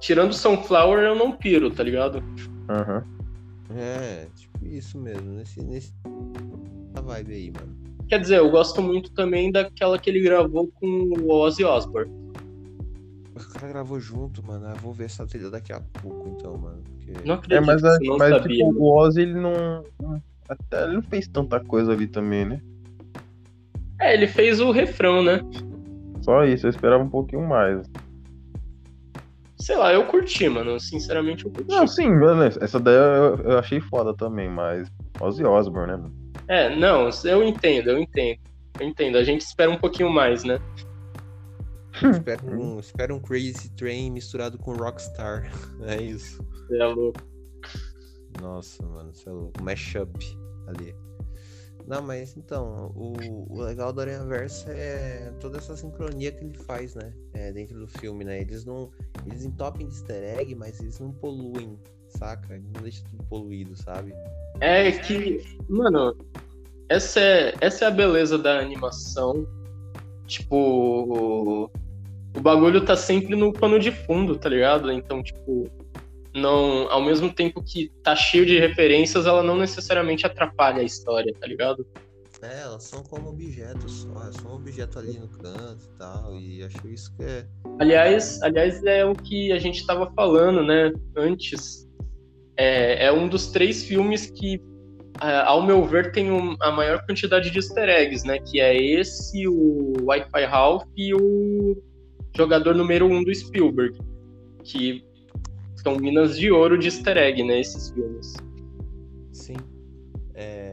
[0.00, 2.22] Tirando Sunflower, eu não piro, tá ligado?
[2.68, 3.04] Aham.
[3.76, 5.92] É, tipo isso mesmo, nesse, nesse
[6.94, 7.76] a vibe aí, mano.
[8.08, 12.12] Quer dizer, eu gosto muito também daquela que ele gravou com o Ozzy Osbourne.
[13.34, 14.66] O cara gravou junto, mano.
[14.68, 16.82] Eu vou ver essa trilha daqui a pouco, então, mano.
[16.84, 17.12] Porque...
[17.26, 18.56] Não É, acredito mas, que a- não mas sabia.
[18.64, 19.84] tipo, o Ozzy, ele não.
[20.48, 22.60] Até ele não fez tanta coisa ali também, né?
[24.00, 25.40] É, ele fez o refrão, né?
[26.22, 27.84] Só isso, eu esperava um pouquinho mais.
[29.66, 30.78] Sei lá, eu curti, mano.
[30.78, 31.68] Sinceramente, eu curti.
[31.68, 32.56] Não, sim, beleza.
[32.62, 34.88] Essa daí eu, eu achei foda também, mas
[35.20, 36.32] Ozzy Osbourne, né, mano?
[36.46, 38.38] É, não, eu entendo, eu entendo.
[38.78, 39.18] Eu entendo.
[39.18, 40.60] A gente espera um pouquinho mais, né?
[41.94, 45.50] Espera um, espera um Crazy Train misturado com Rockstar.
[45.82, 46.40] É isso.
[46.70, 47.20] É louco.
[48.40, 49.64] Nossa, mano, você é louco.
[49.64, 50.38] Mashup
[50.68, 50.94] ali.
[51.86, 53.14] Não, mas então, o,
[53.48, 57.12] o legal do Aranha Verso é toda essa sincronia que ele faz, né?
[57.32, 58.40] É, dentro do filme, né?
[58.40, 58.90] Eles não.
[59.24, 61.78] Eles entopem de easter egg, mas eles não poluem,
[62.08, 62.54] saca?
[62.54, 64.12] Eles não deixam tudo poluído, sabe?
[64.60, 66.16] É que, mano,
[66.88, 69.46] essa é, essa é a beleza da animação.
[70.26, 71.70] Tipo,
[72.36, 74.90] o bagulho tá sempre no pano de fundo, tá ligado?
[74.90, 75.70] Então, tipo,
[76.36, 81.34] não, ao mesmo tempo que tá cheio de referências, ela não necessariamente atrapalha a história,
[81.40, 81.86] tá ligado?
[82.42, 86.38] É, elas são como objetos só, é só um objeto ali no canto e tal.
[86.38, 87.46] E acho isso que é.
[87.80, 91.88] Aliás, aliás, é o que a gente tava falando, né, antes.
[92.58, 94.60] É, é um dos três filmes que,
[95.18, 98.38] a- ao meu ver, tem um- a maior quantidade de easter eggs, né?
[98.38, 101.82] Que é esse, o Wi-Fi Ralph e o
[102.36, 103.98] jogador número um do Spielberg.
[104.62, 105.05] Que
[105.86, 107.60] são minas de ouro de easter egg, né?
[107.60, 108.34] Esses filmes.
[109.32, 109.54] Sim.
[110.34, 110.72] É,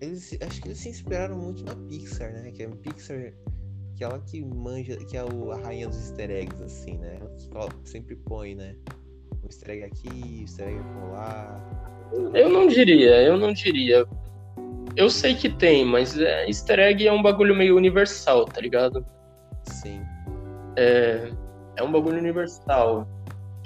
[0.00, 2.52] Eles, acho que eles se inspiraram muito na Pixar, né?
[2.52, 3.32] Que a Pixar,
[3.96, 7.18] que ela que manja, que é a rainha dos easter eggs, assim, né?
[7.52, 8.76] Ela sempre põe, né?
[9.42, 10.78] Um easter egg aqui, um easter egg
[11.10, 11.60] lá.
[12.32, 14.06] Eu não diria, eu não diria.
[14.94, 19.04] Eu sei que tem, mas é, easter egg é um bagulho meio universal, tá ligado?
[19.64, 20.00] Sim.
[20.76, 21.28] é,
[21.76, 23.04] é um bagulho universal.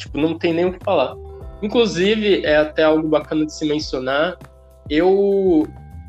[0.02, 1.14] Tipo, não tem nem o que falar.
[1.62, 4.36] Inclusive, é até algo bacana de se mencionar.
[4.90, 5.66] Eu,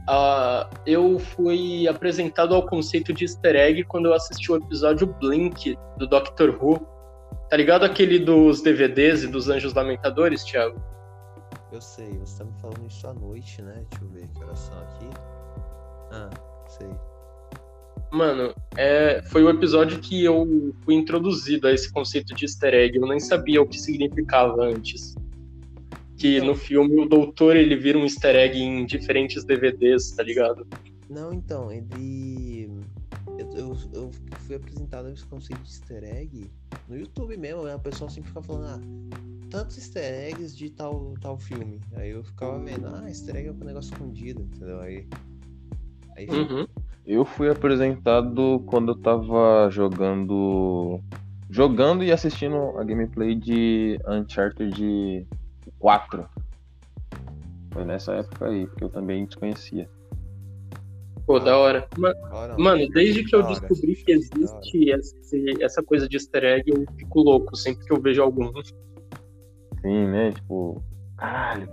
[0.10, 5.78] ah, eu fui apresentado ao conceito de easter egg quando eu assisti o episódio Blink
[5.98, 6.88] do Doctor Who.
[7.50, 10.82] Tá ligado aquele dos DVDs e dos Anjos Lamentadores, Thiago?
[11.72, 13.84] Eu sei, você tá me falando isso à noite, né?
[13.89, 15.10] Deixa eu ver que horas são aqui.
[16.12, 16.30] Ah,
[16.68, 16.89] sei.
[18.14, 22.95] Mano, é, foi o episódio que eu fui introduzido a esse conceito de easter egg.
[22.95, 25.16] Eu nem sabia o que significava antes.
[26.16, 30.68] Que no filme o doutor ele vira um easter egg em diferentes DVDs, tá ligado?
[31.09, 32.70] Não, então, ele.
[33.39, 34.11] Eu, eu, eu
[34.41, 36.51] fui apresentado esse conceito de easter egg
[36.88, 37.74] no YouTube mesmo, né?
[37.74, 38.80] O pessoal sempre fica falando, ah,
[39.49, 41.82] tantos easter eggs de tal, tal filme.
[41.95, 44.80] Aí eu ficava vendo, ah, easter egg é um negócio escondido, entendeu?
[44.82, 45.07] Aí.
[46.16, 46.68] Aí Uhum.
[47.06, 50.99] Eu fui apresentado quando eu tava jogando.
[51.49, 55.28] Jogando e assistindo a gameplay de Uncharted
[55.78, 56.26] 4.
[57.72, 59.89] Foi nessa época aí, porque eu também desconhecia.
[61.28, 61.88] Pô, da hora.
[62.58, 66.86] Mano, desde que eu hora, descobri que existe esse- essa coisa de easter egg, eu
[66.97, 68.51] fico louco sempre que eu vejo algum.
[69.82, 70.32] Sim, né?
[70.32, 70.82] Tipo,
[71.18, 71.70] caralho.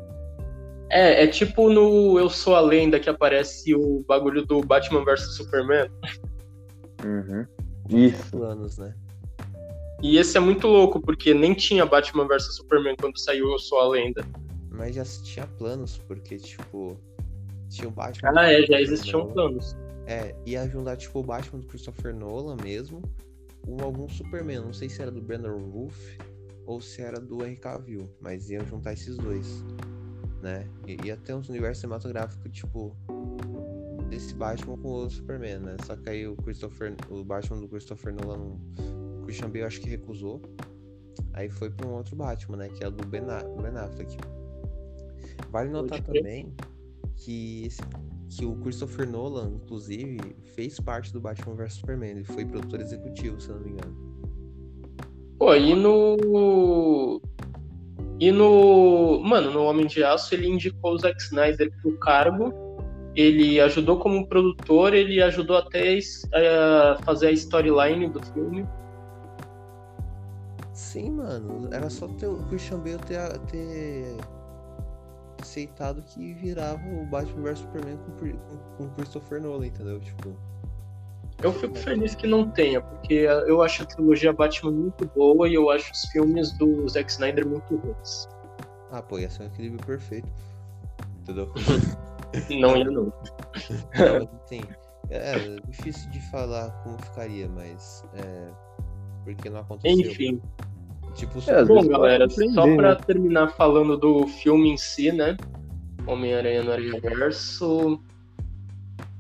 [0.91, 5.37] É, é tipo no Eu Sou a Lenda que aparece o bagulho do Batman vs
[5.37, 5.89] Superman.
[7.05, 7.47] Uhum.
[7.89, 8.31] Isso.
[8.31, 8.95] planos, né?
[10.03, 13.79] E esse é muito louco, porque nem tinha Batman vs Superman quando saiu Eu Sou
[13.81, 14.25] a Lenda.
[14.71, 16.97] Mas já tinha planos, porque, tipo,
[17.69, 18.33] tinha o Batman.
[18.37, 19.33] Ah, é, já existiam Nolan.
[19.33, 19.77] planos.
[20.07, 23.03] É, ia juntar, tipo, o Batman do Christopher Nolan mesmo,
[23.63, 24.61] com algum Superman.
[24.61, 26.19] Não sei se era do Brandon Roof
[26.67, 29.65] ou se era do Henry Cavill, mas iam juntar esses dois,
[30.43, 30.67] né?
[30.87, 32.97] E ia ter um universo cinematográfico, tipo,
[34.09, 35.77] desse Batman com o Superman, né?
[35.85, 38.57] Só que aí o Christopher, o Batman do Christopher Nolan,
[39.21, 40.41] o Christian Bale acho que recusou.
[41.33, 42.69] Aí foi pra um outro Batman, né?
[42.69, 44.17] Que é o do Ben, Ben Affleck.
[45.51, 46.53] Vale notar também
[47.17, 47.81] que, esse-
[48.29, 50.19] que o Christopher Nolan, inclusive,
[50.55, 52.11] fez parte do Batman vs Superman.
[52.11, 54.11] Ele foi produtor executivo, se não me engano.
[55.39, 57.21] Pô, e no.
[58.21, 59.19] E no.
[59.25, 62.53] Mano, no Homem de Aço ele indicou o Zack Snyder pro cargo.
[63.17, 65.99] Ele ajudou como produtor, ele ajudou até
[66.33, 68.69] a fazer a storyline do filme.
[70.73, 71.69] Sim, mano.
[71.73, 74.17] Era só ter, o Christian Bale ter, ter
[75.41, 79.99] aceitado que virava o Batman vs Superman com, com, com Christopher Nolan, entendeu?
[79.99, 80.37] Tipo,
[81.43, 85.55] Eu fico feliz que não tenha, porque eu acho a trilogia Batman muito boa e
[85.55, 88.29] eu acho os filmes do Zack Snyder muito ruins.
[88.93, 90.29] ah, pô, ia ser um equilíbrio perfeito.
[91.23, 91.51] Entendeu?
[92.61, 93.13] Não ia não.
[93.99, 94.61] Não, assim,
[95.09, 95.35] É,
[95.69, 98.05] difícil de falar como ficaria, mas.
[98.15, 98.49] É,
[99.25, 99.99] porque não aconteceu.
[99.99, 100.41] Enfim.
[101.15, 103.01] Tipo, É, Bom, galera, só pra né?
[103.05, 105.37] terminar falando do filme em si, né?
[106.07, 108.01] Homem-Aranha no Universo.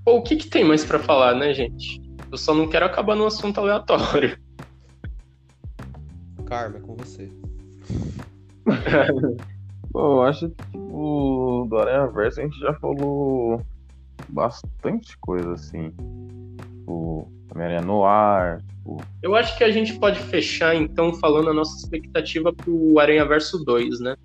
[0.04, 2.00] Pô, o que, que tem mais pra falar, né, gente?
[2.30, 4.38] Eu só não quero acabar num assunto aleatório.
[6.46, 7.30] Karma, é com você.
[9.92, 13.60] Pô, eu acho que tipo, do Aranha Verso a gente já falou
[14.28, 15.90] bastante coisa assim.
[16.58, 21.54] Tipo, Homem-Aranha no ar, tipo, Eu acho que a gente pode fechar, então, falando a
[21.54, 24.16] nossa expectativa pro Aranha Verso 2, né?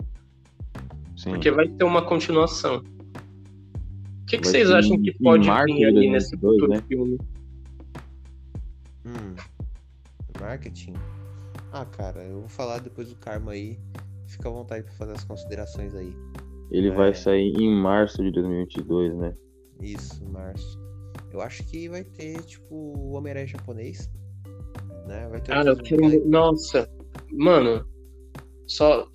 [1.16, 1.30] sim.
[1.30, 2.76] Porque vai ter uma continuação.
[2.76, 6.82] O que, que vocês acham que pode vir ali nesse 2022, futuro né?
[6.88, 7.18] filme?
[9.06, 9.34] Hum.
[10.40, 10.94] Marketing?
[11.72, 13.78] Ah, cara, eu vou falar depois do Karma aí.
[14.26, 16.14] Fica à vontade pra fazer as considerações aí.
[16.70, 16.94] Ele É.
[16.94, 19.34] vai sair em março de 2022, né?
[19.80, 20.78] Isso, março.
[21.32, 24.10] Eu acho que vai ter, tipo, o Homem-Aranha japonês.
[25.06, 25.28] Né?
[25.30, 26.28] Vai ter Cara, eu quero...
[26.28, 26.90] Nossa,
[27.32, 27.86] mano.
[28.66, 29.06] Só.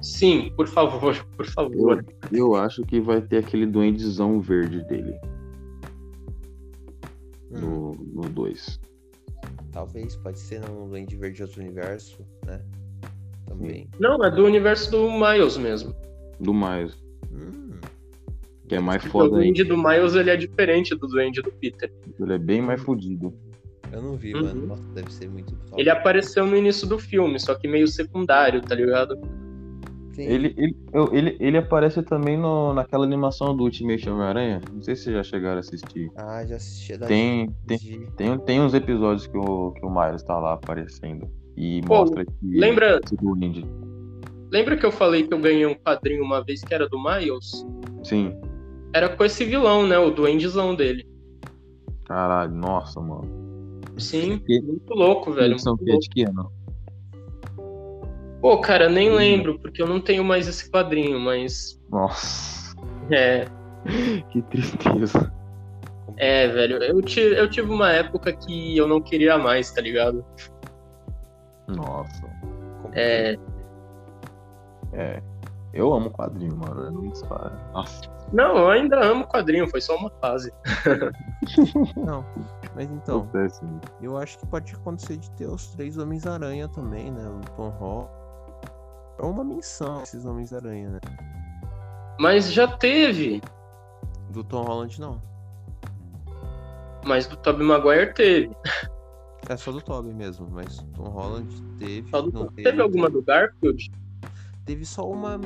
[0.00, 2.04] Sim, por favor, por favor.
[2.30, 5.18] Eu acho que vai ter aquele duendezão verde dele
[7.50, 8.80] Hum, no 2.
[9.74, 12.60] Talvez, pode ser no Duende Verde de outro universo, né?
[13.46, 13.88] Também.
[14.00, 15.94] Não, é do universo do Miles mesmo.
[16.40, 16.96] Do Miles.
[17.30, 17.72] Hum,
[18.68, 19.36] Que é mais Porque o foda ainda.
[19.38, 21.92] duende do Miles ele é diferente do duende do Peter.
[22.18, 23.34] Ele é bem mais fodido.
[23.92, 24.42] eu não vi, Uhum.
[24.42, 24.66] mano.
[24.68, 25.80] Nossa, deve ser muito top.
[25.80, 29.16] Ele apareceu no início do filme, só que meio secundário, tá ligado?
[30.14, 30.22] Sim.
[30.22, 30.76] Ele, ele,
[31.12, 34.60] ele, ele aparece também no, naquela animação do Ultimate Homem-Aranha.
[34.72, 36.10] Não sei se vocês já chegaram a assistir.
[36.16, 36.92] Ah, já assisti.
[36.92, 40.38] é da Tem, tem, de- tem, tem uns episódios que o, que o Miles tá
[40.38, 41.28] lá aparecendo.
[41.56, 43.66] E Pô, mostra que lembra- esse duende.
[44.50, 47.66] Lembra que eu falei que eu ganhei um quadrinho uma vez que era do Miles?
[48.04, 48.32] Sim.
[48.92, 49.98] Era com esse vilão, né?
[49.98, 51.04] O duendezão dele.
[52.04, 53.42] Caralho, nossa, mano.
[53.98, 55.56] Sim, Que- muito louco, velho.
[55.56, 56.50] Muito que é de que ano?
[58.44, 61.80] Pô, cara, nem lembro, porque eu não tenho mais esse quadrinho, mas.
[61.90, 62.76] Nossa,
[63.10, 63.46] É,
[64.28, 65.32] que tristeza.
[66.18, 66.76] é, velho.
[66.82, 70.22] Eu, ti- eu tive uma época que eu não queria mais, tá ligado?
[71.68, 72.22] Nossa.
[72.92, 73.38] É.
[74.92, 75.22] É.
[75.72, 76.82] Eu amo quadrinho, mano.
[76.82, 77.50] Eu não disparo.
[77.72, 78.02] Nossa.
[78.30, 80.52] Não, eu ainda amo quadrinho, foi só uma fase.
[81.96, 82.22] Não,
[82.74, 83.62] mas então, Acontece.
[84.02, 87.26] eu acho que pode acontecer de ter os três Homens-Aranha também, né?
[87.26, 88.23] O Tom Holland.
[89.18, 91.00] É uma menção esses Homens-Aranha, né?
[92.18, 93.40] Mas já teve.
[94.30, 95.22] Do Tom Holland não.
[97.04, 98.56] Mas do Tobey Maguire teve.
[99.48, 102.08] É só do Toby mesmo, mas Tom Holland teve.
[102.10, 103.90] Só do- não Teve alguma do Garfield?
[104.64, 105.38] Teve só uma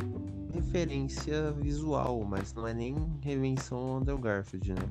[0.54, 4.82] referência visual, mas não é nem revenção ao Andrew Garfield, né?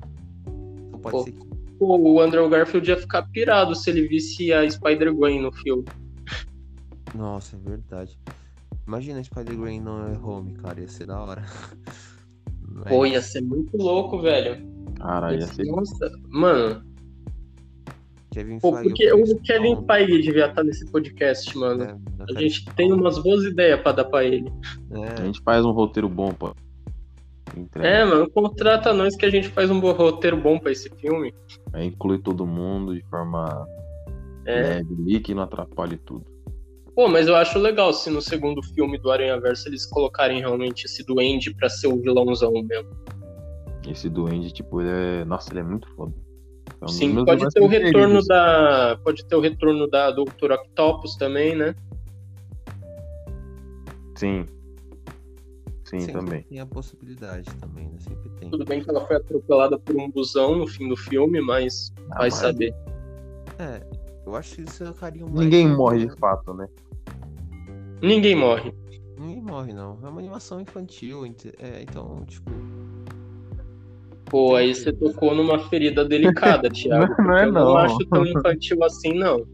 [0.88, 1.22] Então pode Pô.
[1.24, 1.48] ser que.
[1.80, 5.84] O Andrew Garfield ia ficar pirado se ele visse a Spider-Gwen no filme.
[7.14, 8.18] Nossa, é verdade.
[8.88, 11.44] Imagina Spider-Gwen no é Home, cara, ia ser da hora.
[12.66, 14.66] Mas- Pô, ia ser muito louco, velho.
[14.96, 15.64] Caralho, ia ser.
[15.66, 16.82] Nossa, mano.
[18.30, 21.84] Kevin Pô, Feige, porque eu o Kevin não, Feige devia estar nesse podcast, mano.
[21.84, 24.50] né, na A cara gente de tem umas boas ideias pra dar pra ele.
[24.90, 26.54] A É, gente faz um roteiro bom, pô.
[27.56, 27.88] Entrega.
[27.88, 31.34] É, mano, contrata nós que a gente faz um bom roteiro bom pra esse filme.
[31.72, 33.66] Aí inclui todo mundo de forma
[34.46, 34.82] É.
[34.82, 36.24] leve que não atrapalhe tudo.
[36.98, 40.86] Pô, mas eu acho legal se no segundo filme do Aranha Verso eles colocarem realmente
[40.86, 42.90] esse duende pra ser o vilãozão mesmo.
[43.88, 45.24] Esse duende, tipo, ele é.
[45.24, 46.12] Nossa, ele é muito foda.
[46.80, 48.98] É um Sim, pode ter o retorno da.
[49.04, 51.72] Pode ter o retorno da Doutora Octopus também, né?
[54.16, 54.44] Sim.
[55.84, 56.42] Sim, sempre também.
[56.42, 57.98] Tem a possibilidade também, né?
[58.00, 58.50] Sempre tem.
[58.50, 62.18] Tudo bem que ela foi atropelada por um busão no fim do filme, mas Ah,
[62.18, 62.74] vai mas saber.
[63.56, 63.86] É,
[64.26, 65.38] eu acho que eles colocariam mais.
[65.38, 66.68] Ninguém morre de fato, né?
[68.02, 68.72] Ninguém morre.
[69.18, 69.98] Ninguém morre, não.
[70.02, 71.24] É uma animação infantil,
[71.58, 72.50] é, então, tipo.
[74.26, 77.14] Pô, aí você tocou numa ferida delicada, Thiago.
[77.22, 77.76] Não, não é porque eu não não.
[77.78, 79.46] acho tão infantil assim, não.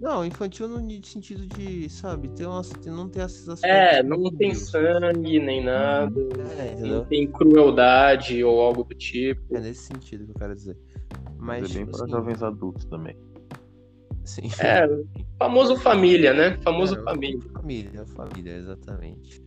[0.00, 3.98] Não, infantil no sentido de, sabe, ter umas, de não ter esses aspectos.
[3.98, 6.20] É, não tem sangue nem nada.
[6.58, 9.56] É, Não tem crueldade ou algo do tipo.
[9.56, 10.76] É nesse sentido que eu quero dizer.
[11.38, 13.16] Mas Mas, é bem tipo, para assim, jovens adultos também.
[14.24, 14.48] Sim.
[14.60, 14.86] É,
[15.38, 16.58] famoso família, né?
[16.62, 17.40] Famoso É, família.
[17.52, 19.42] Família, família, exatamente.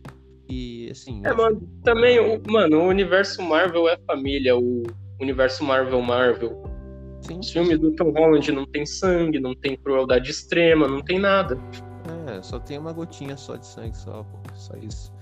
[0.48, 1.22] E assim.
[1.24, 4.82] É, mano, acho- também, o, mano, o universo Marvel é família, o
[5.20, 6.62] universo Marvel Marvel.
[7.22, 11.18] Sim, Os filmes do Tom Holland não tem sangue, não tem crueldade extrema, não tem
[11.18, 11.58] nada.
[12.28, 14.24] É, só tem uma gotinha só de sangue, só.
[14.54, 15.12] Só isso.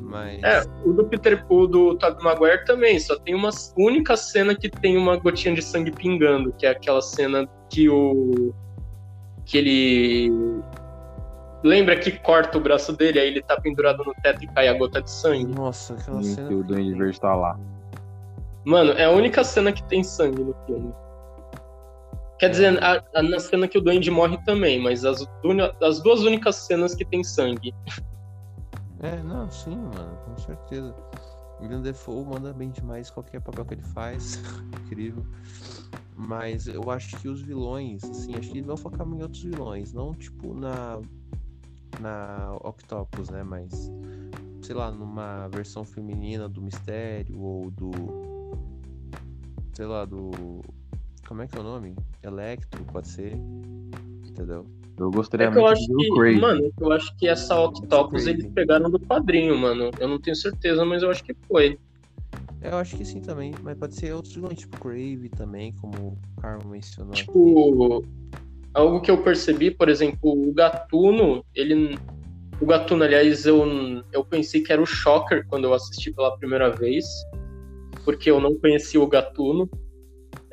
[0.00, 0.42] Mas.
[0.42, 4.68] É, o do Peter o do Tobey Maguire também, só tem uma única cena que
[4.68, 8.52] tem uma gotinha de sangue pingando, que é aquela cena que o.
[9.44, 10.62] que ele.
[11.62, 14.74] Lembra que corta o braço dele, aí ele tá pendurado no teto e cai a
[14.74, 15.46] gota de sangue?
[15.46, 16.48] Nossa, aquela Sim, cena.
[16.48, 17.58] que o Duende Verde tá lá.
[18.64, 20.92] Mano, é a única cena que tem sangue no filme.
[22.38, 25.24] Quer dizer, a- a- na cena que o Duende morre também, mas as,
[25.82, 27.74] as duas únicas cenas que tem sangue.
[29.02, 30.94] É, não, sim, mano, com certeza.
[31.60, 34.40] William Defoe manda bem demais qualquer papel que ele faz.
[34.84, 35.24] Incrível.
[36.16, 39.92] Mas eu acho que os vilões, assim, acho que eles vão focar em outros vilões,
[39.92, 41.00] não tipo na.
[42.00, 43.42] Na Octopus, né?
[43.42, 43.90] Mas.
[44.62, 47.90] Sei lá, numa versão feminina do mistério ou do.
[49.72, 50.30] Sei lá, do.
[51.26, 51.96] Como é que é o nome?
[52.22, 53.36] Electro, pode ser.
[54.26, 54.66] Entendeu?
[54.98, 56.40] Eu gostaria É que eu muito acho de ver que, o Craven.
[56.40, 59.90] mano, eu acho que essa Octopus eles pegaram do quadrinho, mano.
[59.98, 61.78] Eu não tenho certeza, mas eu acho que foi.
[62.62, 65.94] Eu acho que sim também, mas pode ser outros vilões, tipo Crave também, como
[66.36, 67.12] o Carmo mencionou.
[67.12, 68.04] Tipo,
[68.72, 71.98] algo que eu percebi, por exemplo, o Gatuno, ele.
[72.60, 73.64] O Gatuno, aliás, eu,
[74.12, 77.04] eu pensei que era o Shocker quando eu assisti pela primeira vez,
[78.04, 79.68] porque eu não conhecia o Gatuno.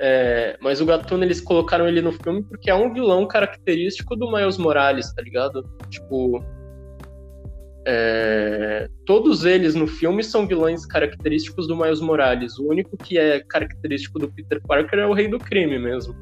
[0.04, 4.32] É, mas o Gatuno eles colocaram ele no filme porque é um vilão característico do
[4.32, 5.64] Miles Morales, tá ligado?
[5.90, 6.44] Tipo.
[7.86, 12.58] é, todos eles no filme são vilões característicos do Miles Morales.
[12.58, 16.16] O único que é característico do Peter Parker é o Rei do Crime mesmo.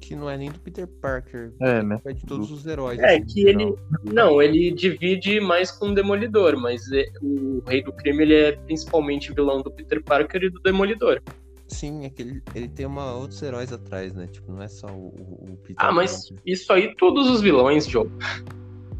[0.00, 2.00] Que não é nem do Peter Parker, É, né?
[2.04, 2.98] é de todos os heróis.
[2.98, 3.74] É assim, que ele.
[4.04, 8.52] Não, ele divide mais com o Demolidor, mas é- o Rei do Crime ele é
[8.52, 11.20] principalmente vilão do Peter Parker e do Demolidor.
[11.68, 14.26] Sim, é que ele, ele tem uma, outros heróis atrás, né?
[14.26, 16.42] Tipo, não é só o, o- o Peter Ah, mas Parker.
[16.46, 18.08] isso aí todos os vilões, Joe.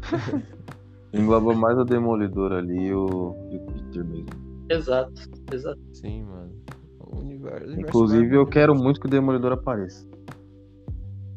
[1.13, 4.27] Engloba mais o Demolidor ali e o, e o Peter mesmo.
[4.69, 5.13] Exato,
[5.51, 5.79] exato.
[5.93, 6.51] Sim, mano.
[6.99, 10.07] O universo, Inclusive, eu quero muito que o Demolidor apareça.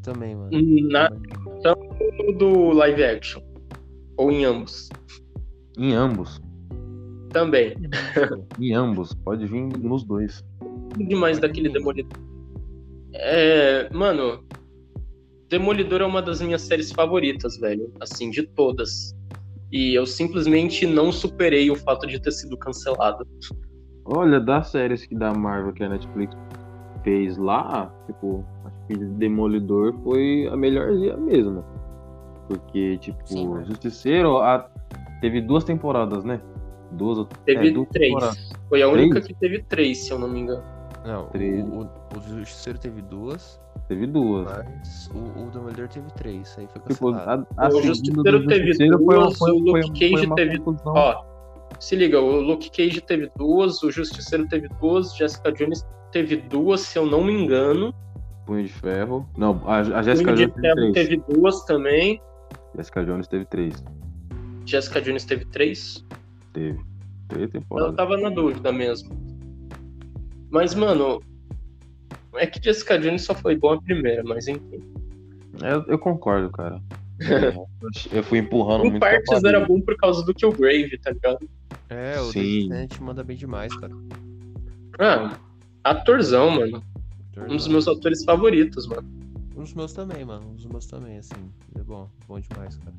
[0.02, 0.50] Também, mano.
[0.90, 1.08] Na,
[1.62, 2.36] Também.
[2.36, 3.42] do live action.
[4.18, 4.90] Ou em ambos.
[5.78, 6.38] Em ambos.
[7.30, 7.74] Também.
[8.60, 9.14] Em ambos.
[9.14, 10.44] Pode vir nos dois.
[10.96, 12.18] Demais daquele Demolidor.
[13.14, 13.88] É.
[13.92, 14.44] Mano.
[15.48, 17.92] Demolidor é uma das minhas séries favoritas, velho.
[18.00, 19.14] Assim, de todas.
[19.70, 23.26] E eu simplesmente não superei o fato de ter sido cancelado.
[24.04, 26.34] Olha, das séries que da Marvel que a Netflix
[27.04, 31.64] fez lá, tipo, acho que Demolidor foi a melhorzinha mesmo.
[32.48, 33.64] Porque, tipo, Sim?
[33.64, 34.68] Justiceiro a-
[35.20, 36.40] teve duas temporadas, né?
[36.92, 38.08] Duas, ou- Teve é, duas três.
[38.12, 38.50] temporadas.
[38.68, 39.02] Foi a Três?
[39.06, 40.62] única que teve três, se eu não me engano.
[41.04, 41.64] Não, Três.
[41.64, 44.44] o, o, o Justiceiro teve duas, Teve duas.
[44.46, 46.48] mas o, o Demolidor teve três.
[46.48, 49.82] Isso aí foi Tipo, a, a O segunda Justiceiro teve Justiceiro duas, foi, o foi,
[49.82, 50.92] Luke foi, Cage uma teve- confusão.
[50.94, 51.24] Ó,
[51.80, 56.80] se liga, o Luke Cage teve duas, o Justiceiro teve duas, Jessica Jones teve duas,
[56.82, 57.92] se eu não me engano.
[58.46, 59.28] Punho de Ferro.
[59.36, 62.20] Não, a, a O Jessica Punho Jones de teve teve duas também.
[62.76, 63.84] Jessica Jones teve três.
[64.64, 66.04] Jessica Jones teve três.
[66.52, 66.78] Teve.
[67.28, 67.96] Três Eu temporadas.
[67.96, 69.10] tava na dúvida mesmo.
[70.52, 71.20] Mas, mano,
[72.34, 74.80] é que Jessica Jones só foi bom a primeira, mas enfim.
[75.62, 76.80] É, Eu, eu concordo, cara.
[78.12, 79.00] eu fui empurrando Em muito.
[79.00, 81.48] pra partes era bom por causa do Killgrave, tá ligado?
[81.88, 82.68] É, o Sim.
[83.00, 83.92] Manda bem demais, cara.
[84.98, 85.38] Ah,
[85.84, 86.82] atorzão, mano.
[87.48, 89.08] Um dos meus atores favoritos, mano.
[89.56, 90.50] Um dos meus também, mano.
[90.50, 91.50] Um dos meus também, assim.
[91.78, 92.94] É bom, bom demais, cara.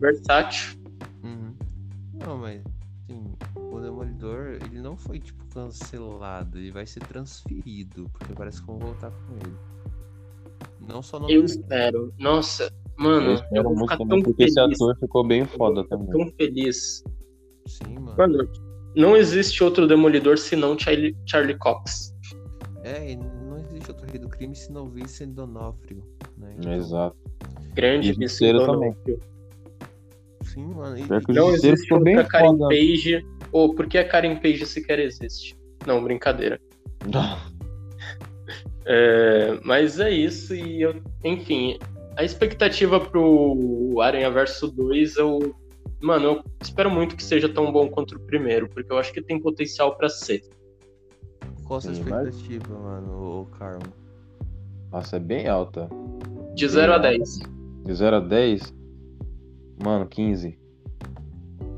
[0.00, 0.78] Versátil.
[1.24, 1.54] Uhum.
[2.24, 2.62] Não, mas,
[3.08, 3.24] assim,
[3.74, 6.58] o Demolidor, ele não foi, tipo, cancelado.
[6.58, 9.56] Ele vai ser transferido, porque parece que vão voltar com ele.
[10.88, 12.12] Não só no Eu espero.
[12.18, 14.80] Nossa, mano, Eu eu, vou ficar também, tão porque esse feliz.
[14.80, 16.08] ator ficou bem foda também.
[16.10, 17.02] Tão feliz.
[17.66, 18.14] Sim, mano.
[18.18, 18.48] Mano,
[18.96, 22.12] não existe outro Demolidor senão Charlie, Charlie Cox.
[22.82, 26.02] É, e não existe outro rei do crime se não Vincent Donofrio,
[26.36, 26.54] né?
[26.58, 27.16] Então, Exato.
[27.74, 29.20] Grande E Vincent D'Onofrio.
[30.42, 30.98] Sim, mano.
[30.98, 32.68] E, Não existe outra Karen foda.
[32.68, 33.24] Page.
[33.52, 35.56] Ou por que a Karen Page sequer existe?
[35.86, 36.60] Não, brincadeira.
[38.84, 41.78] É, mas é isso, e eu, enfim,
[42.16, 45.54] a expectativa pro Aranha Verso 2, eu.
[46.00, 49.22] Mano, eu espero muito que seja tão bom quanto o primeiro, porque eu acho que
[49.22, 50.42] tem potencial pra ser.
[51.64, 53.82] qual a sua Sim, mas- expectativa, mano, o Carmo?
[54.90, 55.88] Nossa, é bem alta.
[56.56, 57.38] De 0 a 10.
[57.84, 58.74] De 0 a 10,
[59.80, 60.58] mano, 15.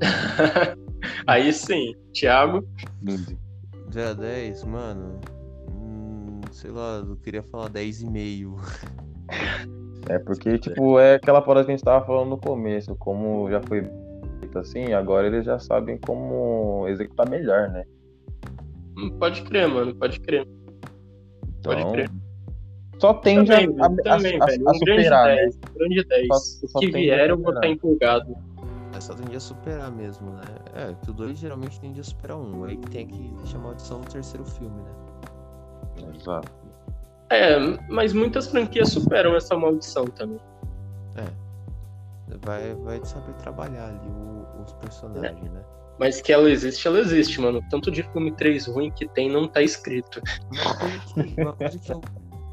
[1.26, 2.66] Aí sim, Thiago.
[3.05, 3.38] 15.
[3.92, 5.20] 0 a 10, mano.
[5.70, 8.56] Hum, sei lá, eu queria falar 10,5.
[10.06, 13.62] É porque, tipo, é aquela parada que a gente tava falando no começo, como já
[13.62, 13.88] foi
[14.38, 17.84] feito assim, agora eles já sabem como executar melhor, né?
[18.98, 20.46] Hum, Pode crer, mano, pode crer.
[21.62, 22.10] Pode Então, crer.
[22.98, 24.68] Só tende a, Também, a, velho, também, a- velho.
[24.68, 25.36] a Um grande superar, né?
[25.36, 26.26] 10, um grande 10.
[26.28, 28.36] Só- só que tende a vier eu vou estar empolgado.
[28.96, 30.44] É só tende a superar mesmo, né?
[30.74, 32.64] É, que o 2 geralmente tende a superar um.
[32.64, 34.90] Aí tem que deixar a maldição no terceiro filme, né?
[36.14, 36.52] Exato.
[37.30, 37.58] É,
[37.88, 40.38] mas muitas franquias superam essa maldição também.
[42.44, 45.62] Vai, vai saber trabalhar ali o- os personagens, né?
[45.98, 47.60] Mas que ela existe, ela existe, mano.
[47.70, 50.20] Tanto de filme 3 ruim que tem, não tá escrito.
[50.50, 52.00] Uma coisa, que, uma coisa que eu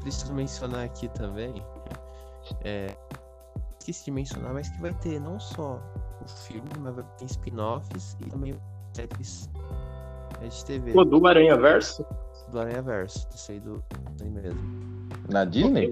[0.00, 1.54] preciso mencionar aqui também
[2.64, 2.94] é.
[3.80, 5.80] Esqueci de mencionar, mas que vai ter não só
[6.22, 8.54] o filme, mas ter spin-offs e também
[8.94, 9.50] séries
[10.40, 12.04] é, de TV Pô, do Aranha Verso?
[12.50, 13.82] do Aranha Verso, isso aí do
[14.20, 14.60] aí mesmo.
[15.30, 15.90] Na Disney?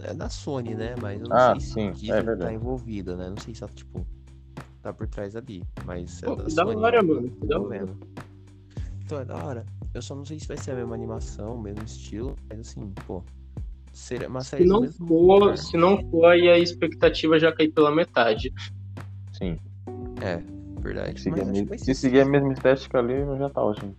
[0.00, 0.94] É da Sony, né?
[1.00, 3.30] Mas eu não Ah, sei se sim, a Disney é tá envolvida, né?
[3.30, 4.06] Não sei se ela, tipo,
[4.82, 5.62] tá por trás ali.
[5.84, 6.76] Mas é Pô, da da Sony.
[6.76, 7.68] hora, mano, tô hora.
[7.68, 7.96] vendo.
[9.04, 9.66] Então é da hora.
[9.94, 12.92] Eu só não sei se vai ser a mesma animação, o mesmo estilo, mas assim,
[13.06, 13.22] pô.
[13.98, 15.58] Seria uma Se série do não for, lugar.
[15.58, 18.52] se não for, aí a expectativa já cai pela metade.
[19.32, 19.58] Sim.
[20.22, 20.40] É,
[20.80, 21.20] verdade.
[21.20, 23.94] Se seguir, se seguir a mesma estética ali, já tá ótimo.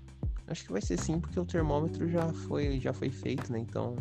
[0.47, 3.59] acho que vai ser sim, porque o termômetro já foi, já foi feito, né?
[3.59, 3.97] Então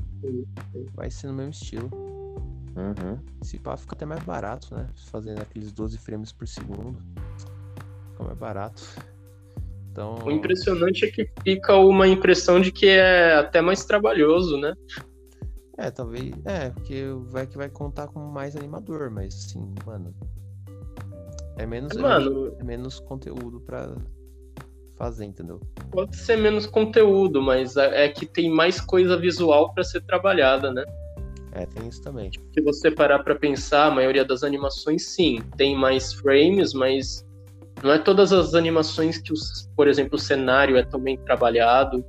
[0.95, 1.91] vai ser no mesmo estilo.
[2.77, 3.19] Uhum.
[3.43, 4.87] Se pá, fica até mais barato, né?
[5.11, 6.97] Fazendo aqueles 12 frames por segundo.
[8.12, 8.83] Fica mais barato.
[9.91, 10.16] Então.
[10.25, 14.73] O impressionante é que fica uma impressão de que é até mais trabalhoso, né?
[15.79, 16.35] É, talvez.
[16.45, 20.13] É, porque vai que vai contar com mais animador, mas assim, mano.
[21.57, 23.95] É menos, é Mano, é menos conteúdo pra
[24.97, 25.61] fazer, entendeu?
[25.91, 30.73] pode ser menos conteúdo, mas é é que tem mais coisa visual pra ser trabalhada,
[30.73, 30.85] né?
[31.53, 32.31] É, tem isso também.
[32.31, 37.27] Se você parar pra pensar, a maioria das animações, sim, tem mais frames, mas
[37.83, 42.05] não é todas as animações que, os, por exemplo, o cenário é tão bem trabalhado.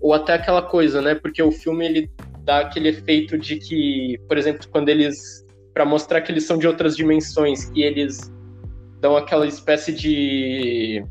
[0.00, 1.14] Ou até aquela coisa, né?
[1.14, 2.10] Porque o filme ele
[2.44, 5.46] dá aquele efeito de que, por exemplo, quando eles.
[5.72, 8.32] Pra mostrar que eles são de outras dimensões, que eles
[9.00, 11.04] dão aquela espécie de.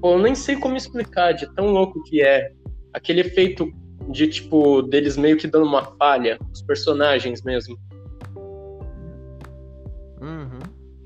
[0.00, 2.52] Pô, eu nem sei como explicar, de tão louco que é.
[2.92, 3.72] Aquele efeito
[4.10, 7.78] de tipo deles meio que dando uma falha, os personagens mesmo.
[10.20, 10.60] Uhum.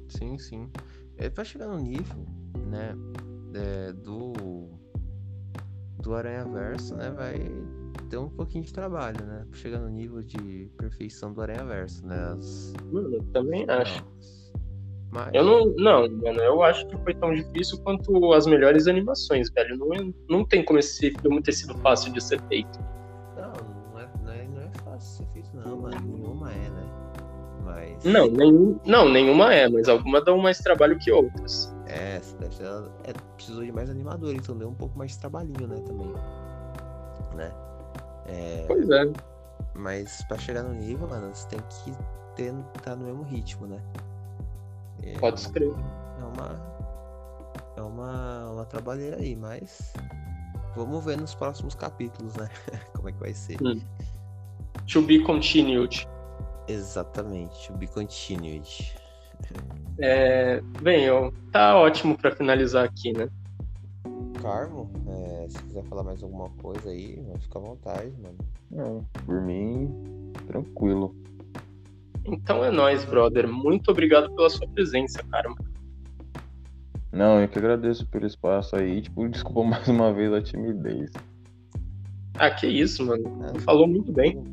[0.09, 0.69] Sim, sim.
[1.17, 2.27] É, vai chegar no nível,
[2.67, 2.93] né?
[3.57, 4.69] é, do.
[6.03, 7.11] Do Aranha Verso, né?
[7.11, 7.35] Vai
[8.07, 9.45] ter um pouquinho de trabalho, né?
[9.51, 12.17] Pra chegar no nível de perfeição do Aranha Verso, né?
[12.33, 12.73] As...
[12.93, 14.05] Mano, eu também acho.
[15.11, 15.31] Mas...
[15.33, 19.77] Eu não, não, mano, eu acho que foi tão difícil quanto as melhores animações, velho.
[19.77, 22.79] Não, não tem como esse filme ter sido fácil de ser feito.
[23.37, 23.53] Não,
[23.93, 26.01] não é, não é, não é fácil ser feito, não, mano.
[26.01, 26.87] Nenhuma é, né?
[27.65, 28.05] Mas.
[28.05, 31.75] Não, nenhum, não, nenhuma é, mas algumas dão mais trabalho que outras.
[31.87, 32.65] É, deve ser,
[33.05, 36.13] é, precisou de mais animador, então deu um pouco mais de trabalhinho, né, também.
[37.35, 37.53] Né?
[38.29, 39.13] É, Pois é.
[39.75, 41.93] mas pra chegar no nível, mano, você tem que
[42.35, 43.81] ter, tá no mesmo ritmo, né?
[45.03, 45.75] É, Pode escrever.
[46.21, 46.77] É uma.
[47.77, 49.93] É uma, uma trabalheira aí, mas.
[50.75, 52.49] Vamos ver nos próximos capítulos, né?
[52.95, 53.57] Como é que vai ser.
[53.63, 53.81] Hum.
[54.93, 56.07] To be continued.
[56.69, 58.95] Exatamente, to be continued.
[59.99, 63.29] É, bem, eu, tá ótimo pra finalizar aqui, né?
[64.47, 68.39] Carmo, é, se quiser falar mais alguma coisa aí, fica à vontade, mano.
[68.71, 69.93] Não, por mim,
[70.47, 71.17] tranquilo.
[72.25, 73.49] Então é nóis, brother.
[73.49, 75.53] Muito obrigado pela sua presença, cara.
[77.11, 79.03] Não, eu que agradeço pelo espaço aí.
[79.03, 81.11] Tipo, desculpa mais uma vez a timidez.
[82.35, 83.25] Ah, que isso, mano.
[83.43, 84.45] Ah, Falou muito bem.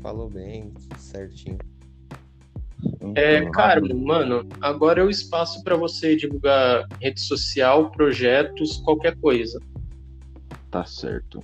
[0.00, 1.58] Falou bem, tudo certinho.
[3.14, 9.16] É, Então, Carmo, mano, agora é o espaço pra você divulgar rede social, projetos, qualquer
[9.18, 9.58] coisa.
[10.70, 11.42] Tá certo.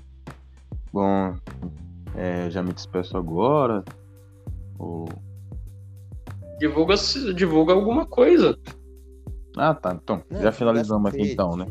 [0.93, 1.37] Bom,
[2.17, 3.85] é, já me despeço agora.
[4.79, 5.09] Ou...
[6.59, 6.95] Divulga,
[7.35, 8.59] divulga alguma coisa.
[9.57, 9.99] Ah, tá.
[10.01, 11.67] Então, Não, já finalizamos aqui então, né?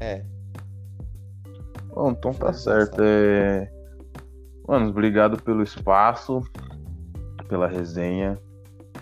[0.00, 0.24] É,
[1.96, 3.00] Bom, então tá certo.
[3.00, 3.72] É...
[4.68, 6.42] Mano, obrigado pelo espaço,
[7.46, 8.38] pela resenha.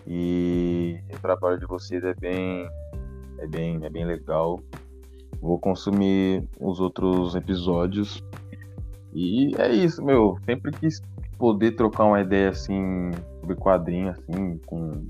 [0.07, 2.69] E o trabalho de vocês é bem.
[3.39, 4.61] É bem, é bem legal.
[5.41, 8.23] Vou consumir os outros episódios.
[9.13, 10.39] E é isso, meu.
[10.45, 11.03] Sempre quis
[11.39, 13.11] poder trocar uma ideia assim
[13.41, 15.07] sobre quadrinho, assim, com,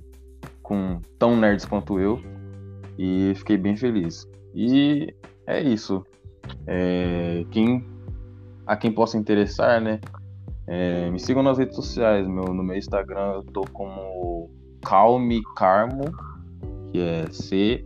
[0.62, 2.20] com tão nerds quanto eu.
[2.98, 4.28] E fiquei bem feliz.
[4.54, 5.14] E
[5.46, 6.04] é isso.
[6.66, 7.84] É, quem,
[8.66, 10.00] a quem possa interessar, né?
[10.66, 14.50] É, me sigam nas redes sociais, meu, no meu Instagram eu tô como
[14.82, 16.04] Calme Carmo,
[16.90, 17.84] que é C-A-L-L-M-E-K-A-R-M-O.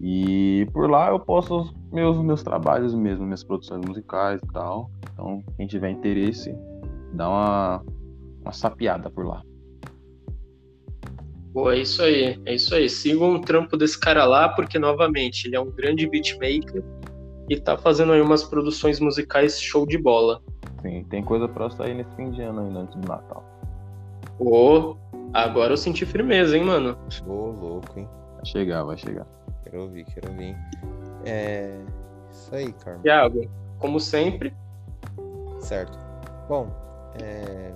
[0.00, 4.90] E por lá eu posto os meus, meus trabalhos mesmo, minhas produções musicais e tal.
[5.12, 6.54] Então, quem tiver interesse,
[7.14, 7.82] dá uma,
[8.42, 9.42] uma sapiada por lá.
[11.54, 12.88] Pô, é isso aí, é isso aí.
[12.88, 16.82] Sigam o trampo desse cara lá, porque, novamente, ele é um grande beatmaker
[17.48, 20.42] e tá fazendo aí umas produções musicais show de bola.
[20.82, 23.44] Sim, tem coisa pra sair nesse fim de ano ainda, antes do Natal.
[24.38, 24.96] Ô,
[25.32, 26.98] agora eu senti firmeza, hein, mano?
[27.26, 28.08] Ô, louco, hein?
[28.34, 29.26] Vai chegar, vai chegar.
[29.62, 30.56] Quero ouvir, quero ouvir.
[31.24, 31.78] É.
[32.30, 33.00] Isso aí, Carmo.
[33.02, 33.48] Thiago,
[33.78, 34.52] como sempre,
[35.64, 35.98] Certo.
[36.46, 36.68] Bom,
[37.22, 37.72] é...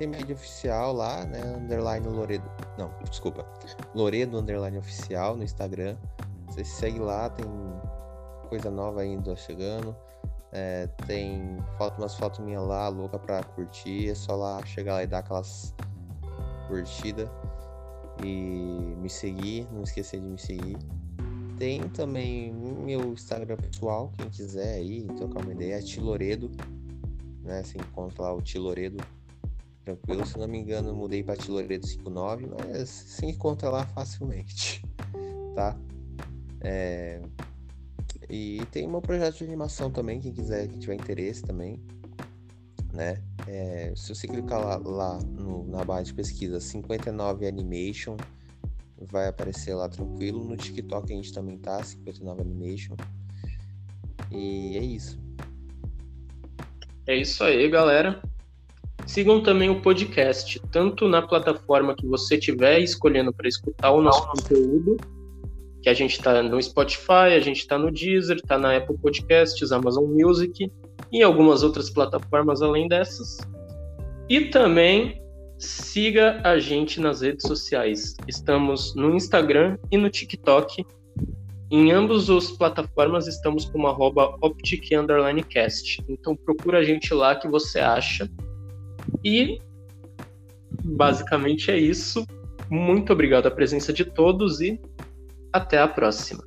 [0.00, 1.42] tem mídia oficial lá, né?
[1.58, 2.50] Underline Loredo.
[2.78, 3.46] Não, desculpa.
[3.94, 5.94] Loredo Underline Oficial no Instagram.
[6.46, 7.44] Você segue lá, tem
[8.48, 9.94] coisa nova ainda chegando.
[10.52, 14.08] É, tem foto, umas fotos minhas lá, louca pra curtir.
[14.08, 15.74] É só lá chegar lá e dar aquelas
[16.66, 17.28] curtidas.
[18.24, 20.78] E me seguir, não esquecer de me seguir.
[21.58, 26.50] Tem também meu Instagram pessoal, quem quiser aí trocar uma ideia, é Tiloredo
[27.42, 27.62] né?
[27.62, 29.02] Você encontra lá o Tiloredo
[29.84, 30.26] tranquilo.
[30.26, 34.82] Se não me engano, mudei para Tiloredo 59, mas se encontra lá facilmente,
[35.54, 35.76] tá?
[36.60, 37.20] É...
[38.28, 41.80] E tem meu projeto de animação também, quem quiser, quem tiver interesse também,
[42.92, 43.22] né?
[43.46, 43.92] É...
[43.96, 48.16] Se você clicar lá, lá no, na barra de pesquisa 59 Animation,
[49.00, 50.44] vai aparecer lá tranquilo.
[50.44, 52.96] No TikTok a gente também tá, 59 Animation.
[54.30, 55.18] E é isso.
[57.06, 58.22] É isso aí, galera.
[59.10, 64.24] Sigam também o podcast, tanto na plataforma que você estiver escolhendo para escutar o nosso
[64.28, 64.96] conteúdo,
[65.82, 69.72] que a gente está no Spotify, a gente está no Deezer, está na Apple Podcasts,
[69.72, 70.70] Amazon Music
[71.10, 73.38] e algumas outras plataformas além dessas.
[74.28, 75.20] E também
[75.58, 78.14] siga a gente nas redes sociais.
[78.28, 80.86] Estamos no Instagram e no TikTok
[81.68, 86.00] em ambos os plataformas estamos com uma arroba optic_cast.
[86.08, 88.30] Então procura a gente lá que você acha.
[89.24, 89.60] E
[90.84, 92.26] basicamente é isso.
[92.70, 94.80] Muito obrigado a presença de todos e
[95.52, 96.44] até a próxima.